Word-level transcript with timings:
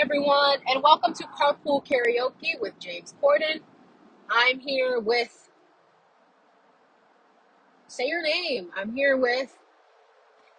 everyone, 0.00 0.56
and 0.66 0.82
welcome 0.82 1.12
to 1.12 1.24
Carpool 1.24 1.84
Karaoke 1.86 2.58
with 2.58 2.72
James 2.78 3.14
Corden. 3.22 3.60
I'm 4.30 4.58
here 4.58 4.98
with, 4.98 5.50
say 7.86 8.06
your 8.06 8.22
name, 8.22 8.70
I'm 8.74 8.94
here 8.94 9.18
with 9.18 9.54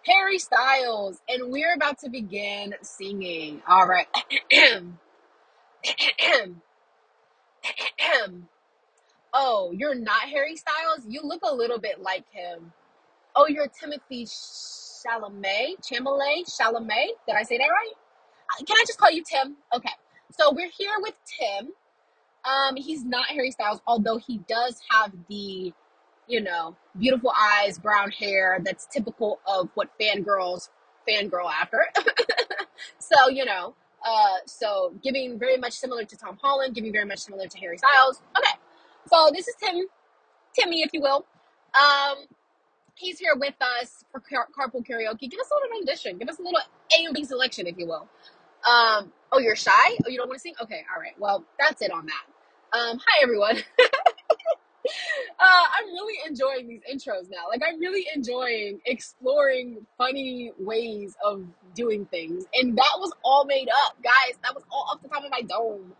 Harry 0.06 0.38
Styles, 0.38 1.20
and 1.28 1.50
we're 1.50 1.74
about 1.74 1.98
to 2.00 2.08
begin 2.08 2.76
singing. 2.82 3.62
All 3.66 3.88
right. 3.88 4.06
oh, 9.34 9.72
you're 9.76 9.96
not 9.96 10.22
Harry 10.28 10.54
Styles? 10.54 11.04
You 11.08 11.22
look 11.24 11.42
a 11.42 11.52
little 11.52 11.80
bit 11.80 12.00
like 12.00 12.26
him. 12.30 12.72
Oh, 13.34 13.48
you're 13.48 13.66
Timothy 13.66 14.24
Chalamet? 14.24 15.80
Chalamet? 15.82 16.44
Chalamet? 16.48 17.08
Did 17.26 17.34
I 17.36 17.42
say 17.42 17.58
that 17.58 17.64
right? 17.64 17.94
Can 18.58 18.76
I 18.76 18.84
just 18.86 18.98
call 18.98 19.10
you 19.10 19.22
Tim? 19.24 19.56
Okay. 19.74 19.90
So 20.38 20.52
we're 20.52 20.70
here 20.70 20.94
with 21.00 21.14
Tim. 21.26 21.70
Um, 22.44 22.76
he's 22.76 23.04
not 23.04 23.26
Harry 23.26 23.50
Styles, 23.50 23.80
although 23.86 24.18
he 24.18 24.38
does 24.48 24.80
have 24.90 25.12
the, 25.28 25.72
you 26.26 26.40
know, 26.40 26.76
beautiful 26.98 27.32
eyes, 27.38 27.78
brown 27.78 28.10
hair 28.10 28.58
that's 28.64 28.86
typical 28.86 29.40
of 29.46 29.68
what 29.74 29.90
fangirls 30.00 30.70
fangirl 31.08 31.50
after. 31.50 31.86
so, 32.98 33.28
you 33.28 33.44
know, 33.44 33.74
uh, 34.04 34.36
so 34.46 34.92
giving 35.02 35.38
very 35.38 35.56
much 35.56 35.74
similar 35.74 36.04
to 36.04 36.16
Tom 36.16 36.38
Holland, 36.42 36.74
giving 36.74 36.92
very 36.92 37.04
much 37.04 37.20
similar 37.20 37.46
to 37.46 37.58
Harry 37.58 37.78
Styles. 37.78 38.22
Okay. 38.36 38.58
So 39.12 39.30
this 39.32 39.46
is 39.46 39.54
Tim, 39.60 39.86
Timmy, 40.58 40.82
if 40.82 40.90
you 40.92 41.00
will. 41.00 41.26
Um, 41.74 42.26
he's 42.94 43.18
here 43.18 43.34
with 43.36 43.54
us 43.60 44.04
for 44.10 44.20
car- 44.20 44.48
carpool 44.58 44.86
karaoke. 44.86 45.30
Give 45.30 45.40
us 45.40 45.50
a 45.50 45.54
little 45.54 45.70
rendition. 45.78 46.18
Give 46.18 46.28
us 46.28 46.38
a 46.38 46.42
little 46.42 46.60
A 46.98 47.04
and 47.04 47.14
B 47.14 47.24
selection, 47.24 47.66
if 47.66 47.76
you 47.78 47.86
will. 47.86 48.08
Um, 48.64 49.12
oh, 49.32 49.40
you're 49.40 49.56
shy? 49.56 49.96
Oh, 50.04 50.08
you 50.08 50.18
don't 50.18 50.28
want 50.28 50.38
to 50.38 50.42
sing? 50.42 50.54
Okay, 50.62 50.84
all 50.94 51.00
right. 51.00 51.18
Well, 51.18 51.44
that's 51.58 51.82
it 51.82 51.90
on 51.90 52.06
that. 52.06 52.78
Um, 52.78 52.98
hi 53.04 53.22
everyone. 53.22 53.56
uh, 53.78 55.40
I'm 55.40 55.86
really 55.86 56.18
enjoying 56.26 56.68
these 56.68 56.82
intros 56.90 57.28
now. 57.28 57.48
Like, 57.50 57.60
I'm 57.66 57.80
really 57.80 58.06
enjoying 58.14 58.80
exploring 58.86 59.84
funny 59.98 60.52
ways 60.58 61.16
of 61.24 61.44
doing 61.74 62.06
things. 62.06 62.44
And 62.54 62.76
that 62.78 62.92
was 62.98 63.12
all 63.24 63.44
made 63.44 63.68
up, 63.68 64.00
guys. 64.02 64.38
That 64.44 64.54
was 64.54 64.62
all 64.70 64.86
off 64.92 65.02
the 65.02 65.08
top 65.08 65.24
of 65.24 65.30
my 65.30 65.42
dome. 65.42 65.92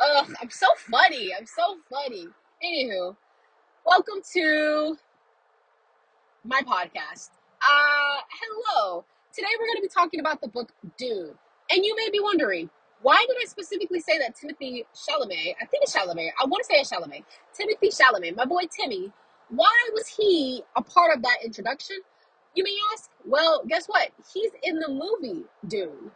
Ugh, 0.00 0.34
I'm 0.40 0.50
so 0.50 0.66
funny. 0.76 1.30
I'm 1.38 1.46
so 1.46 1.76
funny. 1.90 2.26
Anywho, 2.64 3.16
welcome 3.84 4.22
to 4.32 4.96
my 6.44 6.62
podcast. 6.62 7.30
Uh, 7.60 8.20
hello. 8.40 9.04
Today 9.34 9.48
we're 9.58 9.66
going 9.66 9.76
to 9.76 9.82
be 9.82 9.88
talking 9.88 10.20
about 10.20 10.40
the 10.40 10.48
book 10.48 10.72
Dune. 10.96 11.34
And 11.72 11.84
you 11.84 11.94
may 11.96 12.10
be 12.10 12.20
wondering, 12.20 12.70
why 13.02 13.24
did 13.28 13.36
I 13.42 13.46
specifically 13.46 14.00
say 14.00 14.18
that 14.18 14.36
Timothy 14.36 14.86
Chalamet? 14.94 15.54
I 15.60 15.66
think 15.66 15.82
it's 15.82 15.96
Chalamet. 15.96 16.30
I 16.40 16.46
want 16.46 16.62
to 16.62 16.66
say 16.66 16.74
it's 16.80 16.92
Chalamet. 16.92 17.24
Timothy 17.54 17.90
Chalamet, 17.90 18.36
my 18.36 18.44
boy 18.44 18.62
Timmy. 18.70 19.12
Why 19.50 19.90
was 19.94 20.08
he 20.08 20.62
a 20.76 20.82
part 20.82 21.14
of 21.16 21.22
that 21.22 21.38
introduction? 21.44 21.96
You 22.54 22.64
may 22.64 22.76
ask. 22.92 23.10
Well, 23.24 23.62
guess 23.68 23.86
what? 23.86 24.10
He's 24.32 24.50
in 24.62 24.78
the 24.78 24.88
movie 24.88 25.44
Dune. 25.66 26.10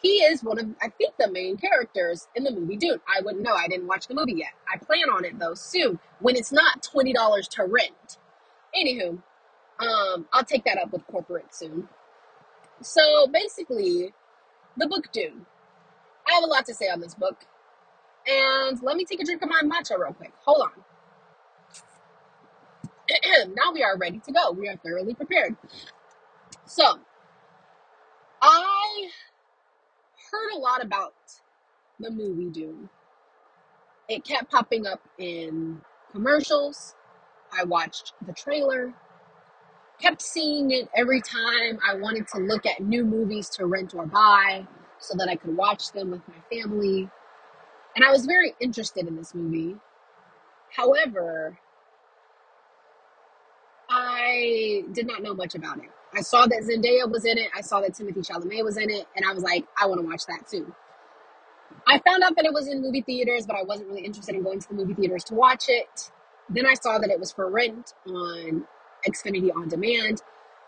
He 0.00 0.18
is 0.18 0.44
one 0.44 0.58
of, 0.58 0.66
I 0.80 0.88
think, 0.90 1.14
the 1.18 1.30
main 1.30 1.56
characters 1.56 2.28
in 2.36 2.44
the 2.44 2.52
movie 2.52 2.76
Dune. 2.76 3.00
I 3.08 3.20
wouldn't 3.22 3.42
know. 3.42 3.54
I 3.54 3.66
didn't 3.68 3.88
watch 3.88 4.06
the 4.06 4.14
movie 4.14 4.34
yet. 4.36 4.52
I 4.72 4.78
plan 4.78 5.10
on 5.12 5.24
it 5.24 5.38
though 5.38 5.54
soon 5.54 5.98
when 6.20 6.36
it's 6.36 6.52
not 6.52 6.82
twenty 6.82 7.12
dollars 7.12 7.48
to 7.48 7.64
rent. 7.64 8.18
Anywho, 8.76 9.22
um, 9.80 10.26
I'll 10.32 10.44
take 10.44 10.64
that 10.64 10.78
up 10.78 10.92
with 10.92 11.06
corporate 11.06 11.54
soon. 11.54 11.88
So 12.82 13.26
basically, 13.28 14.14
the 14.78 14.88
book 14.88 15.12
Dune. 15.12 15.46
I 16.28 16.34
have 16.34 16.44
a 16.44 16.46
lot 16.46 16.66
to 16.66 16.74
say 16.74 16.88
on 16.88 17.00
this 17.00 17.14
book. 17.14 17.44
And 18.26 18.80
let 18.82 18.96
me 18.96 19.04
take 19.04 19.20
a 19.22 19.24
drink 19.24 19.42
of 19.42 19.48
my 19.50 19.62
matcha 19.64 19.98
real 19.98 20.12
quick. 20.14 20.32
Hold 20.44 20.62
on. 20.62 20.84
now 23.56 23.72
we 23.72 23.82
are 23.82 23.96
ready 23.98 24.20
to 24.20 24.32
go. 24.32 24.52
We 24.52 24.68
are 24.68 24.76
thoroughly 24.76 25.14
prepared. 25.14 25.56
So, 26.66 27.00
I 28.42 29.10
heard 30.32 30.52
a 30.54 30.58
lot 30.58 30.84
about 30.84 31.14
the 32.00 32.10
movie 32.10 32.50
Dune. 32.50 32.88
It 34.08 34.24
kept 34.24 34.50
popping 34.50 34.86
up 34.86 35.00
in 35.18 35.80
commercials. 36.12 36.94
I 37.52 37.64
watched 37.64 38.14
the 38.26 38.32
trailer. 38.32 38.94
Kept 40.00 40.22
seeing 40.22 40.70
it 40.70 40.88
every 40.96 41.20
time 41.20 41.78
I 41.86 41.96
wanted 41.96 42.28
to 42.28 42.38
look 42.38 42.66
at 42.66 42.80
new 42.80 43.04
movies 43.04 43.48
to 43.50 43.66
rent 43.66 43.94
or 43.94 44.06
buy 44.06 44.66
so 44.98 45.16
that 45.18 45.28
I 45.28 45.36
could 45.36 45.56
watch 45.56 45.92
them 45.92 46.10
with 46.10 46.22
my 46.28 46.36
family. 46.56 47.08
And 47.96 48.04
I 48.04 48.10
was 48.10 48.26
very 48.26 48.54
interested 48.60 49.08
in 49.08 49.16
this 49.16 49.34
movie. 49.34 49.76
However, 50.76 51.58
I 53.88 54.84
did 54.92 55.06
not 55.06 55.22
know 55.22 55.34
much 55.34 55.54
about 55.54 55.78
it. 55.78 55.90
I 56.14 56.20
saw 56.20 56.46
that 56.46 56.62
Zendaya 56.62 57.10
was 57.10 57.24
in 57.24 57.38
it, 57.38 57.50
I 57.54 57.60
saw 57.60 57.80
that 57.80 57.94
Timothy 57.94 58.20
Chalamet 58.20 58.64
was 58.64 58.76
in 58.76 58.90
it, 58.90 59.06
and 59.16 59.26
I 59.26 59.32
was 59.32 59.42
like, 59.42 59.66
I 59.80 59.86
want 59.86 60.00
to 60.00 60.06
watch 60.06 60.24
that 60.26 60.48
too. 60.50 60.74
I 61.86 61.98
found 62.06 62.22
out 62.22 62.36
that 62.36 62.44
it 62.44 62.52
was 62.52 62.68
in 62.68 62.80
movie 62.80 63.02
theaters, 63.02 63.46
but 63.46 63.56
I 63.56 63.62
wasn't 63.62 63.88
really 63.88 64.04
interested 64.04 64.34
in 64.34 64.42
going 64.42 64.60
to 64.60 64.68
the 64.68 64.74
movie 64.74 64.94
theaters 64.94 65.24
to 65.24 65.34
watch 65.34 65.64
it. 65.68 66.10
Then 66.48 66.66
I 66.66 66.74
saw 66.74 66.98
that 66.98 67.10
it 67.10 67.20
was 67.20 67.32
for 67.32 67.50
rent 67.50 67.94
on 68.06 68.66
Xfinity 69.06 69.54
on 69.54 69.68
demand. 69.68 70.22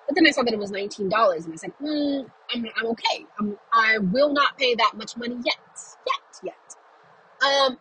But 0.07 0.17
then 0.17 0.27
I 0.27 0.31
saw 0.31 0.43
that 0.43 0.53
it 0.53 0.59
was 0.59 0.73
$19 0.73 1.45
and 1.45 1.53
I 1.53 1.57
said, 1.57 1.73
mm, 1.81 2.27
I'm, 2.55 2.67
I'm 2.77 2.87
okay. 2.87 3.27
I'm, 3.39 3.57
I 3.73 3.99
will 3.99 4.33
not 4.33 4.59
pay 4.59 4.75
that 4.75 4.93
much 4.97 5.17
money 5.17 5.37
yet. 5.45 5.57
Yet, 6.07 6.53
yet. 6.53 6.77
Um, 7.49 7.79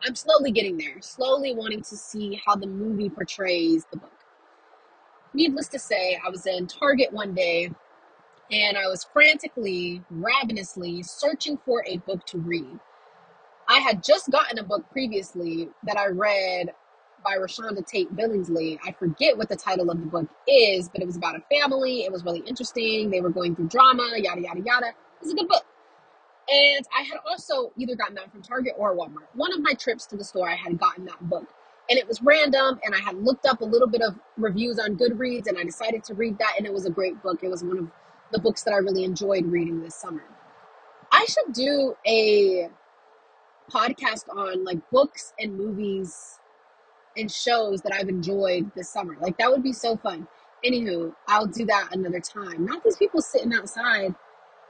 I'm 0.06 0.14
slowly 0.14 0.52
getting 0.52 0.76
there, 0.76 1.00
slowly 1.00 1.54
wanting 1.54 1.82
to 1.82 1.96
see 1.96 2.40
how 2.46 2.56
the 2.56 2.66
movie 2.66 3.10
portrays 3.10 3.86
the 3.90 3.98
book. 3.98 4.10
Needless 5.34 5.68
to 5.68 5.78
say, 5.78 6.18
I 6.24 6.30
was 6.30 6.46
in 6.46 6.68
Target 6.68 7.12
one 7.12 7.34
day 7.34 7.70
and 8.50 8.76
I 8.76 8.86
was 8.86 9.04
frantically, 9.12 10.02
ravenously 10.10 11.02
searching 11.02 11.58
for 11.64 11.84
a 11.88 11.96
book 11.98 12.24
to 12.26 12.38
read. 12.38 12.78
I 13.68 13.78
had 13.78 14.04
just 14.04 14.30
gotten 14.30 14.58
a 14.58 14.62
book 14.62 14.90
previously 14.92 15.70
that 15.84 15.96
I 15.98 16.08
read 16.08 16.74
by 17.24 17.36
ReShonda 17.36 17.86
Tate 17.86 18.14
Billingsley. 18.14 18.78
I 18.84 18.92
forget 18.92 19.36
what 19.36 19.48
the 19.48 19.56
title 19.56 19.90
of 19.90 19.98
the 19.98 20.06
book 20.06 20.28
is, 20.46 20.88
but 20.88 21.00
it 21.00 21.06
was 21.06 21.16
about 21.16 21.36
a 21.36 21.42
family. 21.60 22.04
It 22.04 22.12
was 22.12 22.24
really 22.24 22.40
interesting. 22.40 23.10
They 23.10 23.20
were 23.20 23.30
going 23.30 23.56
through 23.56 23.68
drama, 23.68 24.12
yada, 24.16 24.42
yada, 24.42 24.60
yada. 24.60 24.88
It 24.88 24.94
was 25.22 25.32
a 25.32 25.34
good 25.34 25.48
book. 25.48 25.64
And 26.48 26.86
I 26.96 27.02
had 27.02 27.18
also 27.28 27.72
either 27.78 27.96
gotten 27.96 28.14
that 28.16 28.30
from 28.30 28.42
Target 28.42 28.74
or 28.76 28.94
Walmart. 28.94 29.28
One 29.34 29.52
of 29.52 29.60
my 29.60 29.72
trips 29.72 30.04
to 30.06 30.16
the 30.16 30.24
store, 30.24 30.48
I 30.48 30.56
had 30.56 30.78
gotten 30.78 31.06
that 31.06 31.28
book. 31.28 31.46
And 31.88 31.98
it 31.98 32.06
was 32.06 32.22
random, 32.22 32.80
and 32.84 32.94
I 32.94 32.98
had 32.98 33.16
looked 33.16 33.46
up 33.46 33.60
a 33.60 33.64
little 33.64 33.88
bit 33.88 34.02
of 34.02 34.18
reviews 34.36 34.78
on 34.78 34.96
Goodreads, 34.96 35.46
and 35.48 35.58
I 35.58 35.64
decided 35.64 36.04
to 36.04 36.14
read 36.14 36.38
that, 36.38 36.54
and 36.56 36.66
it 36.66 36.72
was 36.72 36.86
a 36.86 36.90
great 36.90 37.22
book. 37.22 37.40
It 37.42 37.48
was 37.48 37.62
one 37.62 37.78
of 37.78 37.90
the 38.32 38.38
books 38.38 38.62
that 38.62 38.72
I 38.72 38.78
really 38.78 39.04
enjoyed 39.04 39.46
reading 39.46 39.82
this 39.82 39.94
summer. 39.94 40.24
I 41.12 41.26
should 41.26 41.52
do 41.52 41.94
a 42.06 42.68
podcast 43.70 44.28
on 44.28 44.64
like 44.64 44.78
books 44.90 45.32
and 45.38 45.56
movies 45.56 46.40
and 47.16 47.30
shows 47.30 47.82
that 47.82 47.92
I've 47.92 48.08
enjoyed 48.08 48.70
this 48.74 48.88
summer. 48.88 49.16
Like 49.20 49.38
that 49.38 49.50
would 49.50 49.62
be 49.62 49.72
so 49.72 49.96
fun. 49.96 50.26
Anywho, 50.64 51.14
I'll 51.28 51.46
do 51.46 51.66
that 51.66 51.88
another 51.92 52.20
time. 52.20 52.64
Not 52.64 52.82
these 52.82 52.96
people 52.96 53.20
sitting 53.20 53.52
outside. 53.52 54.14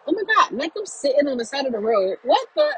Oh 0.06 0.12
my 0.12 0.22
god, 0.34 0.52
let 0.52 0.74
them 0.74 0.86
sitting 0.86 1.28
on 1.28 1.38
the 1.38 1.44
side 1.44 1.66
of 1.66 1.72
the 1.72 1.78
road. 1.78 2.16
What 2.24 2.48
the? 2.54 2.70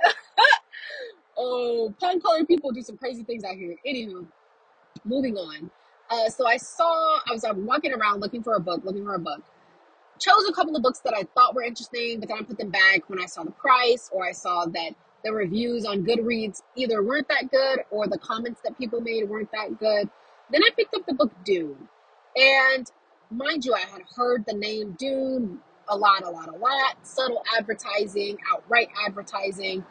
oh, 1.36 1.94
palm 1.98 2.20
colored 2.20 2.46
people 2.46 2.70
do 2.70 2.82
some 2.82 2.96
crazy 2.96 3.24
things 3.24 3.42
out 3.42 3.56
here. 3.56 3.76
Anywho, 3.86 4.26
moving 5.04 5.36
on. 5.36 5.70
Uh, 6.08 6.28
so 6.28 6.46
I 6.46 6.56
saw, 6.56 7.18
I 7.28 7.32
was 7.32 7.42
uh, 7.42 7.52
walking 7.56 7.92
around 7.92 8.20
looking 8.20 8.42
for 8.42 8.54
a 8.54 8.60
book, 8.60 8.82
looking 8.84 9.04
for 9.04 9.14
a 9.14 9.18
book. 9.18 9.42
Chose 10.20 10.48
a 10.48 10.52
couple 10.52 10.76
of 10.76 10.82
books 10.82 11.00
that 11.00 11.14
I 11.14 11.24
thought 11.34 11.54
were 11.54 11.62
interesting, 11.62 12.20
but 12.20 12.28
then 12.28 12.38
I 12.38 12.42
put 12.42 12.58
them 12.58 12.70
back 12.70 13.08
when 13.10 13.20
I 13.20 13.26
saw 13.26 13.42
the 13.42 13.50
price 13.50 14.08
or 14.12 14.24
I 14.24 14.32
saw 14.32 14.66
that 14.66 14.92
the 15.26 15.32
reviews 15.32 15.84
on 15.84 16.04
Goodreads 16.04 16.62
either 16.76 17.02
weren't 17.02 17.26
that 17.28 17.50
good 17.50 17.80
or 17.90 18.06
the 18.06 18.18
comments 18.18 18.60
that 18.64 18.78
people 18.78 19.00
made 19.00 19.28
weren't 19.28 19.50
that 19.50 19.76
good. 19.78 20.08
Then 20.50 20.62
I 20.62 20.70
picked 20.76 20.94
up 20.94 21.04
the 21.04 21.14
book 21.14 21.32
Dune. 21.44 21.88
And 22.36 22.88
mind 23.30 23.64
you, 23.64 23.74
I 23.74 23.80
had 23.80 24.02
heard 24.14 24.44
the 24.46 24.54
name 24.54 24.94
Dune 24.96 25.58
a 25.88 25.96
lot, 25.96 26.22
a 26.22 26.30
lot, 26.30 26.48
a 26.48 26.56
lot. 26.56 26.96
Subtle 27.02 27.42
advertising, 27.58 28.38
outright 28.52 28.88
advertising. 29.04 29.84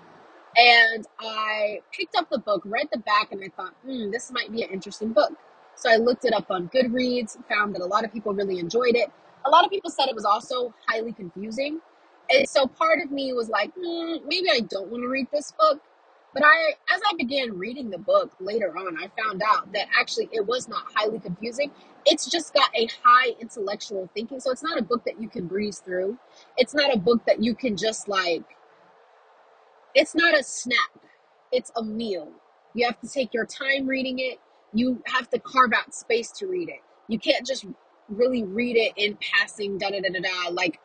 And 0.55 1.05
I 1.19 1.81
picked 1.91 2.15
up 2.15 2.29
the 2.29 2.39
book, 2.39 2.61
read 2.63 2.87
the 2.93 2.99
back, 2.99 3.33
and 3.33 3.43
I 3.43 3.49
thought, 3.49 3.73
hmm, 3.85 4.11
this 4.11 4.31
might 4.31 4.53
be 4.53 4.63
an 4.63 4.69
interesting 4.69 5.11
book. 5.11 5.33
So 5.75 5.91
I 5.91 5.97
looked 5.97 6.23
it 6.23 6.33
up 6.33 6.49
on 6.49 6.69
Goodreads, 6.69 7.37
found 7.49 7.75
that 7.75 7.81
a 7.81 7.85
lot 7.85 8.05
of 8.05 8.13
people 8.13 8.33
really 8.33 8.59
enjoyed 8.59 8.95
it. 8.95 9.11
A 9.43 9.49
lot 9.49 9.65
of 9.65 9.69
people 9.69 9.91
said 9.91 10.07
it 10.07 10.15
was 10.15 10.23
also 10.23 10.73
highly 10.87 11.11
confusing. 11.11 11.81
And 12.29 12.47
so 12.49 12.67
part 12.67 12.99
of 13.03 13.11
me 13.11 13.33
was 13.33 13.49
like, 13.49 13.75
mm, 13.75 14.21
maybe 14.27 14.49
I 14.51 14.61
don't 14.61 14.89
want 14.89 15.03
to 15.03 15.09
read 15.09 15.27
this 15.31 15.53
book. 15.53 15.81
But 16.33 16.43
I, 16.45 16.73
as 16.93 17.01
I 17.09 17.15
began 17.17 17.57
reading 17.57 17.89
the 17.91 17.97
book 17.97 18.31
later 18.39 18.77
on, 18.77 18.97
I 18.97 19.09
found 19.21 19.41
out 19.47 19.73
that 19.73 19.87
actually 19.99 20.29
it 20.33 20.45
was 20.45 20.67
not 20.67 20.83
highly 20.95 21.19
confusing. 21.19 21.71
It's 22.05 22.29
just 22.29 22.53
got 22.53 22.69
a 22.75 22.87
high 23.03 23.31
intellectual 23.39 24.09
thinking. 24.13 24.39
So 24.41 24.51
it's 24.51 24.63
not 24.63 24.77
a 24.77 24.83
book 24.83 25.05
that 25.05 25.21
you 25.21 25.29
can 25.29 25.47
breeze 25.47 25.79
through. 25.79 26.17
It's 26.57 26.73
not 26.73 26.93
a 26.93 26.99
book 26.99 27.25
that 27.27 27.43
you 27.43 27.55
can 27.55 27.77
just 27.77 28.07
like 28.09 28.43
It's 29.95 30.15
not 30.15 30.39
a 30.39 30.43
snack, 30.43 30.91
it's 31.51 31.71
a 31.75 31.83
meal. 31.83 32.31
You 32.75 32.87
have 32.87 32.99
to 33.01 33.09
take 33.09 33.33
your 33.35 33.45
time 33.45 33.87
reading 33.87 34.19
it. 34.19 34.39
You 34.73 35.03
have 35.07 35.29
to 35.31 35.39
carve 35.39 35.73
out 35.73 35.93
space 35.93 36.31
to 36.33 36.47
read 36.47 36.69
it. 36.69 36.81
You 37.09 37.19
can't 37.19 37.45
just 37.45 37.65
really 38.09 38.45
read 38.45 38.77
it 38.77 38.93
in 38.95 39.17
passing, 39.21 39.79
da 39.79 39.89
da 39.89 39.99
da 40.01 40.09
da 40.11 40.21
da, 40.21 40.49
like 40.53 40.79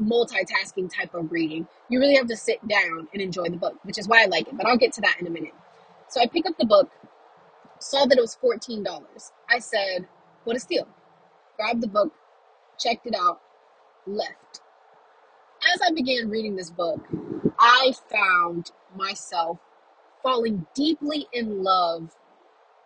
multitasking 0.00 0.92
type 0.94 1.14
of 1.14 1.32
reading. 1.32 1.66
You 1.88 2.00
really 2.00 2.16
have 2.16 2.28
to 2.28 2.36
sit 2.36 2.66
down 2.66 3.08
and 3.12 3.22
enjoy 3.22 3.44
the 3.44 3.56
book, 3.56 3.76
which 3.82 3.98
is 3.98 4.08
why 4.08 4.22
I 4.22 4.26
like 4.26 4.48
it. 4.48 4.56
But 4.56 4.66
I'll 4.66 4.76
get 4.78 4.92
to 4.94 5.00
that 5.02 5.16
in 5.20 5.26
a 5.26 5.30
minute. 5.30 5.54
So 6.08 6.20
I 6.20 6.26
pick 6.26 6.46
up 6.46 6.56
the 6.58 6.66
book, 6.66 6.90
saw 7.78 8.06
that 8.06 8.16
it 8.16 8.20
was 8.20 8.36
$14. 8.42 8.84
I 9.48 9.58
said, 9.58 10.08
what 10.44 10.56
a 10.56 10.60
steal. 10.60 10.88
Grabbed 11.56 11.82
the 11.82 11.88
book, 11.88 12.12
checked 12.78 13.06
it 13.06 13.14
out, 13.14 13.40
left. 14.06 14.60
As 15.74 15.80
I 15.84 15.92
began 15.92 16.30
reading 16.30 16.56
this 16.56 16.70
book, 16.70 17.00
I 17.58 17.92
found 18.10 18.70
myself 18.96 19.58
falling 20.22 20.66
deeply 20.74 21.26
in 21.32 21.62
love 21.62 22.14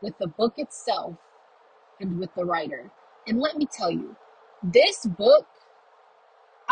with 0.00 0.18
the 0.18 0.26
book 0.26 0.54
itself 0.56 1.16
and 2.00 2.18
with 2.18 2.34
the 2.34 2.44
writer. 2.44 2.90
And 3.26 3.40
let 3.40 3.56
me 3.56 3.66
tell 3.70 3.90
you, 3.90 4.16
this 4.62 5.06
book, 5.06 5.46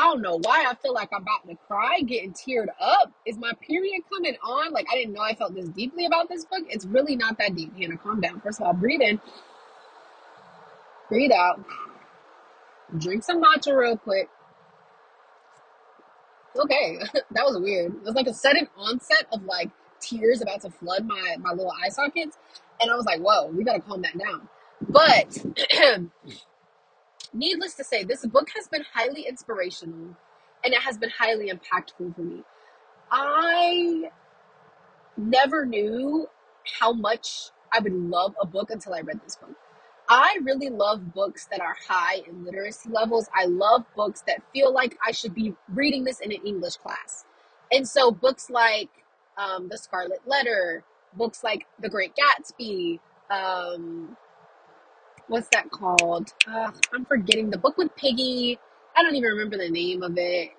I 0.00 0.04
don't 0.04 0.22
know 0.22 0.40
why 0.42 0.64
I 0.66 0.74
feel 0.76 0.94
like 0.94 1.10
I'm 1.12 1.20
about 1.20 1.46
to 1.46 1.56
cry, 1.66 2.00
getting 2.00 2.32
teared 2.32 2.68
up. 2.80 3.12
Is 3.26 3.36
my 3.36 3.52
period 3.60 4.00
coming 4.10 4.34
on? 4.42 4.72
Like, 4.72 4.86
I 4.90 4.94
didn't 4.96 5.12
know 5.12 5.20
I 5.20 5.34
felt 5.34 5.54
this 5.54 5.68
deeply 5.68 6.06
about 6.06 6.30
this 6.30 6.46
book. 6.46 6.62
It's 6.70 6.86
really 6.86 7.16
not 7.16 7.36
that 7.36 7.54
deep. 7.54 7.76
Hannah, 7.76 7.98
calm 7.98 8.18
down. 8.18 8.40
First 8.40 8.62
of 8.62 8.66
all, 8.66 8.72
breathe 8.72 9.02
in, 9.02 9.20
breathe 11.10 11.32
out, 11.32 11.62
drink 12.96 13.24
some 13.24 13.42
matcha 13.42 13.76
real 13.76 13.98
quick. 13.98 14.30
Okay, 16.56 16.98
that 17.32 17.44
was 17.44 17.58
weird. 17.60 17.94
It 17.94 18.02
was 18.02 18.14
like 18.14 18.26
a 18.26 18.32
sudden 18.32 18.68
onset 18.78 19.26
of 19.34 19.44
like 19.44 19.68
tears 20.00 20.40
about 20.40 20.62
to 20.62 20.70
flood 20.70 21.04
my, 21.04 21.36
my 21.40 21.50
little 21.50 21.72
eye 21.84 21.90
sockets. 21.90 22.38
And 22.80 22.90
I 22.90 22.96
was 22.96 23.04
like, 23.04 23.20
whoa, 23.20 23.48
we 23.48 23.64
gotta 23.64 23.80
calm 23.80 24.00
that 24.00 24.16
down. 24.16 24.48
But 24.80 25.44
needless 27.32 27.74
to 27.74 27.84
say, 27.84 28.04
this 28.04 28.24
book 28.26 28.48
has 28.56 28.68
been 28.68 28.84
highly 28.92 29.26
inspirational 29.26 30.16
and 30.64 30.74
it 30.74 30.82
has 30.82 30.98
been 30.98 31.10
highly 31.10 31.50
impactful 31.50 32.14
for 32.14 32.22
me. 32.22 32.42
I 33.10 34.10
never 35.16 35.66
knew 35.66 36.28
how 36.80 36.92
much 36.92 37.50
I 37.72 37.80
would 37.80 37.92
love 37.92 38.34
a 38.40 38.46
book 38.46 38.70
until 38.70 38.94
I 38.94 39.00
read 39.00 39.20
this 39.22 39.36
book. 39.36 39.54
I 40.08 40.38
really 40.42 40.70
love 40.70 41.14
books 41.14 41.46
that 41.52 41.60
are 41.60 41.76
high 41.86 42.22
in 42.28 42.44
literacy 42.44 42.88
levels. 42.90 43.28
I 43.34 43.44
love 43.44 43.84
books 43.94 44.22
that 44.26 44.42
feel 44.52 44.72
like 44.72 44.98
I 45.06 45.12
should 45.12 45.34
be 45.34 45.54
reading 45.68 46.02
this 46.02 46.18
in 46.18 46.32
an 46.32 46.40
English 46.44 46.76
class. 46.76 47.24
And 47.70 47.88
so, 47.88 48.10
books 48.10 48.50
like 48.50 48.88
um, 49.38 49.68
The 49.68 49.78
Scarlet 49.78 50.20
Letter, 50.26 50.82
books 51.14 51.44
like 51.44 51.66
The 51.80 51.88
Great 51.88 52.14
Gatsby, 52.16 52.98
um, 53.30 54.16
what's 55.30 55.48
that 55.52 55.70
called? 55.70 56.34
I'm 56.94 57.06
forgetting 57.06 57.50
the 57.50 57.58
book 57.58 57.78
with 57.78 57.96
Piggy. 57.96 58.58
I 58.96 59.02
don't 59.04 59.16
even 59.16 59.30
remember 59.30 59.58
the 59.58 59.70
name 59.70 60.02
of 60.04 60.18
it. 60.18 60.50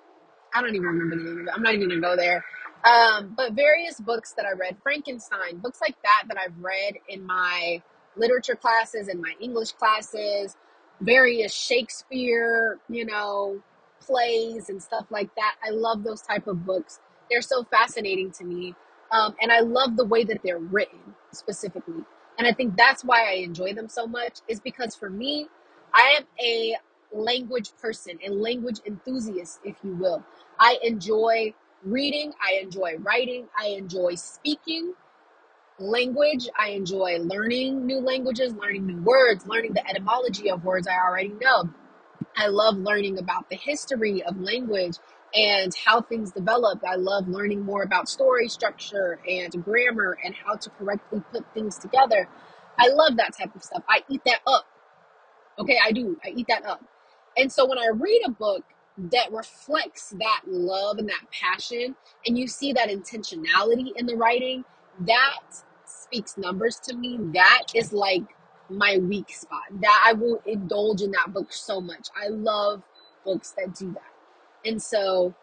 I 0.54 0.62
don't 0.62 0.74
even 0.74 0.88
remember 0.88 1.16
the 1.16 1.24
name 1.24 1.40
of 1.42 1.46
it. 1.48 1.52
I'm 1.54 1.62
not 1.62 1.74
even 1.74 1.90
gonna 1.90 2.02
go 2.02 2.16
there. 2.16 2.44
Um, 2.84 3.34
but 3.36 3.54
various 3.54 4.00
books 4.00 4.34
that 4.34 4.46
I 4.46 4.52
read, 4.52 4.78
Frankenstein, 4.82 5.58
books 5.58 5.80
like 5.80 5.96
that 6.04 6.24
that 6.28 6.38
I've 6.38 6.58
read 6.60 6.94
in 7.08 7.24
my 7.26 7.82
literature 8.16 8.56
classes 8.56 9.08
and 9.08 9.20
my 9.20 9.34
English 9.40 9.72
classes, 9.72 10.56
various 11.00 11.54
Shakespeare, 11.54 12.80
you 12.90 13.06
know, 13.06 13.60
plays 14.00 14.70
and 14.70 14.82
stuff 14.82 15.06
like 15.10 15.34
that. 15.36 15.56
I 15.64 15.70
love 15.70 16.04
those 16.04 16.22
type 16.22 16.48
of 16.48 16.66
books. 16.66 17.00
They're 17.30 17.42
so 17.42 17.64
fascinating 17.64 18.32
to 18.32 18.44
me. 18.44 18.74
Um, 19.12 19.36
and 19.42 19.52
I 19.52 19.60
love 19.60 19.96
the 19.96 20.06
way 20.06 20.24
that 20.24 20.40
they're 20.44 20.58
written 20.58 21.00
specifically. 21.32 22.04
And 22.42 22.48
I 22.48 22.54
think 22.54 22.76
that's 22.76 23.04
why 23.04 23.30
I 23.30 23.34
enjoy 23.34 23.72
them 23.72 23.88
so 23.88 24.04
much, 24.04 24.40
is 24.48 24.58
because 24.58 24.96
for 24.96 25.08
me, 25.08 25.46
I 25.94 26.18
am 26.18 26.24
a 26.44 26.74
language 27.12 27.70
person, 27.80 28.18
a 28.26 28.30
language 28.30 28.80
enthusiast, 28.84 29.60
if 29.64 29.76
you 29.84 29.94
will. 29.94 30.24
I 30.58 30.76
enjoy 30.82 31.54
reading, 31.84 32.32
I 32.42 32.58
enjoy 32.60 32.96
writing, 32.98 33.46
I 33.56 33.68
enjoy 33.68 34.16
speaking 34.16 34.94
language. 35.78 36.48
I 36.58 36.70
enjoy 36.70 37.20
learning 37.20 37.86
new 37.86 38.00
languages, 38.00 38.54
learning 38.54 38.88
new 38.88 39.00
words, 39.02 39.46
learning 39.46 39.74
the 39.74 39.88
etymology 39.88 40.50
of 40.50 40.64
words 40.64 40.88
I 40.88 40.96
already 40.96 41.34
know. 41.40 41.70
I 42.36 42.48
love 42.48 42.76
learning 42.76 43.18
about 43.18 43.50
the 43.50 43.56
history 43.56 44.20
of 44.24 44.40
language 44.40 44.96
and 45.34 45.72
how 45.86 46.02
things 46.02 46.32
developed. 46.32 46.84
I 46.84 46.96
love 46.96 47.28
learning 47.28 47.62
more 47.62 47.82
about 47.82 48.08
story 48.08 48.48
structure 48.48 49.20
and 49.28 49.52
grammar 49.64 50.18
and 50.24 50.34
how 50.34 50.56
to 50.56 50.70
correctly 50.70 51.22
put 51.32 51.44
things 51.54 51.78
together. 51.78 52.28
I 52.78 52.88
love 52.88 53.16
that 53.18 53.36
type 53.36 53.54
of 53.54 53.62
stuff. 53.64 53.84
I 53.88 54.02
eat 54.08 54.22
that 54.26 54.40
up. 54.46 54.66
Okay, 55.58 55.78
I 55.84 55.92
do. 55.92 56.18
I 56.24 56.30
eat 56.30 56.46
that 56.48 56.64
up. 56.66 56.84
And 57.36 57.52
so 57.52 57.66
when 57.68 57.78
I 57.78 57.88
read 57.94 58.22
a 58.26 58.30
book 58.30 58.64
that 58.98 59.32
reflects 59.32 60.10
that 60.18 60.42
love 60.46 60.98
and 60.98 61.08
that 61.08 61.24
passion, 61.32 61.96
and 62.26 62.38
you 62.38 62.48
see 62.48 62.72
that 62.74 62.88
intentionality 62.88 63.92
in 63.96 64.06
the 64.06 64.16
writing, 64.16 64.64
that 65.00 65.40
speaks 65.86 66.36
numbers 66.36 66.78
to 66.80 66.96
me. 66.96 67.18
That 67.34 67.64
is 67.74 67.92
like 67.92 68.24
my 68.70 68.98
weak 68.98 69.30
spot. 69.30 69.62
That 69.80 70.04
I 70.06 70.14
will 70.14 70.42
indulge 70.46 71.02
in 71.02 71.12
that 71.12 71.32
book 71.32 71.52
so 71.52 71.80
much. 71.80 72.08
I 72.16 72.28
love 72.28 72.82
books 73.24 73.54
that 73.58 73.74
do 73.74 73.92
that. 73.92 74.11
And 74.64 74.80
so 74.82 75.34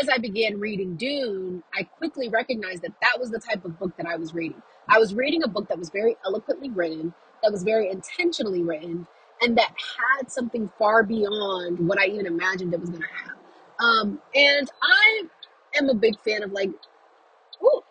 as 0.00 0.08
I 0.08 0.18
began 0.18 0.60
reading 0.60 0.96
Dune, 0.96 1.62
I 1.74 1.82
quickly 1.82 2.28
recognized 2.28 2.82
that 2.82 2.92
that 3.00 3.18
was 3.18 3.30
the 3.30 3.38
type 3.38 3.64
of 3.64 3.78
book 3.78 3.96
that 3.96 4.06
I 4.06 4.16
was 4.16 4.34
reading. 4.34 4.62
I 4.88 4.98
was 4.98 5.14
reading 5.14 5.42
a 5.42 5.48
book 5.48 5.68
that 5.68 5.78
was 5.78 5.90
very 5.90 6.16
eloquently 6.24 6.70
written, 6.70 7.14
that 7.42 7.52
was 7.52 7.62
very 7.62 7.90
intentionally 7.90 8.62
written, 8.62 9.06
and 9.40 9.58
that 9.58 9.74
had 10.18 10.30
something 10.30 10.70
far 10.78 11.02
beyond 11.02 11.86
what 11.86 11.98
I 11.98 12.06
even 12.06 12.26
imagined 12.26 12.72
it 12.74 12.80
was 12.80 12.90
going 12.90 13.02
to 13.02 13.08
have. 13.08 13.36
Um, 13.80 14.20
and 14.34 14.70
I 14.82 15.22
am 15.76 15.88
a 15.88 15.94
big 15.94 16.18
fan 16.20 16.42
of 16.42 16.52
like, 16.52 16.70
ooh, 17.62 17.82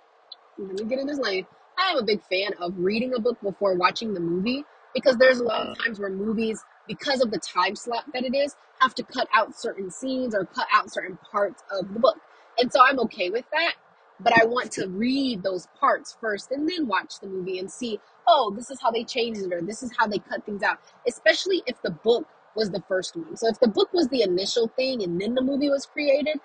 let 0.58 0.80
me 0.80 0.86
get 0.86 1.00
in 1.00 1.08
this 1.08 1.20
lane. 1.20 1.46
I 1.78 1.92
am 1.92 1.98
a 1.98 2.04
big 2.04 2.22
fan 2.24 2.54
of 2.60 2.74
reading 2.78 3.14
a 3.14 3.20
book 3.20 3.42
before 3.42 3.76
watching 3.76 4.14
the 4.14 4.20
movie 4.20 4.64
because 4.94 5.18
there's 5.18 5.40
a 5.40 5.44
lot 5.44 5.68
of 5.68 5.78
times 5.78 6.00
where 6.00 6.10
movies, 6.10 6.64
because 6.92 7.22
of 7.22 7.32
the 7.32 7.40
time 7.40 7.74
slot 7.74 8.04
that 8.14 8.26
it 8.26 8.36
is, 8.36 8.58
have 8.80 8.94
to 8.94 9.04
cut 9.04 9.30
out 9.34 9.58
certain 9.58 9.90
scenes 9.90 10.36
or 10.36 10.44
cut 10.44 10.68
out 10.74 10.92
certain 10.92 11.18
parts 11.32 11.64
of 11.72 11.94
the 11.94 12.00
book. 12.00 12.18
And 12.60 12.70
so 12.70 12.82
I'm 12.84 13.00
okay 13.02 13.30
with 13.30 13.46
that. 13.54 13.76
But 14.20 14.34
I 14.40 14.46
want 14.46 14.74
to 14.74 14.88
read 14.88 15.42
those 15.42 15.68
parts 15.80 16.18
first 16.20 16.52
and 16.52 16.70
then 16.70 16.88
watch 16.88 17.20
the 17.22 17.28
movie 17.28 17.60
and 17.60 17.72
see, 17.72 18.00
oh, 18.28 18.54
this 18.54 18.70
is 18.70 18.80
how 18.82 18.92
they 18.92 19.06
changed 19.06 19.42
it 19.42 19.54
or 19.54 19.62
this 19.62 19.82
is 19.82 19.92
how 19.98 20.06
they 20.06 20.20
cut 20.20 20.46
things 20.46 20.64
out. 20.64 20.80
Especially 21.08 21.64
if 21.66 21.82
the 21.82 21.92
book 21.92 22.28
was 22.56 22.72
the 22.72 22.84
first 22.90 23.16
one. 23.16 23.38
So 23.38 23.48
if 23.48 23.60
the 23.62 23.70
book 23.70 23.94
was 23.94 24.10
the 24.10 24.22
initial 24.22 24.68
thing 24.68 25.02
and 25.02 25.20
then 25.20 25.34
the 25.34 25.42
movie 25.42 25.70
was 25.70 25.86
created, 25.86 26.40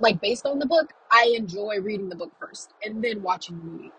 like 0.00 0.20
based 0.20 0.44
on 0.44 0.58
the 0.58 0.66
book, 0.66 0.92
I 1.10 1.32
enjoy 1.36 1.78
reading 1.80 2.08
the 2.08 2.16
book 2.16 2.32
first 2.40 2.72
and 2.82 3.02
then 3.02 3.22
watching 3.22 3.58
the 3.58 3.64
movie. 3.64 3.92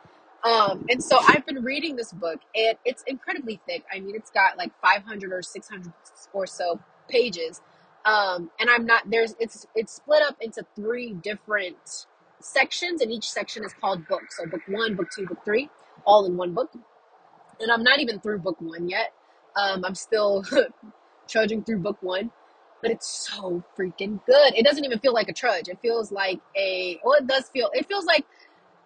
Um, 0.46 0.86
and 0.90 1.04
so 1.04 1.20
I've 1.28 1.46
been 1.48 1.64
reading 1.64 1.98
this 1.98 2.14
book, 2.14 2.42
and 2.56 2.78
it's 2.86 3.04
incredibly 3.08 3.62
thick. 3.68 3.86
I 3.94 4.00
mean, 4.02 4.16
it's 4.16 4.32
got 4.32 4.58
like 4.58 4.72
500 4.82 5.34
or 5.34 5.44
600 5.44 5.94
or 6.34 6.48
so 6.48 6.80
pages. 7.10 7.62
Um, 8.06 8.52
and 8.60 8.70
I'm 8.70 8.86
not 8.86 9.10
there's 9.12 9.36
it's 9.40 9.68
it's 9.75 9.94
split 9.94 10.24
up 10.24 10.38
into 10.42 10.66
three 10.75 11.14
different 11.14 12.08
sections, 12.42 13.02
and 13.02 13.12
each 13.12 13.30
section 13.30 13.66
is 13.66 13.74
called 13.74 14.08
book. 14.08 14.24
So 14.32 14.48
book 14.48 14.62
one, 14.68 14.96
book 14.96 15.10
two, 15.16 15.28
book 15.28 15.46
three, 15.46 15.70
all 16.06 16.25
in 16.28 16.38
one 16.38 16.54
book. 16.54 16.72
And 17.60 17.72
I'm 17.72 17.84
not 17.84 18.00
even 18.00 18.20
through 18.20 18.40
book 18.40 18.58
one 18.62 18.90
yet. 18.90 19.14
Um, 19.58 19.86
I'm 19.86 19.96
still 19.96 20.44
trudging 21.30 21.64
through 21.64 21.80
book 21.80 21.98
one, 22.02 22.32
but 22.82 22.92
it's 22.92 23.08
so 23.08 23.64
freaking 23.80 24.25
good. 24.28 24.56
It 24.56 24.66
doesn't 24.66 24.86
even 24.86 25.00
feel 25.00 25.14
like 25.14 25.30
a 25.30 25.34
trudge. 25.34 25.70
It 25.70 25.80
feels 25.82 26.12
like 26.12 26.42
a 26.58 27.00
well, 27.04 27.18
it 27.20 27.28
does 27.28 27.50
feel. 27.50 27.72
It 27.74 27.88
feels 27.88 28.06
like 28.06 28.25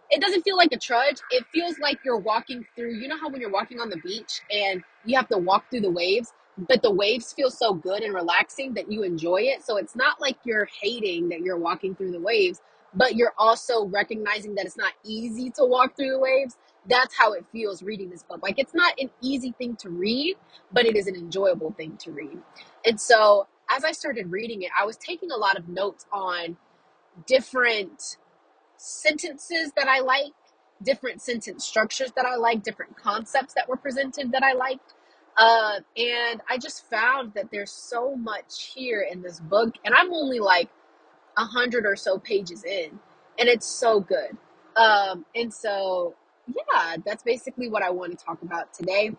it 0.10 0.22
doesn't 0.22 0.44
feel 0.44 0.58
like 0.58 0.72
a 0.72 0.78
trudge. 0.78 1.18
It 1.32 1.46
feels 1.54 1.80
like 1.80 2.00
you're 2.04 2.18
walking 2.18 2.66
through, 2.76 2.96
you 2.96 3.08
know 3.08 3.18
how 3.18 3.30
when 3.30 3.42
you're 3.42 3.52
walking 3.52 3.80
on 3.80 3.90
the 3.90 3.98
beach 3.98 4.42
and 4.52 4.84
you 5.06 5.16
have 5.18 5.28
to 5.30 5.38
walk 5.38 5.70
through 5.70 5.82
the 5.82 5.92
waves, 5.92 6.34
but 6.68 6.82
the 6.82 6.92
waves 6.92 7.32
feel 7.32 7.52
so 7.52 7.74
good 7.74 8.02
and 8.04 8.14
relaxing 8.14 8.74
that 8.74 8.92
you 8.92 9.04
enjoy 9.04 9.42
it. 9.42 9.64
So 9.64 9.78
it's 9.78 9.96
not 9.96 10.20
like 10.20 10.38
you're 10.44 10.68
hating 10.82 11.30
that 11.30 11.42
you're 11.42 11.58
walking 11.58 11.96
through 11.96 12.12
the 12.12 12.20
waves, 12.20 12.62
but 12.94 13.16
you're 13.16 13.34
also 13.38 13.86
recognizing 13.86 14.56
that 14.56 14.66
it's 14.66 14.78
not 14.78 14.94
easy 15.04 15.52
to 15.52 15.66
walk 15.66 15.96
through 15.96 16.12
the 16.12 16.20
waves. 16.20 16.58
That's 16.90 17.16
how 17.16 17.34
it 17.34 17.46
feels 17.52 17.84
reading 17.84 18.10
this 18.10 18.24
book. 18.24 18.42
Like 18.42 18.58
it's 18.58 18.74
not 18.74 18.94
an 19.00 19.12
easy 19.22 19.54
thing 19.58 19.76
to 19.78 19.90
read, 19.90 20.38
but 20.72 20.86
it 20.86 20.96
is 20.96 21.08
an 21.08 21.16
enjoyable 21.16 21.72
thing 21.72 21.98
to 21.98 22.12
read. 22.12 22.40
And 22.86 23.00
so 23.00 23.48
as 23.70 23.84
I 23.84 23.92
started 23.92 24.32
reading 24.32 24.64
it, 24.64 24.72
I 24.78 24.86
was 24.86 24.98
taking 24.98 25.30
a 25.32 25.38
lot 25.38 25.58
of 25.58 25.70
notes 25.70 26.08
on 26.12 26.58
different 27.28 28.18
sentences 28.80 29.74
that 29.78 29.88
I 29.90 30.02
like, 30.02 30.34
different 30.84 31.22
sentence 31.22 31.66
structures 31.66 32.12
that 32.18 32.26
I 32.26 32.38
like, 32.38 32.64
different 32.64 32.98
concepts 32.98 33.56
that 33.56 33.70
were 33.70 33.78
presented 33.78 34.34
that 34.34 34.44
I 34.44 34.54
liked. 34.54 34.96
Uh, 35.38 35.82
and 35.98 36.42
I 36.50 36.60
just 36.60 36.90
found 36.90 37.34
that 37.36 37.52
there's 37.52 37.72
so 37.72 38.16
much 38.16 38.74
here 38.76 39.02
in 39.10 39.22
this 39.24 39.40
book, 39.42 39.76
and 39.86 39.96
I'm 39.96 40.14
only 40.14 40.40
like 40.40 40.70
a 41.38 41.46
hundred 41.46 41.86
or 41.86 41.96
so 41.98 42.20
pages 42.20 42.66
in. 42.66 43.00
and 43.40 43.50
it's 43.50 43.68
so 43.68 44.02
good. 44.02 44.38
Um, 44.78 45.26
and 45.36 45.54
so, 45.54 46.16
yeah, 46.48 46.98
that's 47.06 47.24
basically 47.24 47.70
what 47.70 47.84
I 47.84 47.92
want 47.92 48.18
to 48.18 48.26
talk 48.26 48.42
about 48.44 48.74
today. 48.74 49.12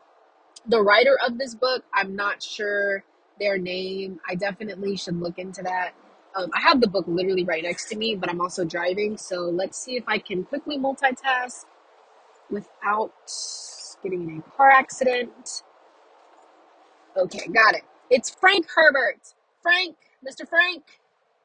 The 0.69 0.83
writer 0.83 1.19
of 1.27 1.39
this 1.39 1.55
book, 1.55 1.85
I'm 1.95 2.17
not 2.17 2.43
sure 2.43 3.05
their 3.41 3.59
name. 3.59 4.21
I 4.29 4.37
definitely 4.37 4.97
should 4.97 5.21
look 5.21 5.39
into 5.39 5.63
that. 5.63 5.93
Um, 6.37 6.51
I 6.55 6.61
have 6.63 6.81
the 6.81 6.89
book 6.89 7.07
literally 7.09 7.45
right 7.45 7.63
next 7.63 7.87
to 7.91 7.97
me, 7.97 8.17
but 8.17 8.31
I'm 8.31 8.41
also 8.41 8.65
driving. 8.65 9.19
So 9.19 9.43
let's 9.43 9.79
see 9.79 9.97
if 9.97 10.05
I 10.09 10.19
can 10.19 10.45
quickly 10.45 10.79
multitask 10.79 11.67
without 12.51 13.13
getting 14.03 14.29
in 14.31 14.39
a 14.47 14.57
car 14.57 14.71
accident. 14.71 15.63
Okay, 17.17 17.47
got 17.49 17.75
it. 17.75 17.83
It's 18.11 18.31
Frank 18.31 18.67
Herbert. 18.75 19.35
Frank, 19.63 19.97
Mr. 20.29 20.49
Frank, 20.49 20.85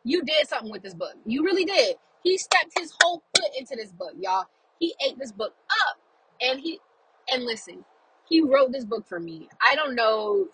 you 0.03 0.23
did 0.23 0.47
something 0.47 0.71
with 0.71 0.83
this 0.83 0.93
book. 0.93 1.15
You 1.25 1.43
really 1.43 1.65
did. 1.65 1.97
He 2.23 2.37
stepped 2.37 2.77
his 2.79 2.93
whole 3.01 3.23
foot 3.35 3.51
into 3.57 3.75
this 3.75 3.91
book, 3.91 4.13
y'all. 4.19 4.45
He 4.79 4.95
ate 5.05 5.17
this 5.19 5.31
book 5.31 5.55
up. 5.69 5.97
And 6.41 6.59
he 6.59 6.79
and 7.31 7.45
listen, 7.45 7.85
he 8.29 8.41
wrote 8.41 8.71
this 8.71 8.85
book 8.85 9.07
for 9.07 9.19
me. 9.19 9.49
I 9.61 9.75
don't 9.75 9.95
know 9.95 10.47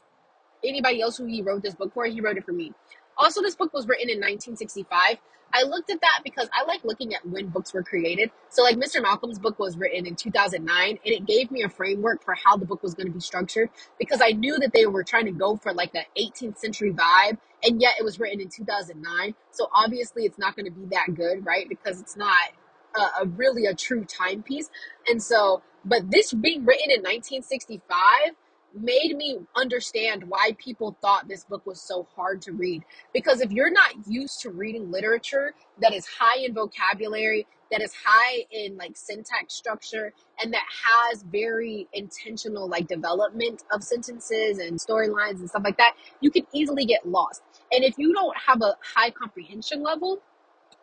anybody 0.66 1.02
else 1.02 1.18
who 1.18 1.26
he 1.26 1.42
wrote 1.42 1.64
this 1.64 1.76
book 1.76 1.94
for. 1.94 2.06
He 2.06 2.22
wrote 2.22 2.38
it 2.38 2.46
for 2.46 2.54
me. 2.54 2.74
Also, 3.18 3.42
this 3.42 3.56
book 3.56 3.74
was 3.74 3.88
written 3.88 4.10
in 4.10 4.18
1965. 4.18 5.18
I 5.54 5.64
looked 5.64 5.90
at 5.90 6.02
that 6.02 6.22
because 6.24 6.50
I 6.54 6.64
like 6.66 6.84
looking 6.84 7.14
at 7.14 7.26
when 7.26 7.48
books 7.48 7.74
were 7.74 7.84
created. 7.84 8.32
So, 8.50 8.64
like 8.64 8.78
Mr. 8.78 9.02
Malcolm's 9.02 9.40
book 9.40 9.60
was 9.60 9.78
written 9.78 10.06
in 10.06 10.16
2009, 10.16 10.90
and 10.90 11.00
it 11.04 11.26
gave 11.26 11.52
me 11.52 11.64
a 11.64 11.70
framework 11.70 12.24
for 12.24 12.36
how 12.36 12.58
the 12.58 12.66
book 12.66 12.82
was 12.84 12.94
going 12.94 13.08
to 13.08 13.14
be 13.14 13.20
structured 13.20 13.70
because 14.00 14.22
I 14.22 14.30
knew 14.32 14.58
that 14.60 14.74
they 14.74 14.86
were 14.86 15.04
trying 15.04 15.26
to 15.26 15.32
go 15.32 15.58
for 15.58 15.74
like 15.74 15.92
the 15.94 16.06
18th 16.18 16.58
century 16.58 16.94
vibe, 16.94 17.38
and 17.64 17.82
yet 17.82 17.96
it 18.00 18.04
was 18.04 18.20
written 18.20 18.40
in 18.40 18.50
2009. 18.50 19.36
So, 19.52 19.68
obviously, 19.74 20.24
it's 20.24 20.40
not 20.40 20.56
going 20.56 20.66
to 20.66 20.72
be 20.72 20.86
that 20.92 21.14
good, 21.16 21.46
right? 21.46 21.68
Because 21.68 22.00
it's 22.00 22.16
not 22.16 22.52
a, 22.96 23.24
a 23.24 23.26
really 23.26 23.66
a 23.66 23.74
true 23.74 24.06
timepiece. 24.06 24.70
And 25.08 25.22
so, 25.22 25.62
but 25.84 26.10
this 26.12 26.34
being 26.34 26.66
written 26.66 26.92
in 26.92 27.02
1965 27.02 28.36
made 28.74 29.16
me 29.16 29.40
understand 29.56 30.24
why 30.26 30.56
people 30.58 30.98
thought 31.02 31.28
this 31.28 31.44
book 31.44 31.66
was 31.66 31.82
so 31.82 32.08
hard 32.16 32.42
to 32.44 32.54
read. 32.54 32.84
Because 33.14 33.42
if 33.42 33.52
you're 33.52 33.72
not 33.72 33.92
used 34.08 34.42
to 34.42 34.50
reading 34.52 34.92
literature 34.92 35.54
that 35.82 35.94
is 35.94 36.06
high 36.08 36.40
in 36.44 36.54
vocabulary, 36.54 37.48
that 37.72 37.82
is 37.82 37.94
high 38.06 38.46
in 38.52 38.78
like 38.78 38.98
syntax 38.98 39.54
structure, 39.54 40.14
and 40.42 40.54
that 40.54 40.66
has 40.86 41.24
very 41.24 41.88
intentional 41.94 42.68
like 42.68 42.88
development 42.88 43.64
of 43.72 43.84
sentences 43.84 44.60
and 44.60 44.80
storylines 44.80 45.40
and 45.40 45.50
stuff 45.50 45.64
like 45.64 45.78
that, 45.78 45.96
you 46.20 46.32
can 46.32 46.46
easily 46.54 46.86
get 46.86 47.08
lost. 47.08 47.42
And 47.72 47.84
if 47.84 47.98
you 47.98 48.14
don't 48.14 48.36
have 48.48 48.62
a 48.62 48.76
high 48.96 49.12
comprehension 49.12 49.84
level, 49.84 50.22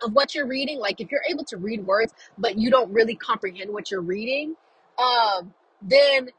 of 0.03 0.13
what 0.13 0.35
you're 0.35 0.47
reading, 0.47 0.79
like 0.79 1.01
if 1.01 1.11
you're 1.11 1.23
able 1.29 1.45
to 1.45 1.57
read 1.57 1.87
words 1.87 2.13
but 2.39 2.59
you 2.59 2.71
don't 2.71 2.93
really 2.93 3.15
comprehend 3.15 3.73
what 3.73 3.91
you're 3.91 4.01
reading, 4.01 4.55
um, 4.99 5.53
then 5.83 6.31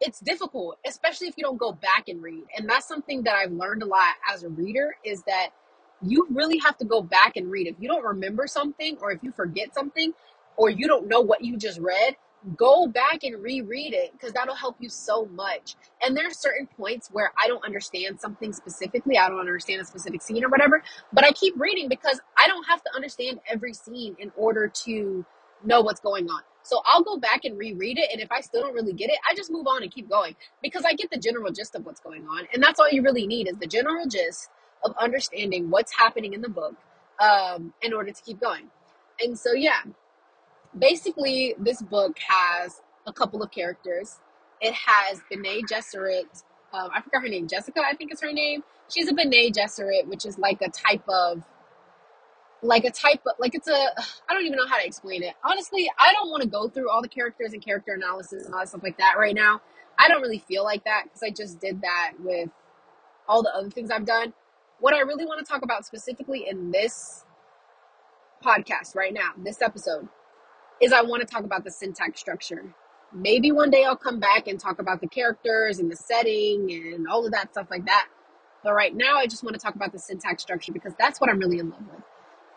it's 0.00 0.20
difficult, 0.20 0.78
especially 0.86 1.28
if 1.28 1.34
you 1.36 1.44
don't 1.44 1.58
go 1.58 1.72
back 1.72 2.08
and 2.08 2.22
read. 2.22 2.44
And 2.56 2.68
that's 2.68 2.86
something 2.86 3.22
that 3.24 3.34
I've 3.36 3.52
learned 3.52 3.82
a 3.82 3.86
lot 3.86 4.14
as 4.32 4.42
a 4.42 4.48
reader 4.48 4.96
is 5.04 5.22
that 5.22 5.50
you 6.02 6.26
really 6.30 6.58
have 6.58 6.76
to 6.78 6.84
go 6.84 7.02
back 7.02 7.36
and 7.36 7.50
read. 7.50 7.66
If 7.66 7.76
you 7.80 7.88
don't 7.88 8.04
remember 8.04 8.46
something 8.46 8.98
or 9.00 9.12
if 9.12 9.22
you 9.22 9.32
forget 9.32 9.74
something 9.74 10.12
or 10.56 10.70
you 10.70 10.86
don't 10.86 11.08
know 11.08 11.20
what 11.20 11.44
you 11.44 11.56
just 11.56 11.78
read, 11.80 12.16
go 12.56 12.86
back 12.86 13.24
and 13.24 13.42
reread 13.42 13.94
it 13.94 14.12
because 14.12 14.32
that'll 14.32 14.54
help 14.54 14.76
you 14.78 14.88
so 14.88 15.26
much. 15.26 15.74
And 16.02 16.16
there 16.16 16.26
are 16.26 16.32
certain 16.32 16.68
points 16.76 17.08
where 17.10 17.32
I 17.42 17.48
don't 17.48 17.64
understand 17.64 18.20
something 18.20 18.52
specifically. 18.52 19.18
I 19.18 19.28
don't 19.28 19.40
understand 19.40 19.80
a 19.80 19.84
specific 19.84 20.22
scene 20.22 20.44
or 20.44 20.48
whatever, 20.48 20.82
but 21.12 21.24
I 21.24 21.32
keep 21.32 21.54
reading 21.58 21.88
because 21.88 22.20
I 22.38 22.46
don't 22.46 22.64
have 22.64 22.82
to 22.84 22.90
understand 22.94 23.40
every 23.50 23.72
scene 23.72 24.16
in 24.18 24.30
order 24.36 24.68
to 24.84 25.24
know 25.64 25.80
what's 25.80 26.00
going 26.00 26.28
on. 26.28 26.42
So 26.66 26.82
I'll 26.86 27.04
go 27.04 27.18
back 27.18 27.44
and 27.44 27.58
reread 27.58 27.98
it. 27.98 28.10
And 28.12 28.20
if 28.20 28.32
I 28.32 28.42
still 28.42 28.62
don't 28.62 28.74
really 28.74 28.92
get 28.92 29.10
it, 29.10 29.18
I 29.30 29.34
just 29.36 29.52
move 29.52 29.68
on 29.68 29.82
and 29.84 29.92
keep 29.92 30.10
going 30.10 30.36
because 30.62 30.84
I 30.86 30.94
get 30.94 31.10
the 31.10 31.18
general 31.18 31.52
gist 31.52 31.76
of 31.76 31.86
what's 31.86 32.00
going 32.00 32.26
on. 32.28 32.48
And 32.52 32.62
that's 32.62 32.80
all 32.80 32.90
you 32.90 33.02
really 33.02 33.26
need 33.26 33.48
is 33.48 33.58
the 33.58 33.68
general 33.68 34.06
gist 34.06 34.50
of 34.84 34.94
understanding 35.00 35.70
what's 35.70 35.94
happening 35.96 36.34
in 36.34 36.42
the 36.42 36.48
book 36.50 36.74
um, 37.20 37.72
in 37.82 37.94
order 37.94 38.12
to 38.12 38.22
keep 38.22 38.40
going. 38.40 38.68
And 39.20 39.38
so, 39.38 39.52
yeah, 39.54 39.80
basically, 40.78 41.54
this 41.58 41.82
book 41.82 42.18
has 42.28 42.82
a 43.06 43.12
couple 43.12 43.42
of 43.42 43.50
characters. 43.50 44.18
It 44.60 44.74
has 44.74 45.20
Bene 45.30 45.62
Gesserit. 45.70 46.44
Um, 46.72 46.90
I 46.94 47.00
forgot 47.02 47.22
her 47.22 47.28
name. 47.28 47.48
Jessica, 47.48 47.80
I 47.80 47.96
think 47.96 48.12
is 48.12 48.20
her 48.22 48.32
name. 48.32 48.64
She's 48.92 49.08
a 49.08 49.14
Bene 49.14 49.50
Gesserit, 49.52 50.06
which 50.08 50.26
is 50.26 50.38
like 50.38 50.60
a 50.62 50.70
type 50.70 51.08
of 51.08 51.42
like 52.62 52.84
a 52.84 52.90
type 52.90 53.20
of 53.26 53.34
like 53.38 53.54
it's 53.54 53.68
a 53.68 53.72
I 53.72 54.32
don't 54.34 54.44
even 54.44 54.56
know 54.56 54.66
how 54.66 54.78
to 54.78 54.86
explain 54.86 55.22
it. 55.22 55.34
Honestly, 55.44 55.90
I 55.98 56.12
don't 56.12 56.30
want 56.30 56.42
to 56.42 56.48
go 56.48 56.68
through 56.68 56.90
all 56.90 57.02
the 57.02 57.08
characters 57.08 57.52
and 57.52 57.64
character 57.64 57.92
analysis 57.92 58.44
and 58.44 58.54
all 58.54 58.60
that 58.60 58.68
stuff 58.68 58.82
like 58.82 58.98
that 58.98 59.14
right 59.18 59.34
now. 59.34 59.60
I 59.98 60.08
don't 60.08 60.22
really 60.22 60.38
feel 60.38 60.64
like 60.64 60.84
that 60.84 61.04
because 61.04 61.22
I 61.22 61.30
just 61.30 61.60
did 61.60 61.82
that 61.82 62.12
with 62.18 62.50
all 63.28 63.42
the 63.42 63.54
other 63.54 63.70
things 63.70 63.90
I've 63.90 64.06
done. 64.06 64.32
What 64.78 64.94
I 64.94 65.00
really 65.00 65.24
want 65.24 65.44
to 65.44 65.50
talk 65.50 65.62
about 65.62 65.86
specifically 65.86 66.46
in 66.48 66.70
this 66.70 67.24
podcast 68.44 68.94
right 68.94 69.12
now, 69.12 69.30
this 69.38 69.62
episode, 69.62 70.08
is 70.80 70.92
I 70.92 71.02
want 71.02 71.26
to 71.26 71.26
talk 71.26 71.44
about 71.44 71.64
the 71.64 71.70
syntax 71.70 72.20
structure. 72.20 72.74
Maybe 73.12 73.52
one 73.52 73.70
day 73.70 73.84
I'll 73.84 73.96
come 73.96 74.20
back 74.20 74.46
and 74.46 74.60
talk 74.60 74.78
about 74.78 75.00
the 75.00 75.08
characters 75.08 75.78
and 75.78 75.90
the 75.90 75.96
setting 75.96 76.70
and 76.70 77.08
all 77.08 77.24
of 77.24 77.32
that 77.32 77.52
stuff 77.52 77.68
like 77.70 77.86
that. 77.86 78.08
But 78.62 78.74
right 78.74 78.94
now, 78.94 79.16
I 79.16 79.26
just 79.26 79.42
want 79.42 79.54
to 79.54 79.60
talk 79.60 79.74
about 79.74 79.92
the 79.92 79.98
syntax 79.98 80.42
structure 80.42 80.72
because 80.72 80.92
that's 80.98 81.20
what 81.20 81.30
I'm 81.30 81.38
really 81.38 81.58
in 81.58 81.70
love 81.70 81.80
with. 81.90 82.02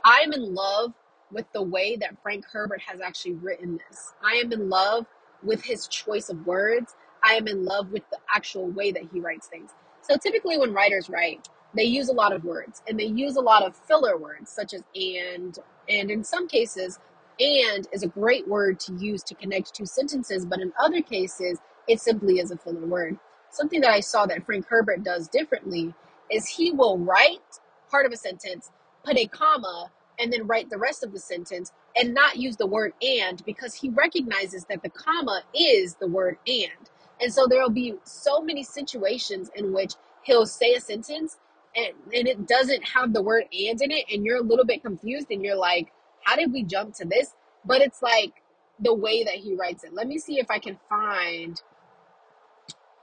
I 0.09 0.21
am 0.21 0.33
in 0.33 0.55
love 0.55 0.93
with 1.31 1.45
the 1.53 1.61
way 1.61 1.95
that 1.97 2.19
Frank 2.23 2.43
Herbert 2.51 2.81
has 2.81 2.99
actually 2.99 3.33
written 3.33 3.79
this. 3.87 4.11
I 4.23 4.37
am 4.43 4.51
in 4.51 4.67
love 4.67 5.05
with 5.43 5.63
his 5.63 5.87
choice 5.87 6.29
of 6.29 6.47
words. 6.47 6.95
I 7.23 7.33
am 7.33 7.47
in 7.47 7.63
love 7.63 7.91
with 7.91 8.01
the 8.09 8.17
actual 8.33 8.65
way 8.65 8.91
that 8.91 9.03
he 9.13 9.19
writes 9.19 9.45
things. 9.45 9.69
So 10.01 10.17
typically, 10.17 10.57
when 10.57 10.73
writers 10.73 11.11
write, 11.11 11.47
they 11.75 11.83
use 11.83 12.09
a 12.09 12.13
lot 12.13 12.33
of 12.33 12.43
words 12.43 12.81
and 12.87 12.99
they 12.99 13.05
use 13.05 13.35
a 13.35 13.41
lot 13.41 13.63
of 13.63 13.75
filler 13.75 14.17
words 14.17 14.49
such 14.49 14.73
as 14.73 14.81
and, 14.95 15.59
and 15.87 16.09
in 16.09 16.23
some 16.23 16.47
cases, 16.47 16.97
and 17.39 17.87
is 17.93 18.01
a 18.01 18.07
great 18.07 18.47
word 18.47 18.79
to 18.79 18.95
use 18.95 19.21
to 19.25 19.35
connect 19.35 19.75
two 19.75 19.85
sentences, 19.85 20.43
but 20.43 20.59
in 20.59 20.73
other 20.79 21.03
cases, 21.03 21.59
it 21.87 22.01
simply 22.01 22.39
is 22.39 22.49
a 22.49 22.57
filler 22.57 22.83
word. 22.87 23.19
Something 23.51 23.81
that 23.81 23.91
I 23.91 23.99
saw 23.99 24.25
that 24.25 24.43
Frank 24.43 24.65
Herbert 24.69 25.03
does 25.03 25.27
differently 25.27 25.93
is 26.31 26.47
he 26.47 26.71
will 26.71 26.97
write 26.97 27.59
part 27.91 28.07
of 28.07 28.11
a 28.11 28.17
sentence 28.17 28.71
put 29.03 29.17
a 29.17 29.27
comma 29.27 29.91
and 30.19 30.33
then 30.33 30.47
write 30.47 30.69
the 30.69 30.77
rest 30.77 31.03
of 31.03 31.11
the 31.13 31.19
sentence 31.19 31.71
and 31.95 32.13
not 32.13 32.37
use 32.37 32.57
the 32.57 32.67
word 32.67 32.93
and 33.01 33.43
because 33.45 33.75
he 33.75 33.89
recognizes 33.89 34.65
that 34.65 34.83
the 34.83 34.89
comma 34.89 35.43
is 35.55 35.95
the 35.95 36.07
word 36.07 36.37
and. 36.47 36.89
And 37.21 37.33
so 37.33 37.47
there 37.47 37.61
will 37.61 37.69
be 37.71 37.95
so 38.03 38.41
many 38.41 38.63
situations 38.63 39.51
in 39.55 39.73
which 39.73 39.93
he'll 40.23 40.45
say 40.45 40.73
a 40.73 40.81
sentence 40.81 41.37
and, 41.75 41.93
and 42.13 42.27
it 42.27 42.47
doesn't 42.47 42.83
have 42.89 43.13
the 43.13 43.21
word 43.21 43.45
and 43.53 43.81
in 43.81 43.91
it 43.91 44.05
and 44.13 44.25
you're 44.25 44.37
a 44.37 44.43
little 44.43 44.65
bit 44.65 44.83
confused 44.83 45.27
and 45.31 45.43
you're 45.43 45.57
like, 45.57 45.91
how 46.23 46.35
did 46.35 46.51
we 46.53 46.63
jump 46.63 46.95
to 46.95 47.05
this? 47.05 47.33
But 47.65 47.81
it's 47.81 48.01
like 48.01 48.33
the 48.79 48.93
way 48.93 49.23
that 49.23 49.35
he 49.35 49.55
writes 49.55 49.83
it. 49.83 49.93
Let 49.93 50.07
me 50.07 50.17
see 50.17 50.39
if 50.39 50.49
I 50.51 50.59
can 50.59 50.79
find 50.89 51.61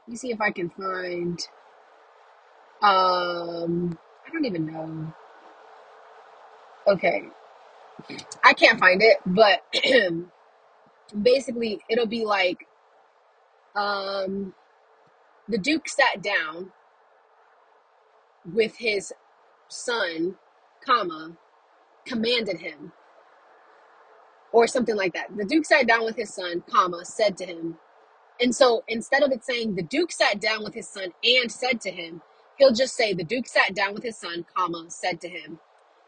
let 0.06 0.12
me 0.12 0.16
see 0.16 0.30
if 0.32 0.40
I 0.40 0.50
can 0.50 0.70
find 0.70 1.40
um 2.82 3.98
I 4.26 4.30
don't 4.32 4.44
even 4.44 4.66
know. 4.66 5.14
Okay, 6.86 7.24
I 8.44 8.54
can't 8.54 8.80
find 8.80 9.02
it, 9.02 9.18
but 9.26 9.62
basically 11.22 11.80
it'll 11.90 12.06
be 12.06 12.24
like 12.24 12.66
um 13.76 14.54
the 15.48 15.58
duke 15.58 15.88
sat 15.88 16.22
down 16.22 16.72
with 18.52 18.76
his 18.78 19.12
son, 19.68 20.36
comma, 20.84 21.36
commanded 22.06 22.58
him 22.60 22.92
or 24.52 24.66
something 24.66 24.96
like 24.96 25.14
that. 25.14 25.36
The 25.36 25.44
duke 25.44 25.66
sat 25.66 25.86
down 25.86 26.04
with 26.04 26.16
his 26.16 26.34
son, 26.34 26.64
comma, 26.70 27.04
said 27.04 27.36
to 27.38 27.46
him. 27.46 27.78
And 28.40 28.54
so 28.54 28.84
instead 28.88 29.22
of 29.22 29.32
it 29.32 29.44
saying 29.44 29.76
the 29.76 29.82
duke 29.82 30.12
sat 30.12 30.40
down 30.40 30.64
with 30.64 30.74
his 30.74 30.88
son 30.88 31.12
and 31.24 31.50
said 31.52 31.80
to 31.82 31.90
him, 31.90 32.22
he'll 32.58 32.72
just 32.74 32.96
say 32.96 33.14
the 33.14 33.24
duke 33.24 33.48
sat 33.48 33.74
down 33.74 33.94
with 33.94 34.04
his 34.04 34.18
son, 34.18 34.46
comma, 34.56 34.86
said 34.88 35.20
to 35.22 35.28
him 35.28 35.58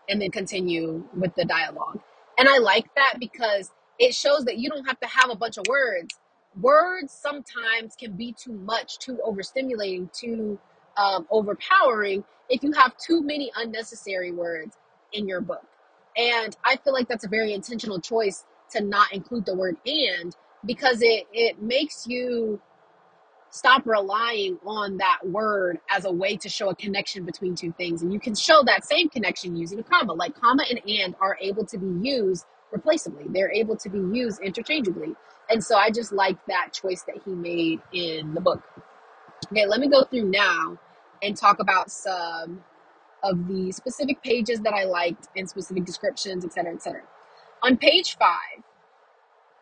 and 0.08 0.20
then 0.20 0.30
continue 0.30 1.04
with 1.16 1.34
the 1.34 1.44
dialogue. 1.44 2.00
And 2.38 2.48
I 2.48 2.58
like 2.58 2.94
that 2.94 3.14
because 3.18 3.70
it 3.98 4.14
shows 4.14 4.44
that 4.44 4.58
you 4.58 4.70
don't 4.70 4.86
have 4.86 5.00
to 5.00 5.06
have 5.06 5.30
a 5.30 5.36
bunch 5.36 5.58
of 5.58 5.64
words. 5.68 6.18
Words 6.60 7.12
sometimes 7.12 7.94
can 7.96 8.12
be 8.12 8.32
too 8.32 8.52
much, 8.52 8.98
too 8.98 9.18
overstimulating, 9.26 10.12
too 10.12 10.58
um, 10.96 11.26
overpowering 11.30 12.24
if 12.48 12.62
you 12.62 12.72
have 12.72 12.96
too 12.96 13.22
many 13.22 13.50
unnecessary 13.56 14.32
words 14.32 14.76
in 15.12 15.28
your 15.28 15.40
book. 15.40 15.64
And 16.16 16.56
I 16.64 16.76
feel 16.76 16.92
like 16.92 17.08
that's 17.08 17.24
a 17.24 17.28
very 17.28 17.52
intentional 17.52 18.00
choice 18.00 18.44
to 18.70 18.82
not 18.82 19.12
include 19.12 19.46
the 19.46 19.54
word 19.54 19.76
and 19.86 20.34
because 20.64 21.00
it, 21.02 21.26
it 21.32 21.62
makes 21.62 22.06
you 22.06 22.60
stop 23.50 23.86
relying 23.86 24.58
on 24.66 24.98
that 24.98 25.18
word 25.24 25.80
as 25.90 26.04
a 26.04 26.12
way 26.12 26.36
to 26.36 26.48
show 26.48 26.68
a 26.70 26.74
connection 26.74 27.24
between 27.24 27.54
two 27.54 27.72
things. 27.72 28.02
And 28.02 28.12
you 28.12 28.20
can 28.20 28.34
show 28.34 28.62
that 28.66 28.84
same 28.84 29.08
connection 29.08 29.56
using 29.56 29.78
a 29.78 29.82
comma. 29.82 30.12
Like 30.12 30.34
comma 30.38 30.64
and 30.68 30.80
and 30.88 31.14
are 31.20 31.38
able 31.40 31.64
to 31.66 31.78
be 31.78 32.08
used 32.08 32.44
replaceably. 32.72 33.24
They're 33.28 33.52
able 33.52 33.76
to 33.76 33.88
be 33.88 33.98
used 33.98 34.40
interchangeably. 34.40 35.14
And 35.50 35.64
so 35.64 35.76
I 35.76 35.90
just 35.90 36.12
like 36.12 36.38
that 36.46 36.72
choice 36.72 37.02
that 37.04 37.16
he 37.24 37.32
made 37.32 37.80
in 37.92 38.34
the 38.34 38.40
book. 38.40 38.62
Okay, 39.50 39.66
let 39.66 39.80
me 39.80 39.88
go 39.88 40.04
through 40.04 40.30
now 40.30 40.78
and 41.22 41.36
talk 41.36 41.58
about 41.60 41.90
some 41.90 42.62
of 43.22 43.48
the 43.48 43.72
specific 43.72 44.22
pages 44.22 44.60
that 44.60 44.74
I 44.74 44.84
liked 44.84 45.28
and 45.36 45.48
specific 45.48 45.84
descriptions, 45.84 46.44
et 46.44 46.52
cetera, 46.52 46.74
et 46.74 46.82
cetera. 46.82 47.02
On 47.62 47.76
page 47.76 48.16
five, 48.16 48.62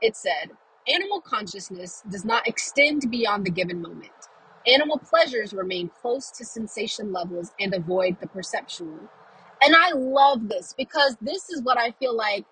it 0.02 0.16
said, 0.16 0.50
Animal 0.88 1.20
consciousness 1.20 2.02
does 2.10 2.24
not 2.24 2.46
extend 2.46 3.10
beyond 3.10 3.44
the 3.46 3.50
given 3.50 3.82
moment. 3.82 4.12
Animal 4.66 4.98
pleasures 4.98 5.52
remain 5.52 5.90
close 6.00 6.30
to 6.32 6.44
sensation 6.44 7.12
levels 7.12 7.52
and 7.58 7.74
avoid 7.74 8.18
the 8.20 8.28
perceptual. 8.28 9.00
And 9.62 9.76
I 9.76 9.92
love 9.92 10.48
this 10.48 10.74
because 10.76 11.16
this 11.20 11.48
is 11.50 11.62
what 11.62 11.78
I 11.78 11.92
feel 11.92 12.14
like 12.16 12.44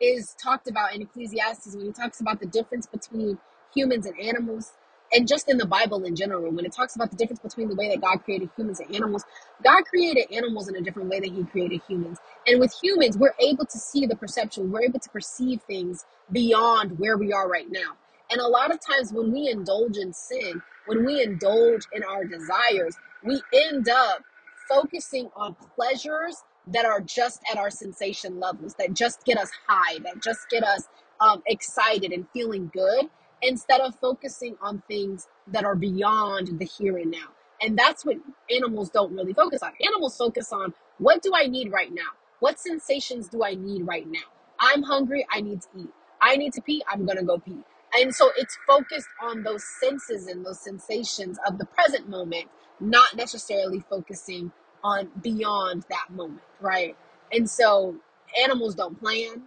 is 0.00 0.34
talked 0.42 0.68
about 0.68 0.94
in 0.94 1.02
Ecclesiastes 1.02 1.74
when 1.76 1.86
he 1.86 1.92
talks 1.92 2.20
about 2.20 2.40
the 2.40 2.46
difference 2.46 2.86
between 2.86 3.38
humans 3.74 4.06
and 4.06 4.18
animals. 4.20 4.72
And 5.12 5.28
just 5.28 5.48
in 5.50 5.58
the 5.58 5.66
Bible 5.66 6.04
in 6.04 6.16
general, 6.16 6.50
when 6.52 6.64
it 6.64 6.72
talks 6.72 6.96
about 6.96 7.10
the 7.10 7.16
difference 7.16 7.40
between 7.40 7.68
the 7.68 7.76
way 7.76 7.88
that 7.90 8.00
God 8.00 8.24
created 8.24 8.50
humans 8.56 8.80
and 8.80 8.94
animals, 8.94 9.24
God 9.64 9.84
created 9.84 10.32
animals 10.32 10.68
in 10.68 10.76
a 10.76 10.80
different 10.80 11.10
way 11.10 11.20
than 11.20 11.34
He 11.34 11.44
created 11.44 11.80
humans. 11.88 12.18
And 12.46 12.60
with 12.60 12.74
humans, 12.82 13.18
we're 13.18 13.34
able 13.40 13.66
to 13.66 13.78
see 13.78 14.06
the 14.06 14.16
perception, 14.16 14.72
we're 14.72 14.84
able 14.84 15.00
to 15.00 15.10
perceive 15.10 15.62
things 15.62 16.06
beyond 16.32 16.98
where 16.98 17.18
we 17.18 17.32
are 17.32 17.48
right 17.48 17.70
now. 17.70 17.92
And 18.30 18.40
a 18.40 18.48
lot 18.48 18.72
of 18.72 18.80
times 18.80 19.12
when 19.12 19.32
we 19.32 19.48
indulge 19.48 19.98
in 19.98 20.12
sin, 20.12 20.62
when 20.86 21.04
we 21.04 21.22
indulge 21.22 21.82
in 21.92 22.02
our 22.04 22.24
desires, 22.24 22.96
we 23.24 23.42
end 23.70 23.88
up 23.88 24.20
focusing 24.68 25.30
on 25.36 25.56
pleasures 25.76 26.42
that 26.68 26.86
are 26.86 27.00
just 27.00 27.40
at 27.50 27.58
our 27.58 27.70
sensation 27.70 28.40
levels, 28.40 28.74
that 28.78 28.94
just 28.94 29.24
get 29.24 29.38
us 29.38 29.50
high, 29.68 29.98
that 30.00 30.22
just 30.22 30.48
get 30.50 30.64
us 30.64 30.88
um, 31.20 31.42
excited 31.46 32.12
and 32.12 32.26
feeling 32.32 32.70
good, 32.74 33.06
instead 33.42 33.80
of 33.80 33.94
focusing 34.00 34.56
on 34.62 34.82
things 34.88 35.26
that 35.48 35.64
are 35.64 35.74
beyond 35.74 36.58
the 36.58 36.64
here 36.64 36.96
and 36.96 37.10
now. 37.10 37.28
And 37.60 37.78
that's 37.78 38.04
what 38.04 38.16
animals 38.54 38.90
don't 38.90 39.14
really 39.14 39.32
focus 39.32 39.62
on. 39.62 39.72
Animals 39.84 40.16
focus 40.16 40.52
on 40.52 40.74
what 40.98 41.22
do 41.22 41.32
I 41.34 41.46
need 41.46 41.72
right 41.72 41.92
now? 41.92 42.10
What 42.40 42.58
sensations 42.58 43.28
do 43.28 43.44
I 43.44 43.54
need 43.54 43.86
right 43.86 44.06
now? 44.08 44.20
I'm 44.58 44.82
hungry, 44.82 45.26
I 45.32 45.40
need 45.40 45.62
to 45.62 45.68
eat. 45.78 45.90
I 46.20 46.36
need 46.36 46.52
to 46.54 46.60
pee, 46.60 46.82
I'm 46.88 47.04
gonna 47.04 47.22
go 47.24 47.38
pee. 47.38 47.58
And 47.98 48.14
so 48.14 48.30
it's 48.36 48.56
focused 48.66 49.08
on 49.20 49.42
those 49.42 49.64
senses 49.80 50.26
and 50.26 50.44
those 50.44 50.60
sensations 50.60 51.38
of 51.46 51.58
the 51.58 51.66
present 51.66 52.08
moment, 52.08 52.46
not 52.80 53.16
necessarily 53.16 53.80
focusing 53.80 54.52
on 54.82 55.10
beyond 55.22 55.84
that 55.90 56.06
moment, 56.10 56.42
right? 56.60 56.96
And 57.32 57.48
so 57.48 57.96
animals 58.42 58.74
don't 58.74 58.98
plan. 58.98 59.42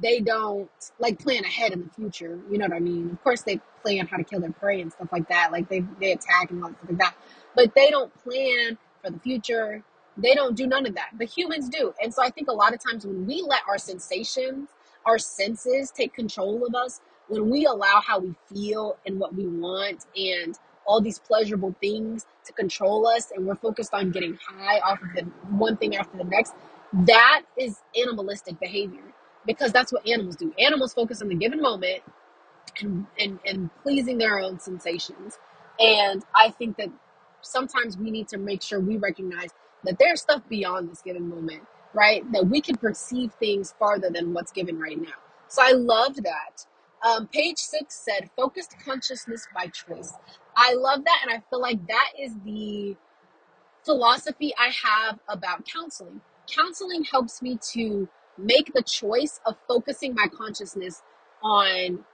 They 0.00 0.20
don't 0.20 0.70
like 0.98 1.18
plan 1.18 1.44
ahead 1.44 1.72
in 1.72 1.82
the 1.82 1.90
future. 1.90 2.40
You 2.50 2.58
know 2.58 2.66
what 2.66 2.76
I 2.76 2.80
mean? 2.80 3.10
Of 3.10 3.22
course, 3.22 3.42
they 3.42 3.60
plan 3.82 4.06
how 4.06 4.16
to 4.16 4.24
kill 4.24 4.40
their 4.40 4.52
prey 4.52 4.80
and 4.80 4.92
stuff 4.92 5.08
like 5.12 5.28
that. 5.28 5.52
Like 5.52 5.68
they 5.68 5.84
they 6.00 6.12
attack 6.12 6.50
and 6.50 6.62
all 6.62 6.70
stuff 6.70 6.88
like 6.88 6.98
that, 6.98 7.14
but 7.54 7.74
they 7.74 7.90
don't 7.90 8.12
plan 8.22 8.78
for 9.04 9.10
the 9.10 9.18
future. 9.20 9.82
They 10.16 10.34
don't 10.34 10.56
do 10.56 10.66
none 10.66 10.86
of 10.86 10.94
that. 10.94 11.10
But 11.18 11.28
humans 11.28 11.68
do. 11.68 11.94
And 12.02 12.12
so 12.12 12.22
I 12.22 12.30
think 12.30 12.48
a 12.48 12.52
lot 12.52 12.74
of 12.74 12.80
times 12.82 13.06
when 13.06 13.26
we 13.26 13.42
let 13.46 13.62
our 13.68 13.78
sensations, 13.78 14.70
our 15.06 15.18
senses 15.18 15.90
take 15.90 16.14
control 16.14 16.66
of 16.66 16.74
us, 16.74 17.00
when 17.28 17.50
we 17.50 17.64
allow 17.66 18.00
how 18.06 18.18
we 18.18 18.34
feel 18.52 18.96
and 19.06 19.18
what 19.18 19.34
we 19.34 19.46
want 19.46 20.06
and 20.16 20.58
all 20.86 21.00
these 21.00 21.18
pleasurable 21.18 21.74
things 21.80 22.26
to 22.44 22.52
control 22.52 23.06
us 23.06 23.30
and 23.34 23.46
we're 23.46 23.54
focused 23.56 23.94
on 23.94 24.10
getting 24.10 24.38
high 24.46 24.78
off 24.80 25.00
of 25.02 25.08
the 25.14 25.22
one 25.56 25.76
thing 25.76 25.96
after 25.96 26.18
the 26.18 26.24
next, 26.24 26.54
that 26.92 27.42
is 27.56 27.80
animalistic 27.96 28.58
behavior 28.60 29.02
because 29.46 29.72
that's 29.72 29.92
what 29.92 30.06
animals 30.08 30.36
do. 30.36 30.52
Animals 30.58 30.94
focus 30.94 31.22
on 31.22 31.28
the 31.28 31.34
given 31.34 31.60
moment 31.60 32.02
and, 32.80 33.06
and, 33.18 33.38
and 33.46 33.70
pleasing 33.82 34.18
their 34.18 34.38
own 34.38 34.58
sensations. 34.60 35.38
And 35.78 36.24
I 36.34 36.50
think 36.50 36.76
that 36.78 36.88
sometimes 37.40 37.96
we 37.98 38.10
need 38.10 38.28
to 38.28 38.38
make 38.38 38.62
sure 38.62 38.80
we 38.80 38.96
recognize 38.96 39.50
that 39.84 39.98
there's 39.98 40.20
stuff 40.22 40.42
beyond 40.48 40.90
this 40.90 41.02
given 41.02 41.28
moment, 41.28 41.62
right? 41.94 42.30
That 42.32 42.46
we 42.46 42.60
can 42.60 42.76
perceive 42.76 43.32
things 43.34 43.74
farther 43.78 44.10
than 44.10 44.32
what's 44.32 44.52
given 44.52 44.78
right 44.78 45.00
now. 45.00 45.14
So 45.48 45.62
I 45.64 45.72
loved 45.72 46.24
that. 46.24 46.66
Um, 47.04 47.26
page 47.28 47.58
six 47.58 47.96
said 47.96 48.30
focused 48.36 48.76
consciousness 48.84 49.48
by 49.54 49.66
choice. 49.66 50.12
I 50.56 50.74
love 50.74 51.04
that. 51.04 51.18
And 51.24 51.32
I 51.32 51.42
feel 51.50 51.60
like 51.60 51.86
that 51.88 52.10
is 52.18 52.34
the 52.44 52.96
philosophy 53.84 54.52
I 54.58 54.72
have 54.84 55.18
about 55.28 55.66
counseling. 55.66 56.20
Counseling 56.48 57.04
helps 57.04 57.42
me 57.42 57.58
to 57.72 58.08
make 58.38 58.72
the 58.74 58.82
choice 58.82 59.40
of 59.46 59.56
focusing 59.68 60.14
my 60.14 60.26
consciousness 60.28 61.02
on 61.42 62.04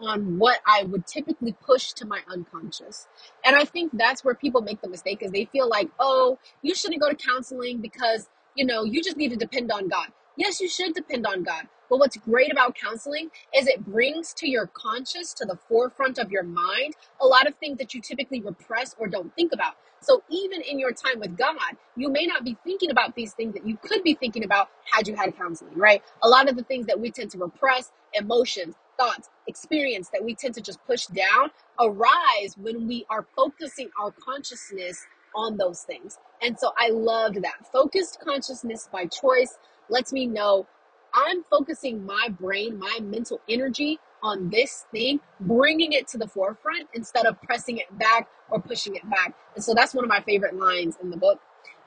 on 0.00 0.38
what 0.38 0.60
I 0.66 0.84
would 0.84 1.06
typically 1.06 1.52
push 1.52 1.92
to 1.94 2.06
my 2.06 2.20
unconscious. 2.28 3.06
And 3.44 3.54
I 3.56 3.64
think 3.64 3.92
that's 3.94 4.24
where 4.24 4.34
people 4.34 4.62
make 4.62 4.80
the 4.80 4.88
mistake 4.88 5.22
is 5.22 5.30
they 5.30 5.44
feel 5.46 5.68
like, 5.68 5.90
"Oh, 5.98 6.38
you 6.62 6.74
shouldn't 6.74 7.02
go 7.02 7.10
to 7.10 7.16
counseling 7.16 7.78
because, 7.78 8.28
you 8.54 8.64
know, 8.64 8.84
you 8.84 9.02
just 9.02 9.16
need 9.18 9.30
to 9.30 9.36
depend 9.36 9.70
on 9.70 9.88
God." 9.88 10.08
Yes, 10.36 10.60
you 10.60 10.68
should 10.68 10.94
depend 10.94 11.26
on 11.26 11.42
God. 11.42 11.68
But 11.90 12.00
what's 12.00 12.18
great 12.18 12.52
about 12.52 12.76
counseling 12.76 13.30
is 13.56 13.68
it 13.68 13.86
brings 13.86 14.34
to 14.36 14.50
your 14.50 14.68
conscious, 14.68 15.34
to 15.34 15.46
the 15.46 15.58
forefront 15.68 16.18
of 16.18 16.32
your 16.32 16.44
mind, 16.44 16.96
a 17.20 17.26
lot 17.26 17.48
of 17.48 17.56
things 17.56 17.78
that 17.78 17.94
you 17.94 18.02
typically 18.02 18.40
repress 18.42 18.96
or 18.98 19.08
don't 19.08 19.34
think 19.36 19.52
about. 19.52 19.74
So 20.02 20.22
even 20.30 20.62
in 20.62 20.78
your 20.80 20.92
time 20.92 21.20
with 21.20 21.36
God, 21.36 21.76
you 21.96 22.10
may 22.10 22.26
not 22.26 22.44
be 22.44 22.56
thinking 22.64 22.90
about 22.90 23.16
these 23.16 23.34
things 23.34 23.54
that 23.54 23.66
you 23.66 23.78
could 23.82 24.04
be 24.04 24.14
thinking 24.14 24.44
about 24.44 24.70
had 24.90 25.08
you 25.08 25.16
had 25.16 25.36
counseling, 25.36 25.76
right? 25.76 26.02
A 26.22 26.28
lot 26.28 26.48
of 26.48 26.56
the 26.56 26.64
things 26.64 26.86
that 26.86 27.00
we 27.00 27.10
tend 27.10 27.32
to 27.32 27.38
repress, 27.38 27.92
emotions, 28.14 28.76
thoughts, 28.98 29.28
experience 29.48 30.10
that 30.12 30.24
we 30.24 30.34
tend 30.34 30.54
to 30.54 30.62
just 30.62 30.84
push 30.86 31.06
down 31.08 31.50
arise 31.80 32.56
when 32.58 32.88
we 32.88 33.06
are 33.10 33.26
focusing 33.36 33.90
our 34.00 34.12
consciousness 34.12 35.06
on 35.36 35.58
those 35.58 35.82
things. 35.82 36.18
And 36.42 36.58
so 36.58 36.72
I 36.78 36.90
loved 36.90 37.42
that. 37.42 37.66
Focused 37.72 38.20
consciousness 38.24 38.88
by 38.92 39.06
choice 39.06 39.58
lets 39.90 40.12
me 40.12 40.26
know 40.26 40.66
I'm 41.14 41.44
focusing 41.50 42.04
my 42.04 42.28
brain, 42.30 42.78
my 42.78 42.98
mental 43.02 43.40
energy 43.48 43.98
on 44.22 44.50
this 44.50 44.86
thing, 44.92 45.20
bringing 45.40 45.92
it 45.92 46.08
to 46.08 46.18
the 46.18 46.28
forefront 46.28 46.88
instead 46.94 47.26
of 47.26 47.40
pressing 47.42 47.78
it 47.78 47.98
back 47.98 48.28
or 48.50 48.60
pushing 48.60 48.96
it 48.96 49.08
back. 49.08 49.34
And 49.54 49.64
so 49.64 49.74
that's 49.74 49.94
one 49.94 50.04
of 50.04 50.08
my 50.08 50.20
favorite 50.20 50.54
lines 50.54 50.96
in 51.02 51.10
the 51.10 51.16
book. 51.16 51.40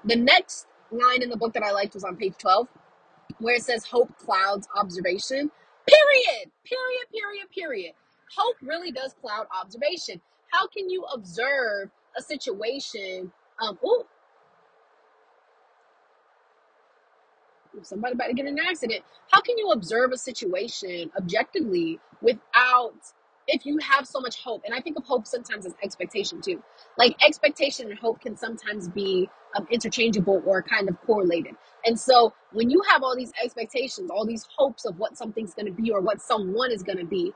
The 0.03 0.15
next 0.15 0.67
line 0.91 1.21
in 1.21 1.29
the 1.29 1.37
book 1.37 1.53
that 1.53 1.63
I 1.63 1.71
liked 1.71 1.93
was 1.93 2.03
on 2.03 2.17
page 2.17 2.33
12, 2.39 2.67
where 3.39 3.55
it 3.55 3.63
says, 3.63 3.85
Hope 3.85 4.17
clouds 4.17 4.67
observation. 4.75 5.51
Period. 5.87 6.51
Period. 6.65 7.05
Period. 7.11 7.47
Period. 7.53 7.93
Hope 8.35 8.55
really 8.61 8.91
does 8.91 9.13
cloud 9.21 9.47
observation. 9.59 10.21
How 10.51 10.67
can 10.67 10.89
you 10.89 11.05
observe 11.13 11.89
a 12.17 12.21
situation? 12.21 13.31
Um, 13.61 13.77
oh, 17.75 17.83
somebody 17.83 18.13
about 18.13 18.27
to 18.27 18.33
get 18.33 18.45
in 18.45 18.57
an 18.59 18.65
accident. 18.67 19.03
How 19.31 19.41
can 19.41 19.57
you 19.57 19.71
observe 19.71 20.11
a 20.11 20.17
situation 20.17 21.11
objectively 21.17 21.99
without 22.21 22.95
if 23.47 23.65
you 23.65 23.77
have 23.79 24.07
so 24.07 24.19
much 24.19 24.41
hope? 24.41 24.63
And 24.65 24.73
I 24.73 24.79
think 24.79 24.97
of 24.97 25.05
hope 25.05 25.27
sometimes 25.27 25.65
as 25.65 25.73
expectation 25.83 26.41
too. 26.41 26.61
Like 26.97 27.15
expectation 27.25 27.89
and 27.89 27.99
hope 27.99 28.21
can 28.21 28.37
sometimes 28.37 28.87
be 28.87 29.29
um, 29.55 29.67
interchangeable 29.69 30.41
or 30.45 30.61
kind 30.61 30.89
of 30.89 30.99
correlated. 31.01 31.55
And 31.85 31.99
so 31.99 32.33
when 32.51 32.69
you 32.69 32.81
have 32.89 33.03
all 33.03 33.15
these 33.15 33.33
expectations, 33.43 34.09
all 34.09 34.25
these 34.25 34.47
hopes 34.57 34.85
of 34.85 34.97
what 34.97 35.17
something's 35.17 35.53
going 35.53 35.65
to 35.65 35.71
be 35.71 35.91
or 35.91 36.01
what 36.01 36.21
someone 36.21 36.71
is 36.71 36.83
going 36.83 36.99
to 36.99 37.05
be, 37.05 37.33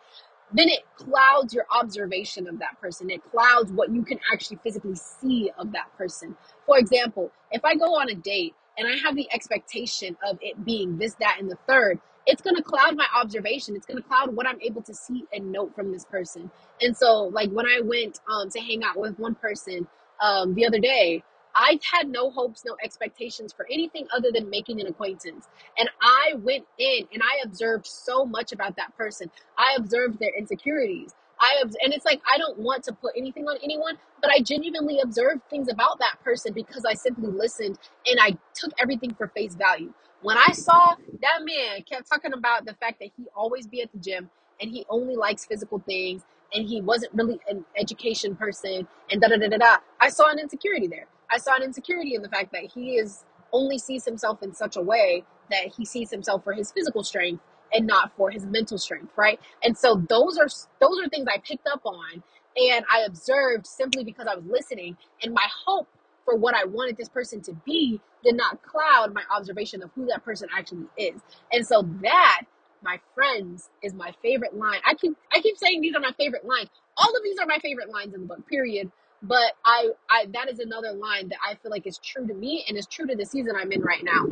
then 0.53 0.69
it 0.69 0.83
clouds 0.95 1.53
your 1.53 1.65
observation 1.77 2.47
of 2.47 2.59
that 2.59 2.79
person. 2.79 3.09
It 3.09 3.21
clouds 3.31 3.71
what 3.71 3.93
you 3.93 4.03
can 4.03 4.19
actually 4.31 4.59
physically 4.63 4.95
see 4.95 5.51
of 5.57 5.73
that 5.73 5.95
person. 5.97 6.37
For 6.65 6.77
example, 6.77 7.31
if 7.51 7.65
I 7.65 7.75
go 7.75 7.95
on 7.99 8.09
a 8.09 8.15
date 8.15 8.55
and 8.77 8.87
I 8.87 8.95
have 9.05 9.15
the 9.15 9.27
expectation 9.33 10.17
of 10.27 10.37
it 10.41 10.63
being 10.63 10.97
this, 10.97 11.15
that, 11.19 11.37
and 11.39 11.49
the 11.49 11.57
third, 11.67 11.99
it's 12.25 12.41
going 12.41 12.55
to 12.55 12.61
cloud 12.61 12.95
my 12.95 13.07
observation. 13.15 13.75
It's 13.75 13.85
going 13.85 14.01
to 14.01 14.07
cloud 14.07 14.35
what 14.35 14.45
I'm 14.45 14.61
able 14.61 14.81
to 14.83 14.93
see 14.93 15.25
and 15.33 15.51
note 15.51 15.73
from 15.75 15.91
this 15.91 16.05
person. 16.05 16.51
And 16.81 16.95
so, 16.95 17.23
like 17.23 17.49
when 17.51 17.65
I 17.65 17.81
went 17.81 18.19
um, 18.29 18.49
to 18.49 18.59
hang 18.59 18.83
out 18.83 18.97
with 18.97 19.17
one 19.17 19.35
person 19.35 19.87
um, 20.21 20.53
the 20.53 20.65
other 20.65 20.79
day, 20.79 21.23
I 21.55 21.79
had 21.91 22.07
no 22.07 22.29
hopes, 22.29 22.63
no 22.65 22.75
expectations 22.83 23.51
for 23.51 23.65
anything 23.71 24.07
other 24.15 24.29
than 24.31 24.49
making 24.49 24.79
an 24.79 24.87
acquaintance. 24.87 25.47
And 25.79 25.89
I 26.01 26.35
went 26.35 26.65
in 26.77 27.07
and 27.11 27.23
I 27.23 27.43
observed 27.43 27.87
so 27.87 28.25
much 28.25 28.51
about 28.51 28.75
that 28.75 28.95
person. 28.95 29.31
I 29.57 29.75
observed 29.77 30.19
their 30.19 30.37
insecurities. 30.37 31.15
I 31.39 31.63
and 31.83 31.93
it's 31.93 32.05
like 32.05 32.21
I 32.31 32.37
don't 32.37 32.59
want 32.59 32.83
to 32.85 32.93
put 32.93 33.13
anything 33.17 33.45
on 33.47 33.57
anyone, 33.63 33.97
but 34.21 34.31
I 34.31 34.41
genuinely 34.41 34.99
observed 35.01 35.41
things 35.49 35.69
about 35.71 35.99
that 35.99 36.17
person 36.23 36.53
because 36.53 36.85
I 36.85 36.93
simply 36.93 37.29
listened 37.29 37.79
and 38.07 38.19
I 38.21 38.37
took 38.55 38.71
everything 38.79 39.13
for 39.15 39.27
face 39.29 39.55
value. 39.55 39.93
When 40.21 40.37
I 40.37 40.53
saw 40.53 40.95
that 41.21 41.39
man 41.43 41.83
kept 41.83 42.09
talking 42.09 42.33
about 42.33 42.65
the 42.65 42.73
fact 42.75 42.99
that 42.99 43.09
he 43.17 43.25
always 43.35 43.67
be 43.67 43.81
at 43.81 43.91
the 43.91 43.99
gym 43.99 44.29
and 44.61 44.71
he 44.71 44.85
only 44.89 45.15
likes 45.15 45.45
physical 45.45 45.79
things 45.79 46.23
and 46.53 46.67
he 46.67 46.81
wasn't 46.81 47.13
really 47.13 47.39
an 47.49 47.65
education 47.77 48.35
person 48.35 48.87
and 49.11 49.21
da 49.21 49.27
da 49.27 49.37
da 49.37 49.47
da 49.49 49.57
da, 49.57 49.77
I 49.99 50.09
saw 50.09 50.29
an 50.31 50.39
insecurity 50.39 50.87
there. 50.87 51.07
I 51.31 51.37
saw 51.39 51.55
an 51.55 51.63
insecurity 51.63 52.15
in 52.15 52.21
the 52.21 52.29
fact 52.29 52.51
that 52.53 52.71
he 52.73 52.95
is 52.97 53.25
only 53.53 53.77
sees 53.77 54.05
himself 54.05 54.43
in 54.43 54.53
such 54.53 54.75
a 54.77 54.81
way 54.81 55.23
that 55.51 55.73
he 55.77 55.85
sees 55.85 56.11
himself 56.11 56.43
for 56.43 56.53
his 56.53 56.71
physical 56.71 57.03
strength 57.03 57.43
and 57.73 57.87
not 57.87 58.15
for 58.15 58.31
his 58.31 58.45
mental 58.45 58.77
strength, 58.77 59.11
right? 59.15 59.39
And 59.63 59.77
so 59.77 60.03
those 60.09 60.37
are 60.37 60.47
those 60.79 60.99
are 60.99 61.09
things 61.09 61.27
I 61.27 61.39
picked 61.39 61.67
up 61.67 61.81
on 61.85 62.23
and 62.57 62.85
I 62.91 63.01
observed 63.01 63.67
simply 63.67 64.03
because 64.03 64.27
I 64.27 64.35
was 64.35 64.45
listening 64.45 64.97
and 65.23 65.33
my 65.33 65.45
hope 65.65 65.87
for 66.25 66.35
what 66.35 66.55
I 66.55 66.65
wanted 66.65 66.97
this 66.97 67.09
person 67.09 67.41
to 67.43 67.53
be 67.65 68.01
did 68.23 68.35
not 68.35 68.61
cloud 68.63 69.13
my 69.13 69.23
observation 69.35 69.83
of 69.83 69.91
who 69.95 70.07
that 70.07 70.25
person 70.25 70.49
actually 70.55 70.85
is. 70.97 71.21
And 71.51 71.65
so 71.65 71.87
that 72.03 72.41
my 72.83 72.99
friends 73.15 73.69
is 73.81 73.93
my 73.93 74.13
favorite 74.21 74.55
line. 74.55 74.79
I 74.85 74.93
keep 74.95 75.17
I 75.31 75.39
keep 75.41 75.57
saying 75.57 75.81
these 75.81 75.95
are 75.95 76.01
my 76.01 76.13
favorite 76.17 76.45
lines. 76.45 76.69
All 76.97 77.15
of 77.15 77.23
these 77.23 77.37
are 77.39 77.45
my 77.45 77.59
favorite 77.59 77.89
lines 77.89 78.13
in 78.13 78.21
the 78.21 78.27
book, 78.27 78.47
period. 78.47 78.91
But 79.21 79.53
I, 79.65 79.89
I 80.09 80.25
that 80.33 80.49
is 80.49 80.59
another 80.59 80.91
line 80.93 81.29
that 81.29 81.39
I 81.47 81.55
feel 81.55 81.71
like 81.71 81.87
is 81.87 81.97
true 81.99 82.27
to 82.27 82.33
me 82.33 82.65
and 82.67 82.77
is 82.77 82.87
true 82.87 83.07
to 83.07 83.15
the 83.15 83.25
season 83.25 83.55
I'm 83.59 83.71
in 83.71 83.81
right 83.81 84.03
now. 84.03 84.25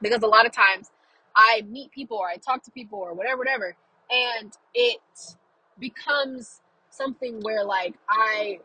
Because 0.00 0.22
a 0.22 0.26
lot 0.26 0.46
of 0.46 0.52
times 0.52 0.90
I 1.36 1.62
meet 1.68 1.92
people 1.92 2.18
or 2.18 2.28
I 2.28 2.36
talk 2.36 2.62
to 2.64 2.70
people 2.70 2.98
or 2.98 3.14
whatever, 3.14 3.38
whatever, 3.38 3.76
and 4.10 4.52
it 4.74 5.00
becomes 5.78 6.60
something 6.90 7.40
where 7.42 7.64
like 7.64 7.94
I 8.08 8.60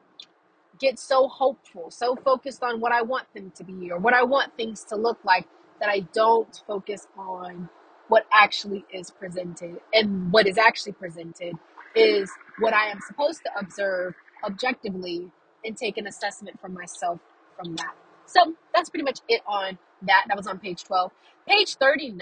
get 0.80 1.00
so 1.00 1.28
hopeful, 1.28 1.92
so 1.92 2.16
focused 2.16 2.64
on 2.64 2.80
what 2.80 2.92
I 2.92 3.02
want 3.02 3.34
them 3.34 3.52
to 3.56 3.64
be 3.64 3.92
or 3.92 4.00
what 4.00 4.14
I 4.14 4.24
want 4.24 4.56
things 4.58 4.84
to 4.86 4.96
look 4.96 5.20
like 5.24 5.48
that 5.80 5.90
I 5.90 6.02
don't 6.14 6.64
focus 6.68 7.08
on 7.18 7.70
what 8.10 8.26
actually 8.34 8.86
is 8.94 9.12
presented. 9.12 9.80
And 9.94 10.32
what 10.32 10.48
is 10.48 10.58
actually 10.58 10.94
presented 10.94 11.56
is 11.96 12.32
what 12.60 12.74
I 12.74 12.88
am 12.90 13.00
supposed 13.08 13.42
to 13.46 13.52
observe 13.60 14.16
objectively 14.44 15.32
and 15.66 15.78
take 15.78 15.98
an 15.98 16.08
assessment 16.08 16.60
for 16.62 16.70
myself 16.70 17.20
from 17.58 17.76
that. 17.78 17.96
So 18.28 18.56
that's 18.76 18.90
pretty 18.90 19.06
much 19.06 19.22
it 19.30 19.42
on 19.48 19.80
that. 20.04 20.26
That 20.30 20.38
was 20.38 20.48
on 20.48 20.60
page 20.60 20.84
12. 20.86 21.12
Page 21.48 21.76
39. 21.76 22.20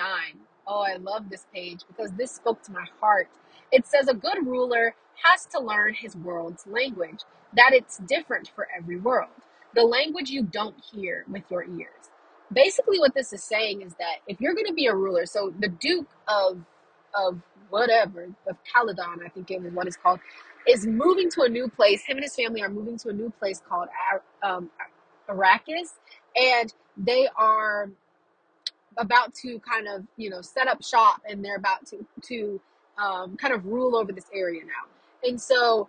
Oh, 0.67 0.81
I 0.81 0.97
love 0.97 1.29
this 1.29 1.47
page 1.53 1.81
because 1.87 2.11
this 2.13 2.31
spoke 2.31 2.63
to 2.63 2.71
my 2.71 2.85
heart. 3.01 3.29
It 3.71 3.87
says 3.87 4.07
a 4.07 4.15
good 4.15 4.47
ruler 4.47 4.95
has 5.23 5.45
to 5.47 5.59
learn 5.59 5.95
his 5.95 6.15
world's 6.15 6.67
language, 6.67 7.21
that 7.55 7.71
it's 7.73 7.97
different 7.99 8.51
for 8.55 8.67
every 8.77 8.99
world. 8.99 9.31
The 9.75 9.83
language 9.83 10.29
you 10.29 10.43
don't 10.43 10.75
hear 10.93 11.25
with 11.29 11.43
your 11.49 11.63
ears. 11.63 12.11
Basically, 12.53 12.99
what 12.99 13.15
this 13.15 13.33
is 13.33 13.43
saying 13.43 13.81
is 13.81 13.95
that 13.95 14.17
if 14.27 14.41
you're 14.41 14.53
going 14.53 14.67
to 14.67 14.73
be 14.73 14.87
a 14.87 14.95
ruler, 14.95 15.25
so 15.25 15.53
the 15.59 15.69
Duke 15.69 16.07
of 16.27 16.59
of 17.17 17.41
whatever 17.69 18.29
of 18.47 18.57
Caladan, 18.63 19.25
I 19.25 19.29
think 19.29 19.51
it 19.51 19.61
was 19.61 19.73
what 19.73 19.87
it's 19.87 19.97
called, 19.97 20.19
is 20.67 20.85
moving 20.85 21.29
to 21.31 21.43
a 21.43 21.49
new 21.49 21.69
place. 21.69 22.03
Him 22.05 22.17
and 22.17 22.23
his 22.23 22.35
family 22.35 22.61
are 22.61 22.69
moving 22.69 22.97
to 22.99 23.09
a 23.09 23.13
new 23.13 23.31
place 23.39 23.61
called 23.67 23.89
um, 24.43 24.69
Arrakis, 25.29 25.93
and 26.35 26.73
they 26.97 27.27
are 27.37 27.89
about 28.97 29.33
to 29.35 29.59
kind 29.59 29.87
of 29.87 30.05
you 30.17 30.29
know 30.29 30.41
set 30.41 30.67
up 30.67 30.83
shop, 30.83 31.21
and 31.29 31.43
they're 31.43 31.57
about 31.57 31.85
to 31.87 32.05
to 32.23 32.61
um, 32.97 33.37
kind 33.37 33.53
of 33.53 33.65
rule 33.65 33.95
over 33.95 34.11
this 34.11 34.27
area 34.33 34.61
now. 34.63 35.27
And 35.29 35.41
so 35.41 35.87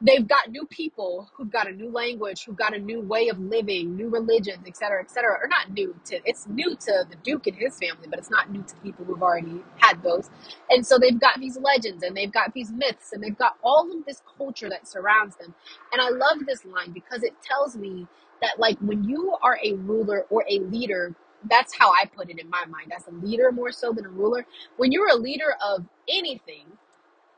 they've 0.00 0.28
got 0.28 0.50
new 0.50 0.66
people 0.66 1.30
who've 1.34 1.50
got 1.50 1.68
a 1.68 1.72
new 1.72 1.90
language, 1.90 2.44
who've 2.44 2.56
got 2.56 2.74
a 2.76 2.78
new 2.78 3.00
way 3.00 3.28
of 3.30 3.40
living, 3.40 3.96
new 3.96 4.08
religions, 4.10 4.60
et 4.66 4.76
cetera, 4.76 5.02
et 5.02 5.10
cetera. 5.10 5.32
Or 5.42 5.48
not 5.48 5.72
new 5.72 5.96
to, 6.06 6.20
it's 6.24 6.46
new 6.48 6.76
to 6.76 7.06
the 7.10 7.16
Duke 7.24 7.46
and 7.46 7.56
his 7.56 7.78
family, 7.78 8.08
but 8.08 8.18
it's 8.18 8.30
not 8.30 8.52
new 8.52 8.62
to 8.64 8.76
people 8.76 9.06
who've 9.06 9.22
already 9.22 9.62
had 9.78 10.02
those. 10.02 10.30
And 10.70 10.86
so 10.86 10.98
they've 10.98 11.18
got 11.18 11.40
these 11.40 11.58
legends 11.58 12.04
and 12.04 12.16
they've 12.16 12.32
got 12.32 12.54
these 12.54 12.70
myths 12.72 13.12
and 13.12 13.22
they've 13.22 13.38
got 13.38 13.56
all 13.62 13.90
of 13.90 14.04
this 14.06 14.22
culture 14.38 14.68
that 14.68 14.86
surrounds 14.86 15.36
them. 15.36 15.54
And 15.92 16.02
I 16.02 16.10
love 16.10 16.46
this 16.46 16.64
line 16.64 16.92
because 16.92 17.24
it 17.24 17.34
tells 17.42 17.76
me 17.76 18.06
that 18.42 18.58
like 18.58 18.78
when 18.80 19.04
you 19.04 19.36
are 19.42 19.58
a 19.64 19.74
ruler 19.74 20.26
or 20.30 20.44
a 20.50 20.60
leader, 20.60 21.14
that's 21.50 21.76
how 21.76 21.90
I 21.90 22.06
put 22.06 22.30
it 22.30 22.38
in 22.38 22.50
my 22.50 22.64
mind 22.66 22.92
as 22.96 23.06
a 23.08 23.26
leader 23.26 23.52
more 23.52 23.72
so 23.72 23.92
than 23.92 24.06
a 24.06 24.10
ruler. 24.10 24.46
When 24.76 24.92
you're 24.92 25.10
a 25.10 25.16
leader 25.16 25.54
of 25.64 25.84
anything, 26.08 26.66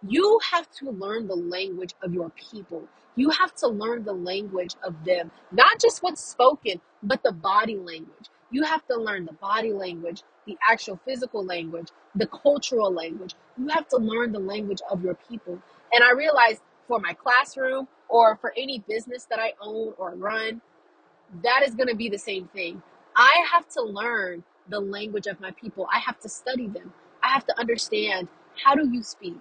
you 0.06 0.38
have 0.52 0.70
to 0.72 0.90
learn 0.90 1.26
the 1.26 1.34
language 1.36 1.94
of 2.02 2.14
your 2.14 2.30
people. 2.30 2.84
You 3.16 3.30
have 3.30 3.54
to 3.56 3.68
learn 3.68 4.04
the 4.04 4.12
language 4.12 4.76
of 4.84 4.94
them, 5.04 5.32
not 5.50 5.80
just 5.80 6.02
what's 6.04 6.24
spoken, 6.24 6.80
but 7.02 7.22
the 7.24 7.32
body 7.32 7.76
language. 7.76 8.28
You 8.50 8.62
have 8.62 8.86
to 8.86 8.96
learn 8.96 9.26
the 9.26 9.32
body 9.32 9.72
language, 9.72 10.22
the 10.46 10.56
actual 10.70 11.00
physical 11.04 11.44
language, 11.44 11.88
the 12.14 12.28
cultural 12.28 12.92
language. 12.92 13.34
You 13.58 13.68
have 13.68 13.88
to 13.88 13.96
learn 13.96 14.32
the 14.32 14.38
language 14.38 14.80
of 14.88 15.02
your 15.02 15.14
people. 15.28 15.60
And 15.92 16.04
I 16.04 16.12
realized 16.12 16.62
for 16.86 17.00
my 17.00 17.14
classroom 17.14 17.88
or 18.08 18.36
for 18.36 18.54
any 18.56 18.78
business 18.88 19.26
that 19.30 19.40
I 19.40 19.52
own 19.60 19.94
or 19.98 20.14
run, 20.14 20.62
that 21.44 21.62
is 21.66 21.74
going 21.74 21.88
to 21.88 21.96
be 21.96 22.08
the 22.08 22.18
same 22.18 22.48
thing. 22.48 22.82
I 23.16 23.44
have 23.52 23.68
to 23.70 23.82
learn 23.82 24.44
the 24.68 24.80
language 24.80 25.26
of 25.26 25.40
my 25.40 25.52
people. 25.52 25.88
I 25.92 26.00
have 26.00 26.18
to 26.20 26.28
study 26.28 26.68
them. 26.68 26.92
I 27.22 27.28
have 27.28 27.46
to 27.46 27.60
understand 27.60 28.28
how 28.64 28.74
do 28.74 28.88
you 28.90 29.02
speak? 29.02 29.38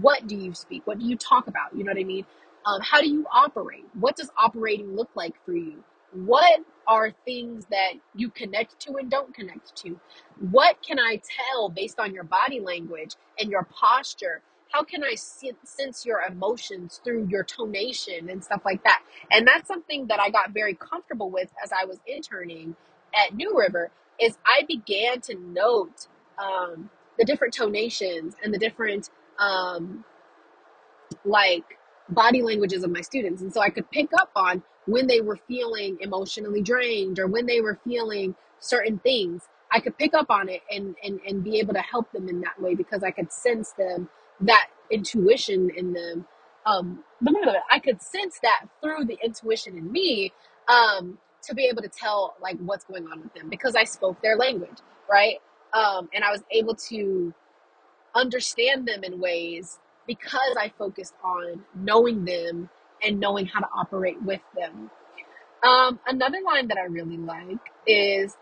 What 0.00 0.26
do 0.26 0.36
you 0.36 0.54
speak? 0.54 0.86
What 0.86 0.98
do 1.00 1.06
you 1.06 1.16
talk 1.16 1.48
about? 1.48 1.76
You 1.76 1.84
know 1.84 1.92
what 1.92 2.00
I 2.00 2.04
mean? 2.04 2.26
Um, 2.66 2.80
how 2.82 3.00
do 3.00 3.08
you 3.08 3.26
operate? 3.32 3.84
What 3.98 4.16
does 4.16 4.30
operating 4.38 4.96
look 4.96 5.10
like 5.14 5.34
for 5.44 5.54
you? 5.54 5.84
What 6.14 6.60
are 6.86 7.12
things 7.24 7.66
that 7.70 7.94
you 8.14 8.30
connect 8.30 8.80
to 8.80 8.96
and 8.96 9.10
don't 9.10 9.34
connect 9.34 9.76
to? 9.78 9.98
What 10.50 10.78
can 10.82 10.98
I 11.00 11.20
tell 11.52 11.68
based 11.70 12.00
on 12.00 12.14
your 12.14 12.24
body 12.24 12.60
language 12.60 13.16
and 13.38 13.50
your 13.50 13.64
posture? 13.64 14.42
How 14.72 14.84
can 14.84 15.04
I 15.04 15.16
sense 15.16 16.06
your 16.06 16.22
emotions 16.22 17.00
through 17.04 17.28
your 17.30 17.44
tonation 17.44 18.30
and 18.32 18.44
stuff 18.44 18.62
like 18.64 18.84
that? 18.84 19.02
And 19.30 19.46
that's 19.46 19.68
something 19.68 20.08
that 20.08 20.20
I 20.20 20.30
got 20.30 20.52
very 20.52 20.74
comfortable 20.74 21.30
with 21.30 21.50
as 21.62 21.72
I 21.72 21.86
was 21.86 22.00
interning 22.06 22.76
at 23.14 23.34
New 23.34 23.58
River. 23.58 23.90
Is 24.20 24.38
I 24.46 24.64
began 24.68 25.20
to 25.22 25.34
note 25.36 26.08
um, 26.38 26.90
the 27.18 27.24
different 27.24 27.54
tonations 27.54 28.36
and 28.44 28.54
the 28.54 28.58
different 28.58 29.10
um, 29.38 30.00
like 31.24 31.78
body 32.10 32.42
languages 32.42 32.84
of 32.84 32.92
my 32.92 33.02
students. 33.02 33.42
And 33.42 33.52
so 33.52 33.60
I 33.60 33.70
could 33.70 33.90
pick 33.90 34.10
up 34.20 34.30
on 34.36 34.62
when 34.86 35.08
they 35.08 35.22
were 35.22 35.38
feeling 35.48 35.98
emotionally 36.00 36.62
drained 36.62 37.18
or 37.18 37.28
when 37.28 37.46
they 37.46 37.62
were 37.62 37.78
feeling 37.84 38.34
certain 38.60 38.98
things. 38.98 39.44
I 39.72 39.80
could 39.80 39.96
pick 39.98 40.14
up 40.14 40.30
on 40.30 40.50
it 40.50 40.62
and, 40.70 40.96
and, 41.04 41.20
and 41.26 41.44
be 41.44 41.60
able 41.60 41.74
to 41.74 41.80
help 41.80 42.12
them 42.12 42.28
in 42.28 42.42
that 42.42 42.60
way 42.60 42.74
because 42.74 43.02
I 43.04 43.12
could 43.12 43.32
sense 43.32 43.72
them, 43.72 44.10
that 44.42 44.68
intuition 44.90 45.70
in 45.76 45.92
them. 45.92 46.26
Um, 46.66 47.04
I 47.70 47.78
could 47.80 48.00
sense 48.02 48.38
that 48.42 48.66
through 48.82 49.06
the 49.06 49.18
intuition 49.24 49.76
in 49.76 49.90
me 49.90 50.32
um, 50.68 51.18
to 51.44 51.54
be 51.54 51.64
able 51.64 51.82
to 51.82 51.88
tell 51.88 52.34
like 52.40 52.56
what's 52.58 52.84
going 52.84 53.06
on 53.08 53.22
with 53.22 53.34
them 53.34 53.48
because 53.48 53.74
I 53.74 53.84
spoke 53.84 54.22
their 54.22 54.36
language, 54.36 54.78
right? 55.10 55.36
Um, 55.74 56.08
and 56.14 56.24
I 56.24 56.30
was 56.30 56.42
able 56.52 56.74
to 56.90 57.34
understand 58.14 58.86
them 58.86 59.04
in 59.04 59.20
ways 59.20 59.78
because 60.06 60.56
I 60.58 60.72
focused 60.78 61.14
on 61.24 61.64
knowing 61.74 62.24
them 62.24 62.68
and 63.02 63.20
knowing 63.20 63.46
how 63.46 63.60
to 63.60 63.68
operate 63.76 64.22
with 64.22 64.40
them. 64.56 64.90
Um, 65.62 66.00
another 66.06 66.38
line 66.44 66.68
that 66.68 66.78
I 66.78 66.84
really 66.84 67.18
like 67.18 67.58
is 67.86 68.36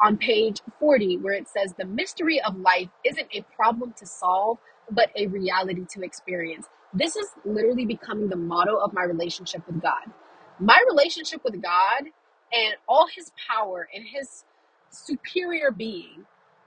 on 0.00 0.18
page 0.18 0.60
40, 0.78 1.18
where 1.18 1.34
it 1.34 1.48
says, 1.48 1.74
The 1.78 1.86
mystery 1.86 2.40
of 2.42 2.58
life 2.58 2.88
isn't 3.04 3.28
a 3.32 3.42
problem 3.56 3.94
to 3.98 4.06
solve, 4.06 4.58
but 4.90 5.10
a 5.16 5.28
reality 5.28 5.86
to 5.94 6.02
experience. 6.02 6.66
This 6.94 7.16
is 7.16 7.28
literally 7.44 7.86
becoming 7.86 8.28
the 8.28 8.36
motto 8.36 8.76
of 8.78 8.94
my 8.94 9.04
relationship 9.04 9.66
with 9.66 9.82
God. 9.82 10.04
My 10.60 10.80
relationship 10.88 11.42
with 11.44 11.62
God 11.62 12.04
and 12.52 12.74
all 12.88 13.08
his 13.08 13.32
power 13.50 13.88
and 13.94 14.04
his 14.06 14.44
superior 14.90 15.70
being 15.72 16.26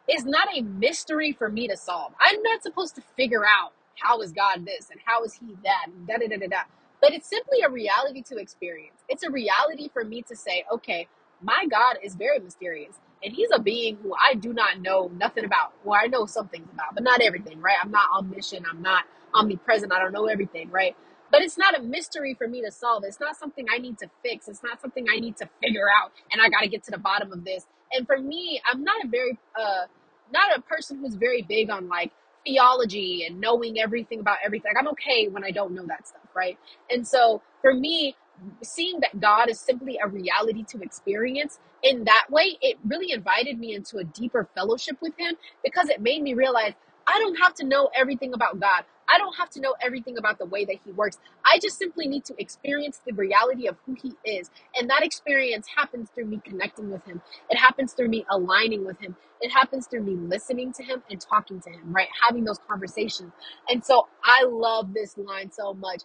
is 0.09 0.25
not 0.25 0.49
a 0.55 0.61
mystery 0.61 1.33
for 1.33 1.49
me 1.49 1.67
to 1.67 1.77
solve. 1.77 2.13
I'm 2.21 2.41
not 2.43 2.63
supposed 2.63 2.95
to 2.95 3.03
figure 3.17 3.45
out 3.45 3.73
how 3.99 4.21
is 4.21 4.31
God 4.33 4.65
this 4.65 4.89
and 4.91 4.99
how 5.05 5.23
is 5.23 5.35
he 5.35 5.55
that 5.63 5.87
da 6.07 6.17
da 6.17 6.27
da 6.27 6.37
da 6.37 6.47
da. 6.47 6.63
But 7.01 7.13
it's 7.13 7.29
simply 7.29 7.61
a 7.61 7.69
reality 7.69 8.23
to 8.23 8.37
experience. 8.37 9.01
It's 9.09 9.23
a 9.23 9.31
reality 9.31 9.89
for 9.93 10.03
me 10.05 10.23
to 10.23 10.35
say, 10.35 10.65
okay, 10.73 11.07
my 11.41 11.65
God 11.71 11.97
is 12.03 12.15
very 12.15 12.39
mysterious. 12.39 12.95
And 13.23 13.33
he's 13.33 13.49
a 13.53 13.59
being 13.59 13.97
who 14.01 14.13
I 14.15 14.35
do 14.35 14.53
not 14.53 14.81
know 14.81 15.11
nothing 15.17 15.45
about. 15.45 15.73
Well, 15.83 15.99
I 16.01 16.07
know 16.07 16.25
some 16.25 16.47
things 16.47 16.67
about, 16.73 16.93
but 16.93 17.03
not 17.03 17.21
everything, 17.21 17.61
right? 17.61 17.77
I'm 17.83 17.91
not 17.91 18.09
omniscient. 18.17 18.65
I'm 18.69 18.81
not 18.81 19.05
omnipresent. 19.33 19.91
I 19.91 19.99
don't 19.99 20.13
know 20.13 20.27
everything, 20.27 20.69
right? 20.71 20.95
But 21.31 21.41
it's 21.41 21.57
not 21.57 21.77
a 21.77 21.81
mystery 21.81 22.33
for 22.33 22.47
me 22.47 22.61
to 22.63 22.71
solve. 22.71 23.03
It's 23.05 23.19
not 23.19 23.37
something 23.37 23.65
I 23.73 23.77
need 23.77 23.97
to 23.99 24.09
fix. 24.23 24.47
It's 24.47 24.63
not 24.63 24.81
something 24.81 25.05
I 25.13 25.19
need 25.19 25.37
to 25.37 25.49
figure 25.61 25.87
out. 26.01 26.11
And 26.31 26.41
I 26.41 26.49
got 26.49 26.61
to 26.61 26.67
get 26.69 26.83
to 26.85 26.91
the 26.91 26.97
bottom 26.97 27.31
of 27.31 27.43
this. 27.43 27.65
And 27.91 28.07
for 28.07 28.17
me, 28.17 28.61
I'm 28.71 28.83
not 28.83 29.03
a 29.03 29.07
very, 29.07 29.37
uh, 29.59 29.85
not 30.33 30.57
a 30.57 30.61
person 30.61 30.99
who's 30.99 31.15
very 31.15 31.41
big 31.41 31.69
on 31.69 31.87
like 31.87 32.11
theology 32.45 33.25
and 33.27 33.39
knowing 33.41 33.79
everything 33.79 34.19
about 34.19 34.37
everything. 34.43 34.71
I'm 34.79 34.87
okay 34.89 35.27
when 35.27 35.43
I 35.43 35.51
don't 35.51 35.73
know 35.73 35.85
that 35.87 36.07
stuff, 36.07 36.21
right? 36.35 36.57
And 36.89 37.07
so 37.07 37.41
for 37.61 37.73
me, 37.73 38.15
seeing 38.63 38.99
that 39.01 39.19
God 39.19 39.49
is 39.49 39.59
simply 39.59 39.99
a 40.03 40.07
reality 40.07 40.63
to 40.69 40.81
experience 40.81 41.59
in 41.83 42.05
that 42.05 42.25
way, 42.29 42.57
it 42.61 42.77
really 42.85 43.11
invited 43.11 43.59
me 43.59 43.73
into 43.73 43.97
a 43.97 44.03
deeper 44.03 44.47
fellowship 44.55 44.97
with 45.01 45.13
Him 45.17 45.35
because 45.63 45.89
it 45.89 46.01
made 46.01 46.21
me 46.21 46.33
realize 46.33 46.73
I 47.07 47.19
don't 47.19 47.37
have 47.37 47.53
to 47.55 47.65
know 47.65 47.89
everything 47.95 48.33
about 48.33 48.59
God. 48.59 48.83
I 49.11 49.17
don't 49.17 49.35
have 49.37 49.49
to 49.51 49.61
know 49.61 49.73
everything 49.81 50.19
about 50.19 50.37
the 50.37 50.45
way 50.45 50.65
that 50.65 50.75
he 50.85 50.91
works. 50.91 51.17
I 51.43 51.57
just 51.59 51.79
simply 51.79 52.07
need 52.07 52.25
to 52.25 52.35
experience 52.37 53.01
the 53.05 53.13
reality 53.13 53.67
of 53.67 53.77
who 53.85 53.95
he 53.95 54.13
is. 54.23 54.51
And 54.75 54.89
that 54.91 55.03
experience 55.03 55.67
happens 55.75 56.11
through 56.11 56.25
me 56.25 56.39
connecting 56.45 56.91
with 56.91 57.03
him. 57.05 57.21
It 57.49 57.57
happens 57.57 57.93
through 57.93 58.09
me 58.09 58.25
aligning 58.29 58.85
with 58.85 58.99
him. 58.99 59.15
It 59.41 59.51
happens 59.51 59.87
through 59.87 60.03
me 60.03 60.15
listening 60.15 60.73
to 60.73 60.83
him 60.83 61.01
and 61.09 61.19
talking 61.19 61.59
to 61.61 61.71
him, 61.71 61.91
right? 61.91 62.09
Having 62.21 62.45
those 62.45 62.59
conversations. 62.69 63.33
And 63.67 63.83
so 63.83 64.07
I 64.23 64.43
love 64.45 64.93
this 64.93 65.17
line 65.17 65.51
so 65.51 65.73
much. 65.73 66.03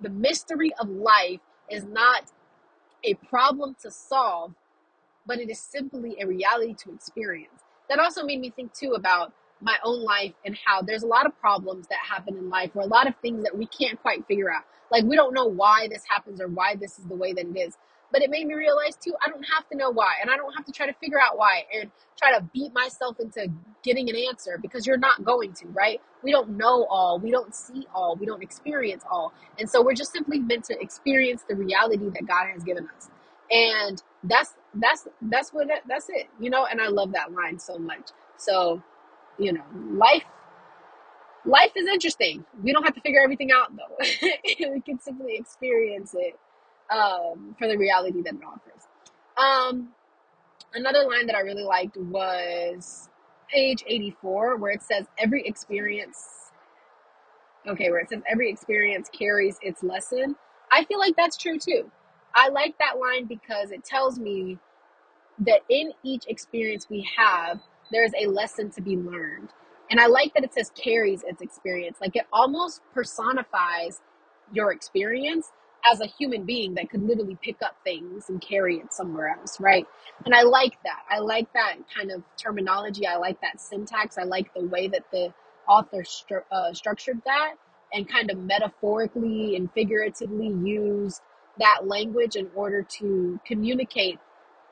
The 0.00 0.10
mystery 0.10 0.72
of 0.80 0.88
life 0.88 1.40
is 1.70 1.84
not 1.84 2.24
a 3.04 3.14
problem 3.14 3.76
to 3.82 3.90
solve 3.90 4.52
but 5.26 5.38
it 5.38 5.50
is 5.50 5.60
simply 5.60 6.16
a 6.20 6.26
reality 6.26 6.74
to 6.74 6.92
experience. 6.92 7.62
That 7.88 7.98
also 7.98 8.24
made 8.24 8.40
me 8.40 8.50
think 8.50 8.72
too 8.72 8.92
about 8.92 9.32
my 9.60 9.76
own 9.84 10.02
life 10.02 10.32
and 10.44 10.58
how 10.64 10.82
there's 10.82 11.02
a 11.02 11.06
lot 11.06 11.26
of 11.26 11.38
problems 11.40 11.86
that 11.88 11.98
happen 11.98 12.36
in 12.36 12.48
life 12.50 12.70
or 12.74 12.82
a 12.82 12.86
lot 12.86 13.08
of 13.08 13.14
things 13.22 13.42
that 13.44 13.56
we 13.56 13.66
can't 13.66 14.00
quite 14.02 14.26
figure 14.26 14.50
out. 14.52 14.64
Like 14.90 15.04
we 15.04 15.16
don't 15.16 15.34
know 15.34 15.46
why 15.46 15.88
this 15.88 16.02
happens 16.08 16.40
or 16.40 16.48
why 16.48 16.76
this 16.76 16.98
is 16.98 17.04
the 17.06 17.14
way 17.16 17.32
that 17.32 17.46
it 17.46 17.58
is. 17.58 17.76
But 18.12 18.22
it 18.22 18.30
made 18.30 18.46
me 18.46 18.54
realize 18.54 18.96
too, 18.96 19.14
I 19.24 19.30
don't 19.30 19.44
have 19.56 19.68
to 19.70 19.76
know 19.76 19.90
why 19.90 20.14
and 20.22 20.30
I 20.30 20.36
don't 20.36 20.52
have 20.54 20.66
to 20.66 20.72
try 20.72 20.86
to 20.86 20.94
figure 20.94 21.20
out 21.20 21.38
why 21.38 21.64
and 21.74 21.90
try 22.18 22.32
to 22.38 22.42
beat 22.54 22.72
myself 22.74 23.20
into 23.20 23.48
getting 23.84 24.08
an 24.10 24.16
answer 24.16 24.58
because 24.62 24.86
you're 24.86 24.98
not 24.98 25.24
going 25.24 25.52
to, 25.54 25.68
right? 25.68 26.00
We 26.22 26.32
don't 26.32 26.50
know 26.56 26.86
all, 26.90 27.18
we 27.18 27.30
don't 27.30 27.54
see 27.54 27.86
all, 27.94 28.16
we 28.16 28.26
don't 28.26 28.42
experience 28.42 29.04
all. 29.10 29.32
And 29.58 29.68
so 29.70 29.82
we're 29.82 29.94
just 29.94 30.12
simply 30.12 30.40
meant 30.40 30.64
to 30.66 30.80
experience 30.80 31.44
the 31.48 31.56
reality 31.56 32.08
that 32.10 32.26
God 32.26 32.48
has 32.54 32.64
given 32.64 32.88
us. 32.96 33.10
And 33.50 34.02
that's 34.24 34.54
that's 34.76 35.08
that's 35.22 35.52
what 35.52 35.68
that's 35.88 36.08
it 36.10 36.28
you 36.40 36.50
know 36.50 36.66
and 36.66 36.80
i 36.80 36.88
love 36.88 37.12
that 37.12 37.32
line 37.32 37.58
so 37.58 37.78
much 37.78 38.10
so 38.38 38.82
you 39.38 39.52
know 39.52 39.64
life 39.92 40.24
life 41.46 41.72
is 41.76 41.86
interesting 41.88 42.44
we 42.62 42.72
don't 42.72 42.84
have 42.84 42.94
to 42.94 43.00
figure 43.02 43.22
everything 43.22 43.50
out 43.52 43.68
though 43.76 44.06
we 44.72 44.80
can 44.82 45.00
simply 45.00 45.36
experience 45.36 46.14
it 46.18 46.38
um, 46.90 47.54
for 47.58 47.68
the 47.68 47.76
reality 47.76 48.22
that 48.22 48.34
it 48.34 48.40
offers 48.46 48.86
um, 49.38 49.88
another 50.74 51.04
line 51.08 51.26
that 51.26 51.36
i 51.36 51.40
really 51.40 51.64
liked 51.64 51.96
was 51.96 53.08
page 53.52 53.84
84 53.86 54.56
where 54.56 54.72
it 54.72 54.82
says 54.82 55.06
every 55.18 55.46
experience 55.46 56.52
okay 57.68 57.90
where 57.90 58.00
it 58.00 58.08
says 58.10 58.22
every 58.28 58.50
experience 58.50 59.08
carries 59.16 59.58
its 59.62 59.82
lesson 59.82 60.36
i 60.72 60.84
feel 60.84 60.98
like 60.98 61.14
that's 61.16 61.36
true 61.36 61.58
too 61.58 61.90
i 62.34 62.48
like 62.48 62.76
that 62.78 62.98
line 62.98 63.26
because 63.26 63.70
it 63.70 63.84
tells 63.84 64.18
me 64.18 64.58
that 65.40 65.60
in 65.68 65.92
each 66.02 66.24
experience 66.28 66.88
we 66.88 67.08
have, 67.16 67.60
there's 67.92 68.12
a 68.20 68.26
lesson 68.26 68.70
to 68.70 68.80
be 68.80 68.96
learned. 68.96 69.50
And 69.90 70.00
I 70.00 70.06
like 70.06 70.34
that 70.34 70.44
it 70.44 70.54
says 70.54 70.70
carries 70.70 71.22
its 71.26 71.42
experience. 71.42 71.98
Like 72.00 72.16
it 72.16 72.26
almost 72.32 72.80
personifies 72.94 74.00
your 74.52 74.72
experience 74.72 75.52
as 75.92 76.00
a 76.00 76.06
human 76.06 76.44
being 76.44 76.74
that 76.74 76.90
could 76.90 77.02
literally 77.02 77.38
pick 77.42 77.62
up 77.62 77.76
things 77.84 78.28
and 78.28 78.40
carry 78.40 78.76
it 78.78 78.92
somewhere 78.92 79.28
else, 79.38 79.60
right? 79.60 79.86
And 80.24 80.34
I 80.34 80.42
like 80.42 80.78
that. 80.84 81.02
I 81.10 81.20
like 81.20 81.52
that 81.54 81.76
kind 81.94 82.10
of 82.12 82.22
terminology. 82.36 83.06
I 83.06 83.16
like 83.16 83.40
that 83.42 83.60
syntax. 83.60 84.18
I 84.18 84.24
like 84.24 84.52
the 84.54 84.64
way 84.64 84.88
that 84.88 85.04
the 85.12 85.32
author 85.68 86.02
stru- 86.02 86.44
uh, 86.50 86.72
structured 86.72 87.22
that 87.26 87.54
and 87.92 88.08
kind 88.08 88.30
of 88.30 88.38
metaphorically 88.38 89.56
and 89.56 89.70
figuratively 89.72 90.48
used 90.48 91.20
that 91.58 91.86
language 91.86 92.36
in 92.36 92.48
order 92.54 92.82
to 92.82 93.40
communicate 93.46 94.18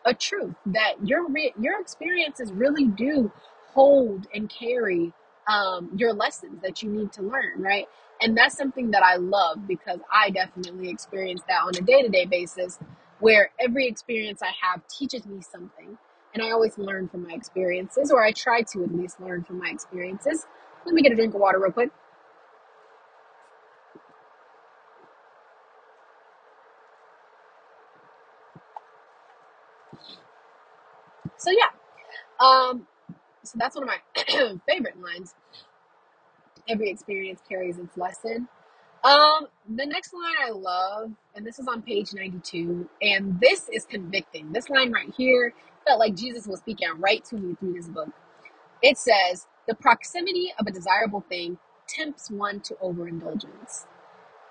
a 0.07 0.15
truth 0.15 0.55
that 0.67 0.95
your 1.05 1.29
re- 1.29 1.55
your 1.61 1.81
experiences 1.81 2.53
really 2.53 2.87
do 2.87 3.33
hold 3.75 4.27
and 4.35 4.51
carry 4.51 5.13
um, 5.49 5.91
your 5.97 6.13
lessons 6.15 6.61
that 6.63 6.83
you 6.83 6.91
need 6.91 7.13
to 7.13 7.23
learn, 7.23 7.63
right? 7.63 7.87
And 8.25 8.37
that's 8.39 8.57
something 8.59 8.93
that 8.93 9.05
I 9.05 9.17
love 9.19 9.69
because 9.69 10.01
I 10.13 10.31
definitely 10.31 10.91
experience 10.91 11.43
that 11.49 11.63
on 11.63 11.77
a 11.77 11.83
day 11.83 12.03
to 12.03 12.11
day 12.11 12.27
basis, 12.27 12.81
where 13.21 13.53
every 13.61 13.89
experience 13.89 14.43
I 14.43 14.53
have 14.63 14.83
teaches 14.89 15.27
me 15.27 15.43
something, 15.43 15.99
and 16.35 16.45
I 16.45 16.53
always 16.53 16.79
learn 16.79 17.09
from 17.11 17.29
my 17.29 17.35
experiences, 17.35 18.13
or 18.13 18.25
I 18.25 18.33
try 18.33 18.63
to 18.73 18.85
at 18.85 18.95
least 18.97 19.21
learn 19.21 19.45
from 19.45 19.61
my 19.61 19.71
experiences. 19.71 20.47
Let 20.87 20.97
me 20.97 21.03
get 21.03 21.13
a 21.13 21.17
drink 21.17 21.35
of 21.35 21.43
water 21.43 21.61
real 21.61 21.73
quick. 21.73 21.91
So 31.39 31.53
yeah, 31.53 31.71
um, 32.41 32.87
so 33.45 33.59
that's 33.59 33.77
one 33.77 33.85
of 33.85 33.91
my 33.91 34.59
favorite 34.69 35.01
lines. 35.03 35.35
Every 36.69 36.91
experience 36.91 37.41
carries 37.49 37.79
its 37.79 37.97
lesson 37.97 38.47
Um, 39.03 39.47
the 39.69 39.87
next 39.87 40.13
line 40.13 40.35
I 40.47 40.51
love, 40.51 41.13
and 41.35 41.47
this 41.47 41.59
is 41.59 41.67
on 41.69 41.81
page 41.83 42.13
92, 42.13 42.89
and 43.01 43.41
this 43.41 43.69
is 43.73 43.87
convicting. 43.87 44.53
This 44.53 44.69
line 44.69 44.93
right 44.93 45.13
here 45.17 45.55
felt 45.87 45.99
like 46.01 46.15
Jesus 46.17 46.47
was 46.47 46.61
speaking 46.61 46.89
right 46.99 47.25
to 47.27 47.37
me 47.37 47.55
through 47.55 47.75
this 47.75 47.89
book. 47.89 48.11
It 48.83 48.99
says, 48.99 49.47
The 49.69 49.75
proximity 49.77 50.53
of 50.61 50.67
a 50.67 50.73
desirable 50.73 51.25
thing 51.29 51.59
tempts 51.89 52.31
one 52.31 52.61
to 52.63 52.77
overindulgence. 52.81 53.87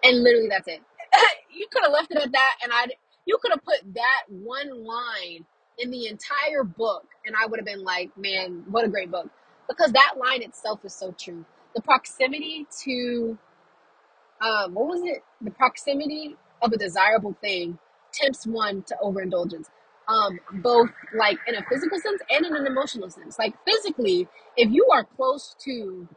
And 0.03 0.23
literally, 0.23 0.49
that's 0.49 0.67
it. 0.67 0.81
you 1.55 1.67
could 1.71 1.83
have 1.83 1.93
left 1.93 2.11
it 2.11 2.17
at 2.17 2.31
that, 2.33 2.55
and 2.63 2.71
I'd, 2.73 2.93
you 3.25 3.37
could 3.41 3.51
have 3.51 3.63
put 3.65 3.95
that 3.95 4.23
one 4.29 4.85
line 4.85 5.45
in 5.79 5.91
the 5.91 6.07
entire 6.07 6.63
book, 6.63 7.05
and 7.25 7.35
I 7.41 7.47
would 7.47 7.59
have 7.59 7.65
been 7.67 7.83
like, 7.83 8.11
man, 8.17 8.65
what 8.69 8.85
a 8.85 8.89
great 8.89 9.11
book. 9.11 9.29
Because 9.69 9.93
that 9.93 10.15
line 10.17 10.43
itself 10.43 10.85
is 10.85 10.93
so 10.95 11.13
true. 11.13 11.45
The 11.75 11.81
proximity 11.81 12.67
to 12.83 13.37
um, 14.41 14.73
what 14.73 14.87
was 14.87 15.01
it? 15.03 15.23
The 15.41 15.51
proximity 15.51 16.35
of 16.61 16.73
a 16.73 16.77
desirable 16.77 17.35
thing 17.41 17.79
tempts 18.13 18.45
one 18.45 18.83
to 18.83 18.97
overindulgence. 19.01 19.69
Um, 20.07 20.39
both 20.61 20.89
like 21.17 21.37
in 21.47 21.55
a 21.55 21.63
physical 21.69 21.99
sense 21.99 22.21
and 22.29 22.45
in 22.45 22.55
an 22.55 22.67
emotional 22.67 23.09
sense. 23.09 23.39
Like 23.39 23.55
physically, 23.65 24.27
if 24.57 24.71
you 24.71 24.87
are 24.93 25.03
close 25.05 25.55
to 25.65 26.07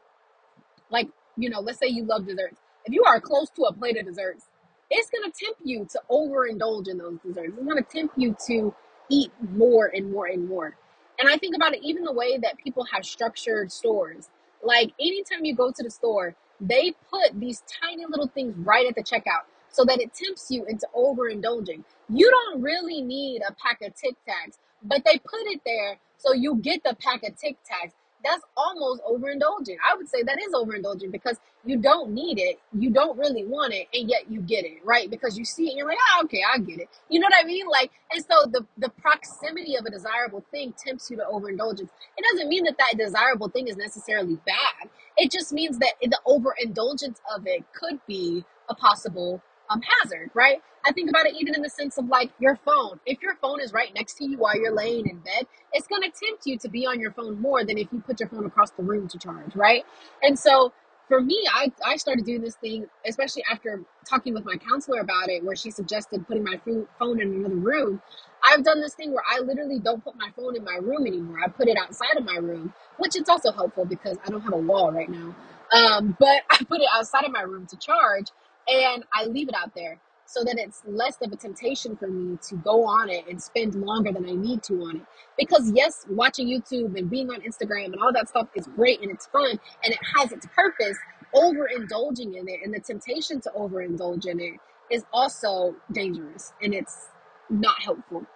like, 0.90 1.08
you 1.36 1.50
know, 1.50 1.60
let's 1.60 1.78
say 1.78 1.86
you 1.88 2.04
love 2.04 2.26
desserts. 2.26 2.60
If 2.84 2.94
you 2.94 3.04
are 3.04 3.20
close 3.20 3.50
to 3.50 3.62
a 3.64 3.72
plate 3.72 3.98
of 3.98 4.06
desserts, 4.06 4.46
it's 4.90 5.10
to 5.10 5.20
tempt 5.22 5.60
you 5.64 5.86
to 5.90 6.00
overindulge 6.10 6.88
in 6.88 6.98
those 6.98 7.18
desserts. 7.26 7.52
It's 7.58 7.66
to 7.78 7.98
tempt 7.98 8.14
you 8.18 8.36
to 8.48 8.74
eat 9.10 9.32
more 9.50 9.90
and 9.92 10.12
more 10.12 10.26
and 10.26 10.48
more. 10.48 10.76
And 11.18 11.28
I 11.28 11.38
think 11.38 11.56
about 11.56 11.74
it 11.74 11.80
even 11.82 12.04
the 12.04 12.12
way 12.12 12.38
that 12.38 12.58
people 12.58 12.84
have 12.92 13.04
structured 13.04 13.72
stores. 13.72 14.28
Like 14.66 14.92
anytime 15.00 15.44
you 15.44 15.54
go 15.54 15.70
to 15.70 15.82
the 15.84 15.90
store, 15.90 16.34
they 16.60 16.92
put 17.10 17.38
these 17.38 17.62
tiny 17.82 18.04
little 18.06 18.28
things 18.28 18.54
right 18.58 18.86
at 18.88 18.96
the 18.96 19.02
checkout 19.04 19.46
so 19.70 19.84
that 19.84 20.00
it 20.00 20.12
tempts 20.12 20.50
you 20.50 20.64
into 20.66 20.88
overindulging. 20.96 21.84
You 22.08 22.30
don't 22.30 22.62
really 22.62 23.00
need 23.00 23.42
a 23.48 23.54
pack 23.54 23.80
of 23.82 23.94
Tic 23.94 24.16
Tacs, 24.28 24.58
but 24.82 25.04
they 25.04 25.18
put 25.18 25.46
it 25.46 25.60
there 25.64 25.98
so 26.18 26.32
you 26.34 26.56
get 26.56 26.82
the 26.82 26.96
pack 27.00 27.22
of 27.22 27.38
Tic 27.38 27.58
Tacs 27.64 27.92
that's 28.26 28.44
almost 28.56 29.02
overindulgent. 29.04 29.76
I 29.88 29.96
would 29.96 30.08
say 30.08 30.22
that 30.22 30.38
is 30.40 30.52
overindulgent 30.54 31.12
because 31.12 31.38
you 31.64 31.78
don't 31.78 32.10
need 32.10 32.38
it, 32.38 32.58
you 32.72 32.90
don't 32.90 33.18
really 33.18 33.44
want 33.44 33.74
it, 33.74 33.88
and 33.94 34.08
yet 34.08 34.30
you 34.30 34.40
get 34.40 34.64
it, 34.64 34.78
right? 34.84 35.10
Because 35.10 35.38
you 35.38 35.44
see 35.44 35.66
it, 35.66 35.70
and 35.70 35.78
you're 35.78 35.88
like, 35.88 35.98
ah, 36.12 36.24
okay, 36.24 36.42
I 36.54 36.58
get 36.58 36.80
it. 36.80 36.88
You 37.08 37.20
know 37.20 37.26
what 37.30 37.44
I 37.44 37.46
mean? 37.46 37.66
Like, 37.68 37.90
and 38.12 38.24
so 38.24 38.50
the 38.50 38.66
the 38.78 38.88
proximity 38.90 39.76
of 39.76 39.86
a 39.86 39.90
desirable 39.90 40.44
thing 40.50 40.74
tempts 40.76 41.10
you 41.10 41.16
to 41.16 41.26
overindulgence. 41.26 41.90
It 42.16 42.24
doesn't 42.32 42.48
mean 42.48 42.64
that 42.64 42.78
that 42.78 42.98
desirable 42.98 43.48
thing 43.48 43.68
is 43.68 43.76
necessarily 43.76 44.38
bad. 44.46 44.90
It 45.16 45.30
just 45.30 45.52
means 45.52 45.78
that 45.78 45.94
the 46.02 46.20
overindulgence 46.26 47.20
of 47.34 47.46
it 47.46 47.64
could 47.72 48.00
be 48.06 48.44
a 48.68 48.74
possible 48.74 49.42
um, 49.70 49.80
hazard, 49.82 50.30
right? 50.34 50.62
I 50.86 50.92
think 50.92 51.10
about 51.10 51.26
it 51.26 51.34
even 51.40 51.54
in 51.54 51.62
the 51.62 51.70
sense 51.70 51.98
of 51.98 52.06
like 52.08 52.30
your 52.38 52.56
phone. 52.64 53.00
If 53.06 53.22
your 53.22 53.36
phone 53.36 53.60
is 53.60 53.72
right 53.72 53.92
next 53.94 54.14
to 54.18 54.24
you 54.28 54.38
while 54.38 54.56
you're 54.56 54.74
laying 54.74 55.08
in 55.08 55.18
bed, 55.18 55.46
it's 55.72 55.86
going 55.88 56.02
to 56.02 56.10
tempt 56.10 56.46
you 56.46 56.58
to 56.58 56.68
be 56.68 56.86
on 56.86 57.00
your 57.00 57.12
phone 57.12 57.40
more 57.40 57.64
than 57.64 57.78
if 57.78 57.88
you 57.92 58.00
put 58.00 58.20
your 58.20 58.28
phone 58.28 58.46
across 58.46 58.70
the 58.72 58.82
room 58.82 59.08
to 59.08 59.18
charge, 59.18 59.56
right? 59.56 59.84
And 60.22 60.38
so 60.38 60.72
for 61.08 61.20
me, 61.20 61.46
I, 61.54 61.72
I 61.84 61.96
started 61.96 62.24
doing 62.24 62.40
this 62.42 62.56
thing, 62.56 62.86
especially 63.06 63.44
after 63.50 63.82
talking 64.08 64.34
with 64.34 64.44
my 64.44 64.56
counselor 64.56 65.00
about 65.00 65.28
it, 65.28 65.44
where 65.44 65.56
she 65.56 65.70
suggested 65.70 66.26
putting 66.26 66.44
my 66.44 66.60
phone 66.98 67.20
in 67.20 67.34
another 67.34 67.54
room. 67.56 68.02
I've 68.44 68.64
done 68.64 68.80
this 68.80 68.94
thing 68.94 69.12
where 69.12 69.24
I 69.28 69.40
literally 69.40 69.80
don't 69.80 70.02
put 70.04 70.16
my 70.16 70.30
phone 70.36 70.56
in 70.56 70.64
my 70.64 70.76
room 70.80 71.06
anymore. 71.06 71.38
I 71.44 71.48
put 71.48 71.68
it 71.68 71.76
outside 71.78 72.16
of 72.16 72.24
my 72.24 72.36
room, 72.36 72.74
which 72.98 73.16
it's 73.16 73.28
also 73.28 73.52
helpful 73.52 73.84
because 73.84 74.16
I 74.26 74.30
don't 74.30 74.42
have 74.42 74.52
a 74.52 74.58
wall 74.58 74.92
right 74.92 75.08
now. 75.08 75.34
Um, 75.72 76.16
but 76.18 76.42
I 76.50 76.58
put 76.64 76.80
it 76.80 76.88
outside 76.94 77.24
of 77.24 77.32
my 77.32 77.42
room 77.42 77.66
to 77.66 77.76
charge 77.76 78.28
and 78.68 79.04
I 79.12 79.24
leave 79.26 79.48
it 79.48 79.54
out 79.54 79.74
there 79.74 80.00
so 80.26 80.42
that 80.42 80.56
it's 80.58 80.82
less 80.86 81.16
of 81.22 81.32
a 81.32 81.36
temptation 81.36 81.96
for 81.96 82.08
me 82.08 82.36
to 82.48 82.56
go 82.56 82.84
on 82.84 83.08
it 83.08 83.24
and 83.28 83.40
spend 83.40 83.74
longer 83.74 84.12
than 84.12 84.26
I 84.26 84.32
need 84.32 84.62
to 84.64 84.74
on 84.82 84.96
it. 84.96 85.02
Because 85.38 85.70
yes, 85.74 86.04
watching 86.10 86.48
YouTube 86.48 86.98
and 86.98 87.08
being 87.08 87.30
on 87.30 87.40
Instagram 87.42 87.86
and 87.86 87.96
all 88.02 88.12
that 88.12 88.28
stuff 88.28 88.48
is 88.56 88.66
great 88.74 89.00
and 89.02 89.10
it's 89.10 89.26
fun 89.26 89.50
and 89.84 89.92
it 89.92 90.00
has 90.16 90.32
its 90.32 90.46
purpose. 90.54 90.98
Overindulging 91.34 92.36
in 92.36 92.48
it 92.48 92.60
and 92.64 92.72
the 92.74 92.80
temptation 92.80 93.40
to 93.42 93.50
overindulge 93.56 94.26
in 94.26 94.40
it 94.40 94.54
is 94.90 95.04
also 95.12 95.74
dangerous 95.92 96.52
and 96.62 96.74
it's 96.74 97.08
not 97.50 97.80
helpful. 97.80 98.26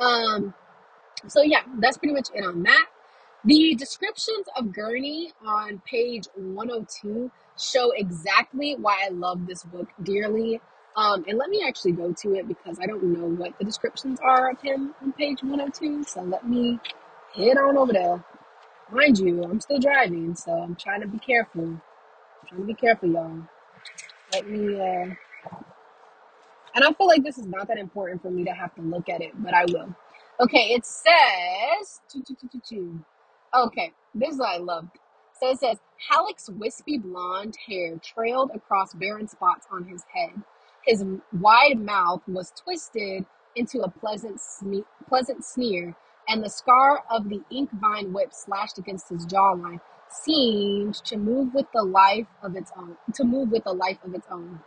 Um, 0.00 0.54
so 1.26 1.42
yeah, 1.42 1.62
that's 1.78 1.98
pretty 1.98 2.14
much 2.14 2.28
it 2.34 2.44
on 2.44 2.62
that. 2.64 2.86
The 3.44 3.74
descriptions 3.76 4.46
of 4.56 4.72
Gurney 4.72 5.32
on 5.46 5.82
page 5.86 6.28
102 6.36 7.30
show 7.58 7.92
exactly 7.92 8.76
why 8.76 9.04
I 9.06 9.10
love 9.10 9.46
this 9.46 9.64
book 9.64 9.88
dearly. 10.02 10.60
Um, 10.96 11.24
and 11.28 11.38
let 11.38 11.50
me 11.50 11.64
actually 11.66 11.92
go 11.92 12.12
to 12.12 12.34
it 12.36 12.48
because 12.48 12.78
I 12.80 12.86
don't 12.86 13.02
know 13.04 13.26
what 13.26 13.58
the 13.58 13.64
descriptions 13.64 14.20
are 14.22 14.50
of 14.50 14.60
him 14.60 14.94
on 15.02 15.12
page 15.12 15.42
102. 15.42 16.04
So 16.04 16.22
let 16.22 16.48
me 16.48 16.80
head 17.34 17.58
on 17.58 17.76
over 17.76 17.92
there. 17.92 18.24
Mind 18.92 19.18
you, 19.18 19.44
I'm 19.44 19.60
still 19.60 19.78
driving, 19.80 20.34
so 20.36 20.52
I'm 20.52 20.76
trying 20.76 21.02
to 21.02 21.08
be 21.08 21.18
careful. 21.18 21.64
I'm 21.64 22.48
trying 22.48 22.60
to 22.62 22.66
be 22.66 22.74
careful, 22.74 23.10
y'all. 23.10 23.42
Let 24.32 24.48
me 24.48 24.80
uh, 24.80 25.06
And 26.74 26.84
I 26.84 26.92
feel 26.92 27.08
like 27.08 27.24
this 27.24 27.38
is 27.38 27.46
not 27.46 27.68
that 27.68 27.78
important 27.78 28.22
for 28.22 28.30
me 28.30 28.44
to 28.44 28.52
have 28.52 28.74
to 28.76 28.82
look 28.82 29.08
at 29.08 29.20
it, 29.22 29.32
but 29.42 29.54
I 29.54 29.66
will. 29.66 29.94
Okay, 30.40 30.74
it 30.74 30.86
says. 30.86 32.00
Okay, 33.54 33.92
this 34.14 34.34
is 34.34 34.38
what 34.38 34.54
I 34.54 34.58
love. 34.58 34.88
So 35.40 35.50
it 35.50 35.58
says 35.58 35.78
Halleck's 36.10 36.48
wispy 36.50 36.98
blonde 36.98 37.56
hair 37.66 37.96
trailed 37.98 38.50
across 38.54 38.94
barren 38.94 39.26
spots 39.26 39.66
on 39.72 39.84
his 39.88 40.04
head. 40.14 40.42
His 40.86 41.04
wide 41.32 41.80
mouth 41.80 42.22
was 42.28 42.52
twisted 42.52 43.24
into 43.56 43.80
a 43.80 43.90
pleasant, 43.90 44.38
sne- 44.38 44.84
pleasant 45.08 45.44
sneer, 45.44 45.96
and 46.28 46.44
the 46.44 46.50
scar 46.50 47.02
of 47.10 47.28
the 47.28 47.42
inkvine 47.50 48.12
whip 48.12 48.32
slashed 48.32 48.78
against 48.78 49.08
his 49.08 49.26
jawline 49.26 49.80
seemed 50.10 50.94
to 51.04 51.16
move 51.16 51.52
with 51.54 51.66
the 51.72 51.82
life 51.82 52.28
of 52.42 52.54
its 52.54 52.70
own. 52.76 52.96
To 53.14 53.24
move 53.24 53.50
with 53.50 53.64
a 53.66 53.72
life 53.72 53.98
of 54.04 54.14
its 54.14 54.26
own. 54.30 54.60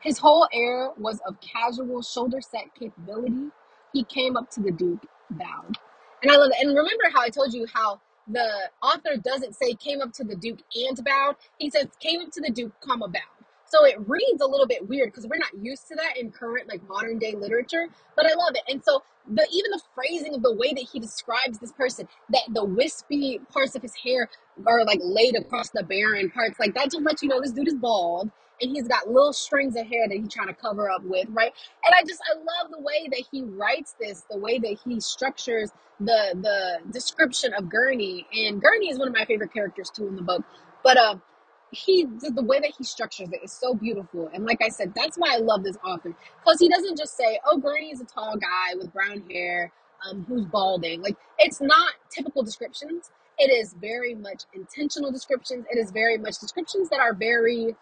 His 0.00 0.18
whole 0.18 0.48
air 0.52 0.90
was 0.96 1.20
of 1.26 1.36
casual, 1.40 2.02
shoulder 2.02 2.40
set 2.40 2.74
capability. 2.78 3.50
He 3.92 4.04
came 4.04 4.36
up 4.36 4.50
to 4.52 4.60
the 4.60 4.70
Duke, 4.70 5.06
bowed. 5.30 5.76
And 6.22 6.32
I 6.32 6.36
love 6.36 6.50
it. 6.52 6.58
And 6.66 6.70
remember 6.70 7.04
how 7.14 7.22
I 7.22 7.30
told 7.30 7.54
you 7.54 7.66
how 7.72 8.00
the 8.28 8.48
author 8.82 9.16
doesn't 9.22 9.54
say 9.56 9.74
came 9.74 10.00
up 10.02 10.12
to 10.14 10.24
the 10.24 10.36
Duke 10.36 10.60
and 10.74 11.04
bowed. 11.04 11.36
He 11.58 11.70
says 11.70 11.86
came 12.00 12.22
up 12.22 12.30
to 12.32 12.40
the 12.42 12.50
Duke, 12.52 12.72
comma, 12.80 13.08
bowed. 13.08 13.37
So 13.68 13.84
it 13.84 13.96
reads 14.06 14.40
a 14.40 14.46
little 14.46 14.66
bit 14.66 14.88
weird 14.88 15.08
because 15.08 15.26
we're 15.26 15.38
not 15.38 15.62
used 15.62 15.88
to 15.88 15.94
that 15.96 16.16
in 16.16 16.30
current 16.30 16.68
like 16.68 16.86
modern 16.88 17.18
day 17.18 17.34
literature, 17.34 17.86
but 18.16 18.26
I 18.26 18.34
love 18.34 18.54
it. 18.54 18.62
And 18.68 18.82
so 18.84 19.02
the 19.26 19.46
even 19.52 19.70
the 19.70 19.80
phrasing 19.94 20.34
of 20.34 20.42
the 20.42 20.54
way 20.54 20.72
that 20.72 20.86
he 20.92 21.00
describes 21.00 21.58
this 21.58 21.72
person, 21.72 22.08
that 22.30 22.42
the 22.52 22.64
wispy 22.64 23.40
parts 23.52 23.74
of 23.74 23.82
his 23.82 23.94
hair 23.94 24.28
are 24.66 24.84
like 24.84 25.00
laid 25.02 25.36
across 25.36 25.70
the 25.70 25.82
barren 25.82 26.30
parts, 26.30 26.58
like 26.58 26.74
that 26.74 26.90
just 26.90 27.02
lets 27.02 27.22
you 27.22 27.28
know 27.28 27.40
this 27.40 27.52
dude 27.52 27.68
is 27.68 27.74
bald 27.74 28.30
and 28.60 28.70
he's 28.72 28.88
got 28.88 29.08
little 29.08 29.32
strings 29.32 29.76
of 29.76 29.86
hair 29.86 30.08
that 30.08 30.16
he's 30.16 30.32
trying 30.32 30.48
to 30.48 30.54
cover 30.54 30.90
up 30.90 31.02
with, 31.04 31.26
right? 31.30 31.52
And 31.84 31.94
I 31.94 32.02
just 32.06 32.20
I 32.32 32.36
love 32.36 32.70
the 32.70 32.80
way 32.80 33.08
that 33.10 33.24
he 33.30 33.42
writes 33.42 33.94
this, 34.00 34.24
the 34.30 34.38
way 34.38 34.58
that 34.58 34.78
he 34.84 35.00
structures 35.00 35.70
the 36.00 36.34
the 36.40 36.92
description 36.92 37.52
of 37.54 37.68
Gurney. 37.68 38.26
And 38.32 38.60
Gurney 38.60 38.90
is 38.90 38.98
one 38.98 39.08
of 39.08 39.14
my 39.14 39.24
favorite 39.24 39.52
characters 39.52 39.90
too 39.90 40.08
in 40.08 40.16
the 40.16 40.22
book. 40.22 40.44
But 40.82 40.96
um 40.96 41.22
he 41.70 42.04
the, 42.04 42.42
way 42.42 42.60
that 42.60 42.72
he 42.76 42.84
structures 42.84 43.28
it 43.32 43.40
is 43.42 43.52
so 43.52 43.74
beautiful. 43.74 44.30
And 44.32 44.44
like 44.44 44.62
I 44.62 44.68
said, 44.68 44.92
that's 44.94 45.16
why 45.16 45.34
I 45.34 45.38
love 45.38 45.64
this 45.64 45.76
author. 45.84 46.14
Because 46.40 46.60
he 46.60 46.68
doesn't 46.68 46.96
just 46.98 47.16
say, 47.16 47.40
Oh, 47.46 47.58
Gurney 47.58 47.90
is 47.90 48.00
a 48.00 48.04
tall 48.04 48.36
guy 48.36 48.74
with 48.76 48.92
brown 48.92 49.22
hair, 49.30 49.72
um, 50.08 50.24
who's 50.28 50.46
balding. 50.46 51.02
Like 51.02 51.16
it's 51.38 51.60
not 51.60 51.92
typical 52.10 52.42
descriptions. 52.42 53.10
It 53.38 53.50
is 53.50 53.74
very 53.74 54.14
much 54.14 54.44
intentional 54.54 55.12
descriptions. 55.12 55.66
It 55.70 55.78
is 55.78 55.90
very 55.90 56.18
much 56.18 56.38
descriptions 56.38 56.88
that 56.90 57.00
are 57.00 57.14
very 57.14 57.76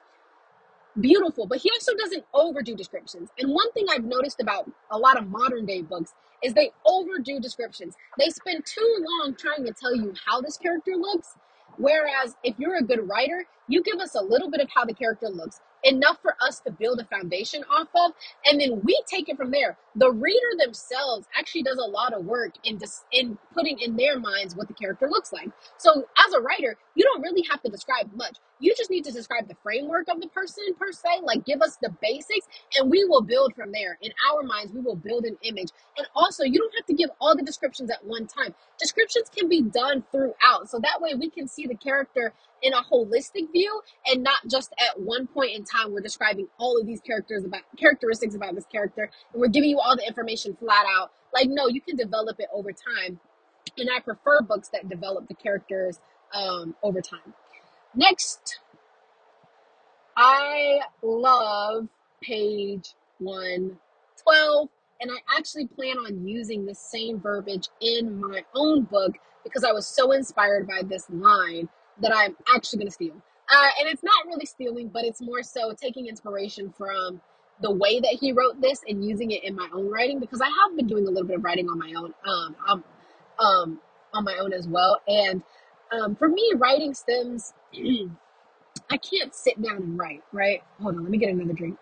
beautiful, 1.00 1.46
but 1.46 1.58
he 1.58 1.70
also 1.70 1.94
doesn't 1.94 2.24
overdo 2.34 2.74
descriptions. 2.74 3.30
And 3.38 3.52
one 3.52 3.70
thing 3.72 3.86
I've 3.90 4.04
noticed 4.04 4.40
about 4.40 4.70
a 4.90 4.98
lot 4.98 5.18
of 5.18 5.28
modern 5.28 5.66
day 5.66 5.82
books 5.82 6.14
is 6.42 6.54
they 6.54 6.70
overdo 6.84 7.40
descriptions. 7.40 7.94
They 8.18 8.28
spend 8.28 8.64
too 8.66 8.96
long 9.00 9.34
trying 9.38 9.64
to 9.66 9.72
tell 9.72 9.94
you 9.94 10.14
how 10.26 10.40
this 10.40 10.56
character 10.56 10.92
looks. 10.96 11.34
Whereas 11.78 12.36
if 12.44 12.56
you're 12.58 12.76
a 12.76 12.82
good 12.82 13.08
writer, 13.08 13.46
you 13.68 13.82
give 13.82 14.00
us 14.00 14.14
a 14.14 14.22
little 14.22 14.50
bit 14.50 14.60
of 14.60 14.68
how 14.74 14.84
the 14.84 14.94
character 14.94 15.28
looks, 15.28 15.60
enough 15.84 16.18
for 16.22 16.36
us 16.40 16.60
to 16.60 16.72
build 16.72 17.00
a 17.00 17.04
foundation 17.04 17.64
off 17.70 17.88
of, 17.96 18.12
and 18.46 18.60
then 18.60 18.82
we 18.84 19.00
take 19.10 19.28
it 19.28 19.36
from 19.36 19.50
there. 19.50 19.78
The 19.96 20.12
reader 20.12 20.52
themselves 20.58 21.26
actually 21.38 21.64
does 21.64 21.78
a 21.78 21.90
lot 21.90 22.14
of 22.14 22.24
work 22.24 22.54
in 22.64 22.78
dis- 22.78 23.04
in 23.12 23.38
putting 23.54 23.78
in 23.80 23.96
their 23.96 24.18
minds 24.18 24.56
what 24.56 24.68
the 24.68 24.74
character 24.74 25.08
looks 25.10 25.32
like. 25.32 25.50
So 25.78 26.06
as 26.26 26.34
a 26.34 26.40
writer, 26.40 26.76
you 26.94 27.04
don't 27.04 27.22
really 27.22 27.44
have 27.50 27.62
to 27.62 27.70
describe 27.70 28.10
much 28.14 28.36
you 28.60 28.74
just 28.76 28.90
need 28.90 29.04
to 29.04 29.12
describe 29.12 29.48
the 29.48 29.56
framework 29.62 30.08
of 30.08 30.22
the 30.22 30.28
person 30.28 30.64
per 30.80 30.92
se, 30.92 31.08
like 31.24 31.44
give 31.46 31.62
us 31.62 31.78
the 31.82 31.90
basics, 32.02 32.48
and 32.78 32.90
we 32.90 33.04
will 33.04 33.22
build 33.22 33.54
from 33.54 33.72
there. 33.72 33.98
In 34.02 34.12
our 34.32 34.44
minds, 34.44 34.72
we 34.72 34.80
will 34.80 34.96
build 34.96 35.26
an 35.26 35.38
image. 35.42 35.70
And 35.98 36.08
also, 36.16 36.44
you 36.44 36.58
don't 36.60 36.74
have 36.76 36.86
to 36.86 36.94
give 36.94 37.10
all 37.20 37.36
the 37.36 37.44
descriptions 37.44 37.90
at 37.90 38.06
one 38.06 38.28
time. 38.28 38.54
Descriptions 38.80 39.30
can 39.36 39.50
be 39.50 39.62
done 39.62 40.04
throughout. 40.10 40.70
So 40.70 40.80
that 40.80 41.02
way 41.02 41.14
we 41.16 41.30
can 41.30 41.48
see 41.48 41.68
the 41.68 41.76
character 41.76 42.34
in 42.62 42.72
a 42.74 42.82
holistic 42.82 43.52
view 43.52 43.82
and 44.06 44.24
not 44.24 44.40
just 44.50 44.74
at 44.80 45.00
one 45.00 45.28
point 45.28 45.52
in 45.54 45.64
time 45.66 45.92
we're 45.92 46.00
describing 46.00 46.48
all 46.58 46.80
of 46.80 46.86
these 46.86 47.00
characters 47.00 47.44
about 47.44 47.62
characteristics 47.78 48.34
about 48.34 48.54
this 48.54 48.66
character 48.66 49.10
and 49.32 49.40
we're 49.40 49.48
giving 49.48 49.70
you 49.70 49.78
all 49.80 49.96
the 49.96 50.06
information 50.06 50.56
flat 50.56 50.86
out. 50.98 51.12
Like 51.34 51.48
no, 51.48 51.68
you 51.68 51.80
can 51.80 51.96
develop 51.96 52.40
it 52.40 52.48
over 52.52 52.70
time. 52.72 53.20
And 53.78 53.90
I 53.94 54.00
prefer 54.00 54.42
books 54.42 54.68
that 54.68 54.88
develop 54.88 55.28
the 55.28 55.34
characters 55.34 56.00
um, 56.32 56.74
over 56.82 57.00
time. 57.00 57.34
Next 57.94 58.60
I 60.16 60.80
love 61.02 61.88
page 62.22 62.94
112, 63.18 64.68
and 65.00 65.10
I 65.10 65.36
actually 65.38 65.66
plan 65.66 65.98
on 65.98 66.26
using 66.26 66.64
the 66.64 66.74
same 66.74 67.20
verbiage 67.20 67.68
in 67.82 68.18
my 68.18 68.42
own 68.54 68.84
book 68.84 69.12
because 69.44 69.62
I 69.62 69.72
was 69.72 69.86
so 69.86 70.12
inspired 70.12 70.66
by 70.66 70.82
this 70.82 71.06
line 71.10 71.68
that 72.00 72.12
I'm 72.14 72.34
actually 72.54 72.78
going 72.78 72.88
to 72.88 72.94
steal. 72.94 73.22
Uh, 73.50 73.68
and 73.80 73.88
it's 73.88 74.02
not 74.02 74.26
really 74.26 74.46
stealing, 74.46 74.88
but 74.88 75.04
it's 75.04 75.20
more 75.20 75.42
so 75.42 75.72
taking 75.72 76.06
inspiration 76.06 76.72
from 76.76 77.20
the 77.62 77.70
way 77.70 78.00
that 78.00 78.16
he 78.20 78.32
wrote 78.32 78.60
this 78.60 78.80
and 78.88 79.04
using 79.04 79.30
it 79.30 79.44
in 79.44 79.54
my 79.54 79.68
own 79.72 79.90
writing 79.90 80.18
because 80.20 80.40
I 80.40 80.46
have 80.48 80.76
been 80.76 80.86
doing 80.86 81.06
a 81.06 81.10
little 81.10 81.26
bit 81.26 81.36
of 81.36 81.44
writing 81.44 81.68
on 81.68 81.78
my 81.78 81.92
own, 81.96 82.12
um, 82.26 82.56
um, 82.68 82.84
um 83.38 83.80
on 84.12 84.24
my 84.24 84.36
own 84.40 84.52
as 84.52 84.66
well. 84.66 85.00
And 85.06 85.42
um, 85.92 86.16
for 86.16 86.28
me, 86.28 86.52
writing 86.56 86.94
stems 86.94 87.52
I 88.90 88.96
can't 88.98 89.34
sit 89.34 89.60
down 89.60 89.76
and 89.76 89.98
write, 89.98 90.22
right? 90.32 90.62
Hold 90.80 90.96
on, 90.96 91.02
let 91.02 91.10
me 91.10 91.18
get 91.18 91.30
another 91.30 91.52
drink. 91.52 91.78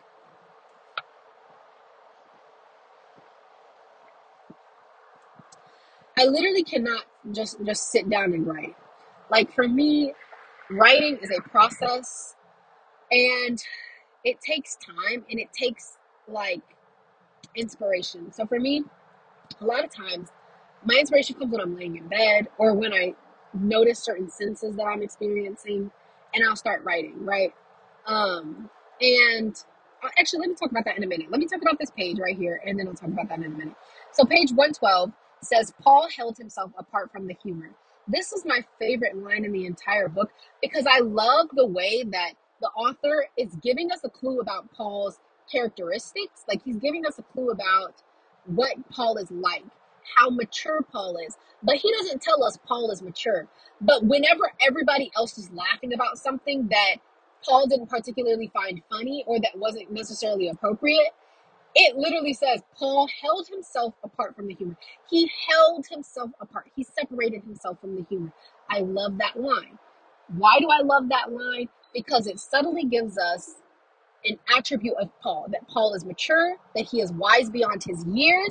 I 6.19 6.25
literally 6.27 6.63
cannot 6.63 7.05
just 7.33 7.63
just 7.65 7.91
sit 7.91 8.09
down 8.09 8.33
and 8.33 8.47
write. 8.47 8.77
Like 9.31 9.53
for 9.53 9.67
me, 9.67 10.15
writing 10.71 11.19
is 11.23 11.31
a 11.31 11.43
process 11.43 12.37
and 13.11 13.63
it 14.25 14.41
takes 14.41 14.77
time 14.77 15.25
and 15.31 15.41
it 15.41 15.49
takes 15.53 15.99
like 16.29 16.63
inspiration. 17.57 18.33
So 18.33 18.47
for 18.47 18.61
me, 18.61 18.85
a 19.61 19.65
lot 19.65 19.85
of 19.85 19.95
times 19.95 20.31
my 20.85 20.97
inspiration 20.99 21.37
comes 21.37 21.53
when 21.53 21.61
I'm 21.61 21.77
laying 21.77 21.97
in 21.97 22.09
bed 22.09 22.49
or 22.59 22.75
when 22.75 22.93
I 22.93 23.15
notice 23.55 24.01
certain 24.01 24.31
senses 24.31 24.77
that 24.77 24.85
I'm 24.85 25.03
experiencing 25.03 25.91
and 26.35 26.45
I'll 26.47 26.57
start 26.57 26.85
writing, 26.85 27.25
right? 27.25 27.55
Um, 28.07 28.71
and 29.01 29.57
uh, 30.05 30.09
actually, 30.19 30.41
let 30.41 30.51
me 30.51 30.55
talk 30.57 30.71
about 30.71 30.85
that 30.87 30.97
in 30.99 31.05
a 31.05 31.07
minute. 31.07 31.31
Let 31.31 31.41
me 31.41 31.47
talk 31.47 31.63
about 31.63 31.79
this 31.79 31.91
page 31.91 32.19
right 32.21 32.37
here, 32.37 32.61
and 32.67 32.79
then 32.79 32.89
I'll 32.89 32.95
talk 32.95 33.09
about 33.11 33.29
that 33.31 33.39
in 33.39 33.47
a 33.47 33.49
minute. 33.49 33.75
So, 34.13 34.25
page 34.25 34.51
112 34.51 35.13
says, 35.43 35.73
Paul 35.83 36.09
held 36.17 36.37
himself 36.39 36.73
apart 36.79 37.13
from 37.13 37.27
the 37.27 37.35
humor. 37.43 37.71
This 38.09 38.33
is 38.33 38.45
my 38.45 38.65
favorite 38.79 39.17
line 39.17 39.45
in 39.45 39.53
the 39.53 39.67
entire 39.67 40.09
book 40.09 40.31
because 40.63 40.87
I 40.87 41.01
love 41.01 41.49
the 41.55 41.67
way 41.67 42.05
that 42.05 42.33
the 42.61 42.69
author 42.69 43.27
is 43.37 43.55
giving 43.63 43.93
us 43.93 44.01
a 44.05 44.11
clue 44.11 44.41
about 44.41 44.73
Paul's 44.75 45.19
characteristics. 45.51 46.45
Like, 46.49 46.63
he's 46.65 46.77
giving 46.77 47.07
us 47.07 47.19
a 47.19 47.23
clue 47.23 47.51
about 47.51 48.03
what 48.47 48.75
Paul 48.91 49.17
is 49.19 49.31
like, 49.31 49.65
how 50.17 50.31
mature 50.31 50.83
Paul 50.83 51.17
is. 51.27 51.37
But 51.63 51.77
he 51.77 51.91
doesn't 51.93 52.23
tell 52.23 52.45
us 52.45 52.59
Paul 52.67 52.91
is 52.91 53.03
mature. 53.03 53.49
But 53.81 54.05
whenever 54.05 54.53
everybody 54.67 55.11
else 55.17 55.39
is 55.39 55.51
laughing 55.53 55.95
about 55.95 56.19
something 56.19 56.69
that 56.69 56.97
Paul 57.45 57.67
didn't 57.69 57.89
particularly 57.89 58.51
find 58.53 58.83
funny 58.91 59.25
or 59.27 59.41
that 59.41 59.57
wasn't 59.59 59.93
necessarily 59.93 60.49
appropriate. 60.49 61.13
It 61.75 61.97
literally 61.97 62.35
says 62.35 62.63
Paul 62.77 63.09
held 63.23 63.49
himself 63.49 63.95
apart 64.05 64.37
from 64.37 64.49
the 64.49 64.55
humor. 64.55 64.77
He 65.11 65.31
held 65.49 65.87
himself 65.89 66.31
apart. 66.41 66.71
He 66.77 66.85
separated 66.85 67.45
himself 67.45 67.81
from 67.81 67.97
the 67.97 68.05
humor. 68.11 68.33
I 68.71 68.81
love 68.81 69.19
that 69.19 69.41
line. 69.41 69.79
Why 70.37 70.59
do 70.61 70.69
I 70.71 70.83
love 70.83 71.11
that 71.11 71.33
line? 71.33 71.69
Because 71.95 72.27
it 72.29 72.41
subtly 72.41 72.85
gives 72.85 73.19
us 73.19 73.55
an 74.25 74.39
attribute 74.57 74.97
of 75.01 75.09
Paul 75.21 75.47
that 75.53 75.67
Paul 75.69 75.95
is 75.95 76.05
mature, 76.05 76.57
that 76.77 76.87
he 76.87 77.01
is 77.01 77.13
wise 77.13 77.51
beyond 77.51 77.85
his 77.85 78.05
years, 78.07 78.51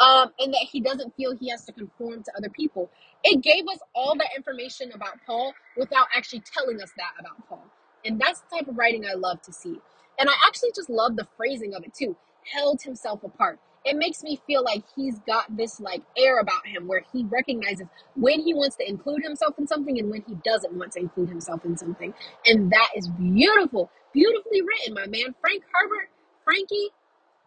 um, 0.00 0.30
and 0.38 0.52
that 0.52 0.66
he 0.70 0.80
doesn't 0.80 1.16
feel 1.16 1.36
he 1.36 1.50
has 1.50 1.64
to 1.66 1.72
conform 1.72 2.22
to 2.24 2.32
other 2.36 2.50
people. 2.50 2.90
It 3.24 3.42
gave 3.42 3.66
us 3.68 3.78
all 3.94 4.14
that 4.16 4.28
information 4.36 4.92
about 4.92 5.18
Paul 5.26 5.54
without 5.76 6.06
actually 6.16 6.42
telling 6.54 6.82
us 6.82 6.90
that 6.98 7.12
about 7.18 7.48
Paul. 7.48 7.64
And 8.04 8.20
that's 8.20 8.40
the 8.42 8.58
type 8.58 8.68
of 8.68 8.78
writing 8.78 9.06
I 9.06 9.14
love 9.14 9.42
to 9.42 9.52
see. 9.52 9.76
And 10.18 10.28
I 10.28 10.34
actually 10.46 10.70
just 10.76 10.90
love 10.90 11.16
the 11.16 11.26
phrasing 11.36 11.74
of 11.74 11.84
it 11.84 11.94
too. 11.94 12.16
Held 12.52 12.82
himself 12.82 13.22
apart. 13.24 13.58
it 13.84 13.96
makes 13.96 14.22
me 14.22 14.40
feel 14.46 14.62
like 14.62 14.84
he's 14.94 15.18
got 15.20 15.56
this 15.56 15.80
like 15.80 16.02
air 16.16 16.38
about 16.38 16.66
him 16.66 16.86
where 16.86 17.02
he 17.12 17.24
recognizes 17.24 17.86
when 18.14 18.40
he 18.40 18.52
wants 18.52 18.76
to 18.76 18.88
include 18.88 19.22
himself 19.22 19.54
in 19.58 19.66
something 19.66 19.98
and 19.98 20.10
when 20.10 20.22
he 20.28 20.34
doesn't 20.44 20.74
want 20.74 20.92
to 20.92 21.00
include 21.00 21.28
himself 21.28 21.64
in 21.64 21.76
something. 21.76 22.12
And 22.46 22.70
that 22.72 22.90
is 22.96 23.08
beautiful, 23.08 23.90
beautifully 24.12 24.62
written, 24.62 24.94
my 24.94 25.06
man. 25.06 25.34
Frank 25.40 25.62
Herbert, 25.72 26.10
Frankie, 26.44 26.90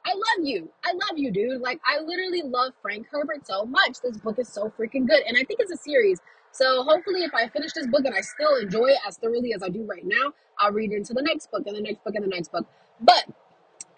I 0.06 0.14
love 0.14 0.46
you. 0.46 0.70
I 0.84 0.94
love 0.94 1.18
you, 1.18 1.32
dude. 1.32 1.62
Like, 1.62 1.80
I 1.86 2.02
literally 2.02 2.42
love 2.44 2.74
Frank 2.82 3.08
Herbert 3.12 3.46
so 3.48 3.66
much. 3.66 3.98
This 4.04 4.18
book 4.18 4.40
is 4.40 4.50
so 4.50 4.72
freaking 4.78 5.08
good. 5.08 5.24
And 5.28 5.38
I 5.38 5.44
think 5.44 5.60
it's 5.60 5.72
a 5.72 5.78
series. 5.78 6.20
So 6.52 6.84
hopefully, 6.84 7.24
if 7.24 7.34
I 7.34 7.48
finish 7.50 7.74
this 7.74 7.88
book 7.88 8.02
and 8.06 8.14
I 8.14 8.22
still 8.22 8.56
enjoy 8.58 8.88
it 8.88 9.00
as 9.08 9.18
thoroughly 9.18 9.54
as 9.54 9.64
I 9.64 9.70
do 9.70 9.86
right 9.86 10.06
now, 10.06 10.34
I'll 10.60 10.72
read 10.72 10.92
into 10.92 11.14
the 11.14 11.22
next 11.22 11.52
book 11.52 11.64
and 11.68 11.76
the 11.76 11.82
next 11.82 12.04
book 12.04 12.16
and 12.16 12.24
the 12.24 12.30
next 12.30 12.52
book. 12.52 12.68
But 13.02 13.26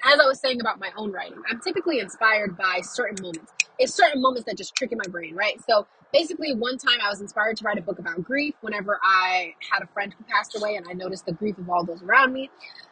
as 0.06 0.20
I 0.20 0.26
was 0.26 0.40
saying 0.40 0.62
about 0.62 0.80
my 0.80 0.92
own 0.96 1.12
writing, 1.12 1.42
I'm 1.50 1.60
typically 1.60 2.00
inspired 2.00 2.58
by 2.58 2.82
certain 2.82 3.22
moments. 3.22 3.52
It's 3.80 3.94
certain 3.94 4.22
moments 4.22 4.46
that 4.46 4.58
just 4.58 4.76
trick 4.76 4.92
in 4.92 4.98
my 4.98 5.10
brain, 5.10 5.36
right? 5.36 5.60
So 5.68 5.88
basically, 6.14 6.54
one 6.54 6.78
time 6.78 7.00
I 7.04 7.10
was 7.10 7.22
inspired 7.22 7.58
to 7.58 7.66
write 7.66 7.78
a 7.78 7.82
book 7.82 8.00
about 8.00 8.24
grief 8.24 8.54
whenever 8.62 9.00
I 9.04 9.56
had 9.72 9.84
a 9.84 9.88
friend 9.88 10.14
who 10.18 10.24
passed 10.26 10.56
away 10.58 10.76
and 10.76 10.86
I 10.90 10.94
noticed 10.94 11.26
the 11.26 11.34
grief 11.34 11.58
of 11.58 11.70
all 11.70 11.84
those 11.84 12.04
around 12.04 12.34
me. 12.34 12.50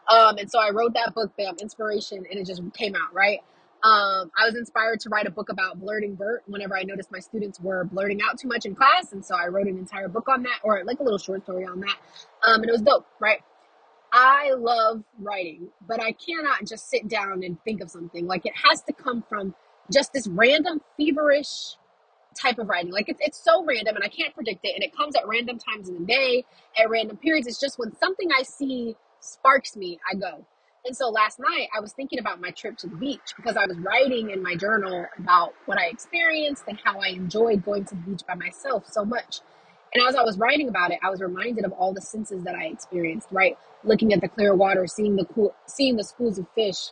Um, 0.09 0.37
and 0.37 0.51
so 0.51 0.59
I 0.59 0.71
wrote 0.71 0.93
that 0.95 1.13
book, 1.15 1.31
bam, 1.37 1.55
inspiration, 1.61 2.25
and 2.29 2.39
it 2.39 2.47
just 2.47 2.61
came 2.73 2.95
out, 2.95 3.13
right? 3.13 3.39
Um, 3.83 4.31
I 4.37 4.45
was 4.45 4.55
inspired 4.55 5.01
to 5.01 5.09
write 5.09 5.27
a 5.27 5.31
book 5.31 5.49
about 5.49 5.79
blurting 5.79 6.15
Bert 6.15 6.43
whenever 6.47 6.75
I 6.75 6.83
noticed 6.83 7.11
my 7.11 7.19
students 7.19 7.59
were 7.59 7.83
blurting 7.83 8.21
out 8.21 8.39
too 8.39 8.47
much 8.47 8.65
in 8.65 8.75
class. 8.75 9.11
And 9.11 9.25
so 9.25 9.35
I 9.35 9.47
wrote 9.47 9.67
an 9.67 9.77
entire 9.77 10.07
book 10.07 10.29
on 10.29 10.43
that, 10.43 10.59
or 10.63 10.83
like 10.85 10.99
a 10.99 11.03
little 11.03 11.19
short 11.19 11.43
story 11.43 11.65
on 11.65 11.81
that. 11.81 11.97
Um, 12.47 12.61
and 12.61 12.69
it 12.69 12.71
was 12.71 12.81
dope, 12.81 13.05
right? 13.19 13.41
I 14.13 14.53
love 14.53 15.03
writing, 15.19 15.69
but 15.87 16.01
I 16.03 16.13
cannot 16.13 16.65
just 16.67 16.89
sit 16.89 17.09
down 17.09 17.43
and 17.43 17.61
think 17.65 17.81
of 17.81 17.91
something. 17.91 18.27
Like 18.27 18.45
it 18.45 18.53
has 18.71 18.83
to 18.83 18.93
come 18.93 19.23
from 19.29 19.55
just 19.93 20.13
this 20.13 20.27
random 20.27 20.81
feverish 20.97 21.77
type 22.39 22.59
of 22.59 22.69
writing. 22.69 22.91
Like 22.91 23.09
it's 23.09 23.21
it's 23.23 23.43
so 23.43 23.65
random 23.65 23.95
and 23.97 24.05
I 24.05 24.09
can't 24.09 24.35
predict 24.35 24.61
it 24.65 24.75
and 24.75 24.83
it 24.83 24.95
comes 24.95 25.15
at 25.15 25.27
random 25.27 25.59
times 25.59 25.89
in 25.89 25.95
the 25.99 26.05
day, 26.05 26.45
at 26.79 26.89
random 26.89 27.17
periods. 27.17 27.47
It's 27.47 27.61
just 27.61 27.79
when 27.79 27.95
something 27.97 28.29
I 28.37 28.43
see 28.43 28.97
sparks 29.21 29.77
me, 29.77 29.99
I 30.11 30.15
go. 30.15 30.45
And 30.85 30.97
so 30.97 31.09
last 31.09 31.39
night 31.39 31.69
I 31.75 31.81
was 31.81 31.93
thinking 31.93 32.19
about 32.19 32.41
my 32.41 32.51
trip 32.51 32.77
to 32.79 32.87
the 32.87 32.97
beach 32.97 33.33
because 33.37 33.57
I 33.57 33.67
was 33.67 33.79
writing 33.79 34.31
in 34.31 34.43
my 34.43 34.55
journal 34.55 35.07
about 35.19 35.55
what 35.67 35.79
I 35.79 35.87
experienced 35.87 36.65
and 36.67 36.79
how 36.83 36.99
I 37.01 37.09
enjoyed 37.09 37.65
going 37.65 37.85
to 37.87 37.95
the 37.95 38.01
beach 38.01 38.23
by 38.27 38.35
myself 38.35 38.87
so 38.87 39.05
much. 39.05 39.41
And 39.93 40.07
as 40.07 40.15
I 40.15 40.23
was 40.23 40.37
writing 40.37 40.69
about 40.69 40.91
it, 40.91 40.99
I 41.03 41.09
was 41.09 41.21
reminded 41.21 41.65
of 41.65 41.73
all 41.73 41.93
the 41.93 42.01
senses 42.01 42.43
that 42.45 42.55
I 42.55 42.65
experienced, 42.65 43.27
right? 43.31 43.57
Looking 43.83 44.13
at 44.13 44.21
the 44.21 44.27
clear 44.27 44.55
water, 44.55 44.87
seeing 44.87 45.15
the 45.15 45.25
cool, 45.25 45.55
seeing 45.67 45.97
the 45.97 46.03
schools 46.03 46.39
of 46.39 46.47
fish, 46.55 46.91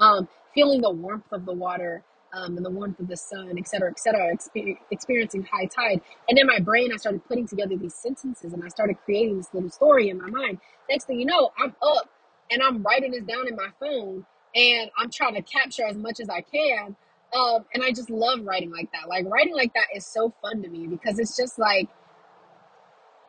um, 0.00 0.28
feeling 0.54 0.80
the 0.80 0.90
warmth 0.90 1.32
of 1.32 1.44
the 1.46 1.52
water 1.52 2.02
um, 2.34 2.56
and 2.56 2.64
the 2.64 2.70
warmth 2.70 3.00
of 3.00 3.08
the 3.08 3.16
sun, 3.16 3.54
et 3.58 3.68
cetera, 3.68 3.90
et 3.90 3.98
cetera, 3.98 4.34
exper- 4.34 4.78
experiencing 4.90 5.46
high 5.50 5.66
tide. 5.66 6.00
And 6.28 6.38
in 6.38 6.46
my 6.46 6.58
brain, 6.58 6.90
I 6.92 6.96
started 6.96 7.26
putting 7.26 7.46
together 7.46 7.76
these 7.76 7.94
sentences 7.94 8.52
and 8.52 8.62
I 8.64 8.68
started 8.68 8.96
creating 9.04 9.38
this 9.38 9.48
little 9.52 9.70
story 9.70 10.10
in 10.10 10.18
my 10.18 10.28
mind. 10.28 10.58
Next 10.90 11.06
thing 11.06 11.20
you 11.20 11.26
know, 11.26 11.50
I'm 11.58 11.74
up 11.82 12.08
and 12.50 12.62
I'm 12.62 12.82
writing 12.82 13.12
this 13.12 13.24
down 13.24 13.48
in 13.48 13.56
my 13.56 13.68
phone 13.80 14.26
and 14.54 14.90
I'm 14.98 15.10
trying 15.10 15.34
to 15.34 15.42
capture 15.42 15.84
as 15.86 15.96
much 15.96 16.20
as 16.20 16.28
I 16.28 16.42
can. 16.42 16.96
Um, 17.32 17.64
and 17.74 17.82
I 17.84 17.90
just 17.92 18.10
love 18.10 18.40
writing 18.44 18.72
like 18.72 18.90
that. 18.92 19.08
Like 19.08 19.26
writing 19.28 19.54
like 19.54 19.72
that 19.74 19.86
is 19.94 20.06
so 20.06 20.34
fun 20.42 20.62
to 20.62 20.68
me 20.68 20.86
because 20.86 21.18
it's 21.18 21.36
just 21.36 21.58
like, 21.58 21.88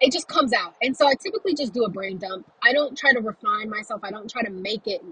it 0.01 0.11
just 0.11 0.27
comes 0.27 0.51
out. 0.51 0.73
And 0.81 0.97
so 0.97 1.07
I 1.07 1.13
typically 1.13 1.53
just 1.53 1.73
do 1.73 1.85
a 1.85 1.89
brain 1.89 2.17
dump. 2.17 2.51
I 2.63 2.73
don't 2.73 2.97
try 2.97 3.13
to 3.13 3.19
refine 3.19 3.69
myself. 3.69 4.01
I 4.03 4.09
don't 4.09 4.29
try 4.29 4.41
to 4.41 4.49
make 4.49 4.87
it 4.87 5.03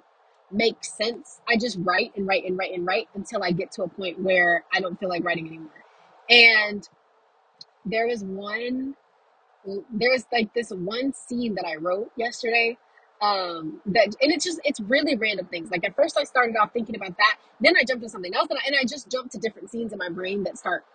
make 0.51 0.83
sense. 0.83 1.39
I 1.47 1.57
just 1.57 1.77
write 1.79 2.11
and 2.15 2.27
write 2.27 2.43
and 2.43 2.57
write 2.57 2.73
and 2.73 2.85
write 2.85 3.07
until 3.13 3.43
I 3.43 3.51
get 3.51 3.71
to 3.73 3.83
a 3.83 3.87
point 3.87 4.19
where 4.19 4.65
I 4.73 4.79
don't 4.79 4.99
feel 4.99 5.09
like 5.09 5.23
writing 5.23 5.47
anymore. 5.47 5.69
And 6.27 6.89
there 7.85 8.07
was 8.07 8.23
one 8.23 8.95
there's 9.91 10.25
like 10.31 10.53
this 10.53 10.71
one 10.71 11.13
scene 11.13 11.55
that 11.55 11.65
I 11.65 11.75
wrote 11.75 12.11
yesterday 12.15 12.77
um 13.21 13.81
that 13.85 14.05
and 14.21 14.31
it's 14.31 14.45
just 14.45 14.59
it's 14.63 14.79
really 14.79 15.15
random 15.15 15.45
things 15.47 15.69
like 15.69 15.83
at 15.85 15.93
first 15.93 16.17
i 16.17 16.23
started 16.23 16.55
off 16.55 16.71
thinking 16.71 16.95
about 16.95 17.17
that 17.17 17.35
then 17.59 17.73
i 17.77 17.83
jumped 17.83 18.01
to 18.01 18.07
something 18.07 18.33
else 18.33 18.47
and 18.49 18.57
I, 18.57 18.67
and 18.67 18.75
I 18.81 18.85
just 18.85 19.11
jumped 19.11 19.33
to 19.33 19.37
different 19.37 19.69
scenes 19.69 19.91
in 19.91 19.97
my 19.97 20.07
brain 20.07 20.43
that 20.43 20.57
start 20.57 20.85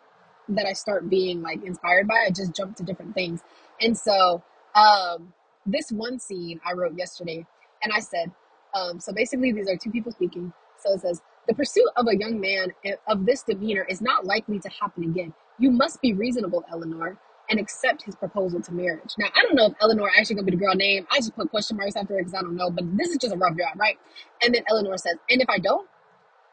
that 0.48 0.66
I 0.66 0.72
start 0.72 1.08
being 1.08 1.42
like 1.42 1.64
inspired 1.64 2.08
by. 2.08 2.24
I 2.26 2.30
just 2.30 2.54
jump 2.54 2.76
to 2.76 2.82
different 2.82 3.14
things. 3.14 3.42
And 3.80 3.96
so 3.96 4.42
um 4.74 5.32
this 5.66 5.90
one 5.90 6.18
scene 6.18 6.60
I 6.64 6.72
wrote 6.72 6.96
yesterday 6.96 7.46
and 7.82 7.92
I 7.92 8.00
said, 8.00 8.30
um, 8.74 9.00
so 9.00 9.12
basically 9.12 9.52
these 9.52 9.68
are 9.68 9.76
two 9.76 9.90
people 9.90 10.12
speaking. 10.12 10.52
So 10.78 10.94
it 10.94 11.00
says, 11.00 11.22
the 11.48 11.54
pursuit 11.54 11.88
of 11.96 12.06
a 12.08 12.16
young 12.16 12.40
man 12.40 12.72
of 13.06 13.26
this 13.26 13.42
demeanor 13.42 13.86
is 13.88 14.00
not 14.00 14.24
likely 14.24 14.58
to 14.60 14.68
happen 14.68 15.04
again. 15.04 15.32
You 15.58 15.70
must 15.70 16.00
be 16.00 16.12
reasonable, 16.12 16.64
Eleanor, 16.70 17.18
and 17.50 17.60
accept 17.60 18.02
his 18.02 18.16
proposal 18.16 18.60
to 18.62 18.72
marriage. 18.72 19.14
Now, 19.18 19.26
I 19.34 19.42
don't 19.42 19.54
know 19.54 19.66
if 19.66 19.74
Eleanor 19.80 20.10
actually 20.18 20.36
gonna 20.36 20.46
be 20.46 20.52
the 20.52 20.64
girl 20.64 20.74
name. 20.74 21.06
I 21.10 21.18
just 21.18 21.34
put 21.36 21.50
question 21.50 21.76
marks 21.76 21.96
after 21.96 22.18
it 22.18 22.22
because 22.22 22.34
I 22.34 22.40
don't 22.40 22.56
know, 22.56 22.70
but 22.70 22.84
this 22.96 23.10
is 23.10 23.18
just 23.18 23.34
a 23.34 23.36
rough 23.36 23.54
draft, 23.56 23.76
right? 23.76 23.98
And 24.42 24.54
then 24.54 24.64
Eleanor 24.68 24.96
says, 24.96 25.16
and 25.30 25.40
if 25.42 25.48
I 25.48 25.58
don't, 25.58 25.88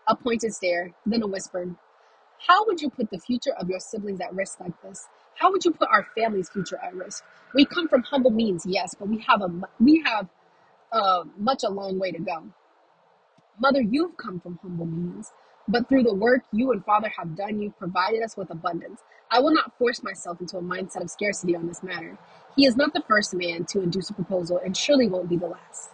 a 0.07 0.15
pointed 0.15 0.53
stare, 0.53 0.91
then 1.05 1.23
a 1.23 1.27
whisper, 1.27 1.67
how 2.47 2.65
would 2.65 2.81
you 2.81 2.89
put 2.89 3.09
the 3.11 3.19
future 3.19 3.53
of 3.59 3.69
your 3.69 3.79
siblings 3.79 4.21
at 4.21 4.33
risk 4.33 4.59
like 4.59 4.79
this? 4.81 5.07
How 5.35 5.51
would 5.51 5.65
you 5.65 5.71
put 5.71 5.89
our 5.91 6.07
family's 6.17 6.49
future 6.49 6.79
at 6.83 6.95
risk? 6.95 7.23
We 7.55 7.65
come 7.65 7.87
from 7.87 8.03
humble 8.03 8.31
means, 8.31 8.65
yes, 8.65 8.95
but 8.97 9.07
we 9.09 9.23
have 9.27 9.41
a 9.41 9.49
we 9.79 10.03
have 10.05 10.27
uh, 10.91 11.23
much 11.37 11.63
a 11.63 11.69
long 11.69 11.99
way 11.99 12.11
to 12.11 12.19
go. 12.19 12.45
Mother, 13.59 13.81
you've 13.81 14.17
come 14.17 14.39
from 14.39 14.59
humble 14.61 14.85
means, 14.87 15.31
but 15.67 15.87
through 15.89 16.03
the 16.03 16.13
work 16.13 16.43
you 16.51 16.71
and 16.71 16.83
Father 16.85 17.11
have 17.17 17.35
done, 17.35 17.61
you've 17.61 17.77
provided 17.77 18.23
us 18.23 18.37
with 18.37 18.49
abundance. 18.49 19.01
I 19.31 19.39
will 19.39 19.53
not 19.53 19.77
force 19.77 20.03
myself 20.03 20.41
into 20.41 20.57
a 20.57 20.61
mindset 20.61 21.01
of 21.03 21.11
scarcity 21.11 21.55
on 21.55 21.67
this 21.67 21.83
matter. 21.83 22.17
He 22.55 22.65
is 22.65 22.75
not 22.75 22.93
the 22.93 23.03
first 23.07 23.33
man 23.33 23.65
to 23.67 23.81
induce 23.81 24.09
a 24.09 24.13
proposal, 24.13 24.59
and 24.63 24.75
surely 24.75 25.07
won't 25.07 25.29
be 25.29 25.37
the 25.37 25.47
last. 25.47 25.91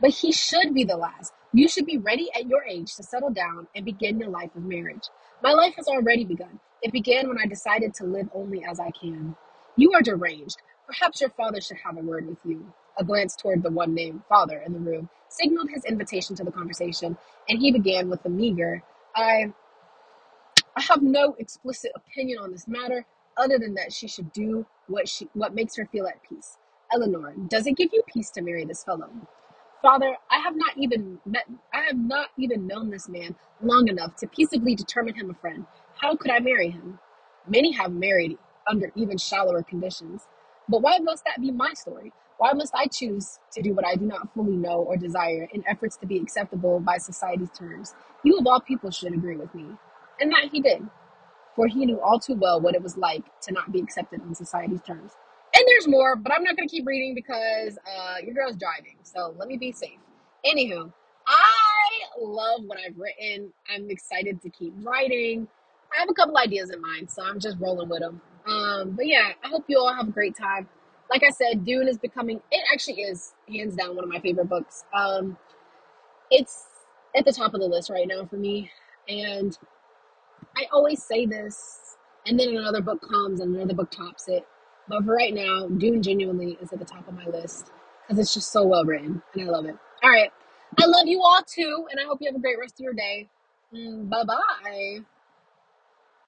But 0.00 0.10
he 0.10 0.32
should 0.32 0.74
be 0.74 0.84
the 0.84 0.96
last. 0.96 1.32
You 1.54 1.68
should 1.68 1.86
be 1.86 1.98
ready 1.98 2.30
at 2.34 2.48
your 2.48 2.64
age 2.64 2.96
to 2.96 3.04
settle 3.04 3.30
down 3.30 3.68
and 3.76 3.86
begin 3.86 4.20
your 4.20 4.30
life 4.30 4.56
of 4.56 4.64
marriage. 4.64 5.08
My 5.42 5.52
life 5.52 5.76
has 5.76 5.88
already 5.88 6.24
begun. 6.24 6.60
It 6.82 6.92
began 6.92 7.28
when 7.28 7.38
I 7.38 7.46
decided 7.46 7.94
to 7.96 8.04
live 8.06 8.28
only 8.34 8.64
as 8.64 8.80
I 8.80 8.90
can. 8.92 9.36
You 9.76 9.92
are 9.94 10.02
deranged. 10.02 10.58
Perhaps 10.88 11.22
your 11.22 11.30
father 11.30 11.60
should 11.62 11.78
have 11.78 11.98
a 11.98 12.02
word 12.02 12.28
with 12.28 12.38
you. 12.44 12.74
A 12.98 13.04
glance 13.04 13.36
toward 13.36 13.62
the 13.64 13.70
one 13.70 13.94
named 13.94 14.22
father 14.28 14.58
in 14.66 14.74
the 14.74 14.80
room 14.80 15.10
signaled 15.30 15.70
his 15.70 15.86
invitation 15.86 16.36
to 16.36 16.44
the 16.44 16.52
conversation, 16.52 17.18
and 17.48 17.60
he 17.60 17.72
began 17.72 18.10
with 18.10 18.24
a 18.26 18.30
meager, 18.30 18.82
I 19.16 19.54
I 20.76 20.82
have 20.82 21.02
no 21.02 21.36
explicit 21.38 21.92
opinion 21.96 22.40
on 22.40 22.52
this 22.52 22.68
matter 22.68 23.06
other 23.38 23.58
than 23.58 23.74
that 23.74 23.92
she 23.92 24.08
should 24.08 24.32
do 24.32 24.66
what 24.88 25.08
she 25.08 25.28
what 25.34 25.54
makes 25.54 25.76
her 25.76 25.86
feel 25.86 26.08
at 26.08 26.22
peace. 26.28 26.58
Eleanor, 26.92 27.34
does 27.48 27.66
it 27.66 27.76
give 27.76 27.90
you 27.92 28.02
peace 28.06 28.30
to 28.30 28.42
marry 28.42 28.64
this 28.66 28.84
fellow? 28.84 29.10
Father, 29.84 30.16
I 30.30 30.40
have 30.40 30.56
not 30.56 30.78
even 30.78 31.20
met, 31.26 31.44
I 31.74 31.82
have 31.82 31.98
not 31.98 32.30
even 32.38 32.66
known 32.66 32.90
this 32.90 33.06
man 33.06 33.36
long 33.62 33.88
enough 33.88 34.16
to 34.18 34.28
peaceably 34.28 34.74
determine 34.74 35.14
him 35.14 35.30
a 35.30 35.34
friend. 35.34 35.66
How 36.00 36.16
could 36.16 36.32
I 36.32 36.40
marry 36.40 36.70
him? 36.70 37.00
Many 37.46 37.72
have 37.72 37.92
married 37.92 38.38
under 38.66 38.92
even 38.96 39.18
shallower 39.18 39.62
conditions. 39.62 40.22
But 40.70 40.82
why 40.82 41.00
must 41.02 41.24
that 41.26 41.42
be 41.42 41.52
my 41.52 41.74
story? 41.74 42.14
Why 42.38 42.54
must 42.54 42.74
I 42.74 42.88
choose 42.88 43.40
to 43.52 43.62
do 43.62 43.74
what 43.74 43.86
I 43.86 43.96
do 43.96 44.06
not 44.06 44.34
fully 44.34 44.56
know 44.56 44.78
or 44.78 44.96
desire 44.96 45.48
in 45.52 45.62
efforts 45.68 45.98
to 45.98 46.06
be 46.06 46.18
acceptable 46.18 46.80
by 46.80 46.98
society's 46.98 47.52
terms? 47.58 47.94
You 48.24 48.38
of 48.38 48.48
all 48.48 48.60
people 48.60 48.90
should 48.90 49.14
agree 49.14 49.36
with 49.36 49.54
me. 49.54 49.66
And 50.20 50.32
that 50.32 50.50
he 50.50 50.62
did, 50.62 50.88
for 51.56 51.68
he 51.68 51.86
knew 51.86 52.00
all 52.00 52.20
too 52.20 52.36
well 52.36 52.60
what 52.60 52.76
it 52.76 52.82
was 52.82 52.98
like 52.98 53.24
to 53.42 53.52
not 53.52 53.72
be 53.72 53.80
accepted 53.80 54.22
on 54.22 54.34
society's 54.34 54.82
terms. 54.82 55.12
And 55.56 55.64
there's 55.68 55.86
more, 55.86 56.16
but 56.16 56.32
I'm 56.32 56.42
not 56.42 56.56
going 56.56 56.68
to 56.68 56.72
keep 56.74 56.86
reading 56.86 57.14
because 57.14 57.78
uh, 57.86 58.16
your 58.24 58.34
girl's 58.34 58.56
driving. 58.56 58.96
So 59.02 59.34
let 59.38 59.48
me 59.48 59.56
be 59.56 59.72
safe. 59.72 59.98
Anywho, 60.44 60.92
I 61.26 62.20
love 62.20 62.62
what 62.66 62.78
I've 62.84 62.96
written. 62.98 63.52
I'm 63.72 63.88
excited 63.90 64.42
to 64.42 64.50
keep 64.50 64.74
writing. 64.82 65.46
I 65.94 66.00
have 66.00 66.08
a 66.10 66.14
couple 66.14 66.36
ideas 66.38 66.70
in 66.70 66.80
mind, 66.80 67.10
so 67.10 67.22
I'm 67.22 67.38
just 67.38 67.56
rolling 67.60 67.88
with 67.88 68.00
them. 68.00 68.20
Um, 68.46 68.90
but 68.92 69.06
yeah, 69.06 69.30
I 69.44 69.48
hope 69.48 69.64
you 69.68 69.78
all 69.78 69.94
have 69.94 70.08
a 70.08 70.12
great 70.12 70.36
time. 70.36 70.68
Like 71.10 71.22
I 71.22 71.30
said, 71.30 71.64
Dune 71.64 71.86
is 71.86 71.98
becoming, 71.98 72.40
it 72.50 72.64
actually 72.72 73.02
is 73.02 73.32
hands 73.48 73.76
down 73.76 73.94
one 73.94 74.04
of 74.04 74.10
my 74.10 74.20
favorite 74.20 74.48
books. 74.48 74.84
Um, 74.92 75.36
it's 76.30 76.64
at 77.16 77.24
the 77.24 77.32
top 77.32 77.54
of 77.54 77.60
the 77.60 77.66
list 77.66 77.90
right 77.90 78.08
now 78.08 78.26
for 78.26 78.36
me. 78.36 78.70
And 79.08 79.56
I 80.56 80.66
always 80.72 81.02
say 81.02 81.26
this, 81.26 81.96
and 82.26 82.38
then 82.40 82.48
another 82.56 82.80
book 82.80 83.00
comes 83.08 83.40
and 83.40 83.54
another 83.54 83.74
book 83.74 83.90
tops 83.90 84.28
it. 84.28 84.46
But 84.88 85.04
for 85.04 85.14
right 85.14 85.34
now, 85.34 85.66
Dune 85.68 86.02
genuinely 86.02 86.58
is 86.60 86.72
at 86.72 86.78
the 86.78 86.84
top 86.84 87.08
of 87.08 87.14
my 87.14 87.26
list 87.26 87.70
because 88.06 88.18
it's 88.18 88.34
just 88.34 88.52
so 88.52 88.64
well 88.64 88.84
written 88.84 89.22
and 89.34 89.48
I 89.48 89.50
love 89.50 89.66
it. 89.66 89.76
All 90.02 90.10
right. 90.10 90.30
I 90.78 90.86
love 90.86 91.06
you 91.06 91.22
all 91.22 91.40
too, 91.46 91.86
and 91.90 92.00
I 92.00 92.04
hope 92.04 92.18
you 92.20 92.28
have 92.28 92.36
a 92.36 92.40
great 92.40 92.58
rest 92.58 92.74
of 92.74 92.80
your 92.80 92.94
day. 92.94 93.28
Mm, 93.72 94.08
bye 94.08 94.24
bye. 94.24 95.00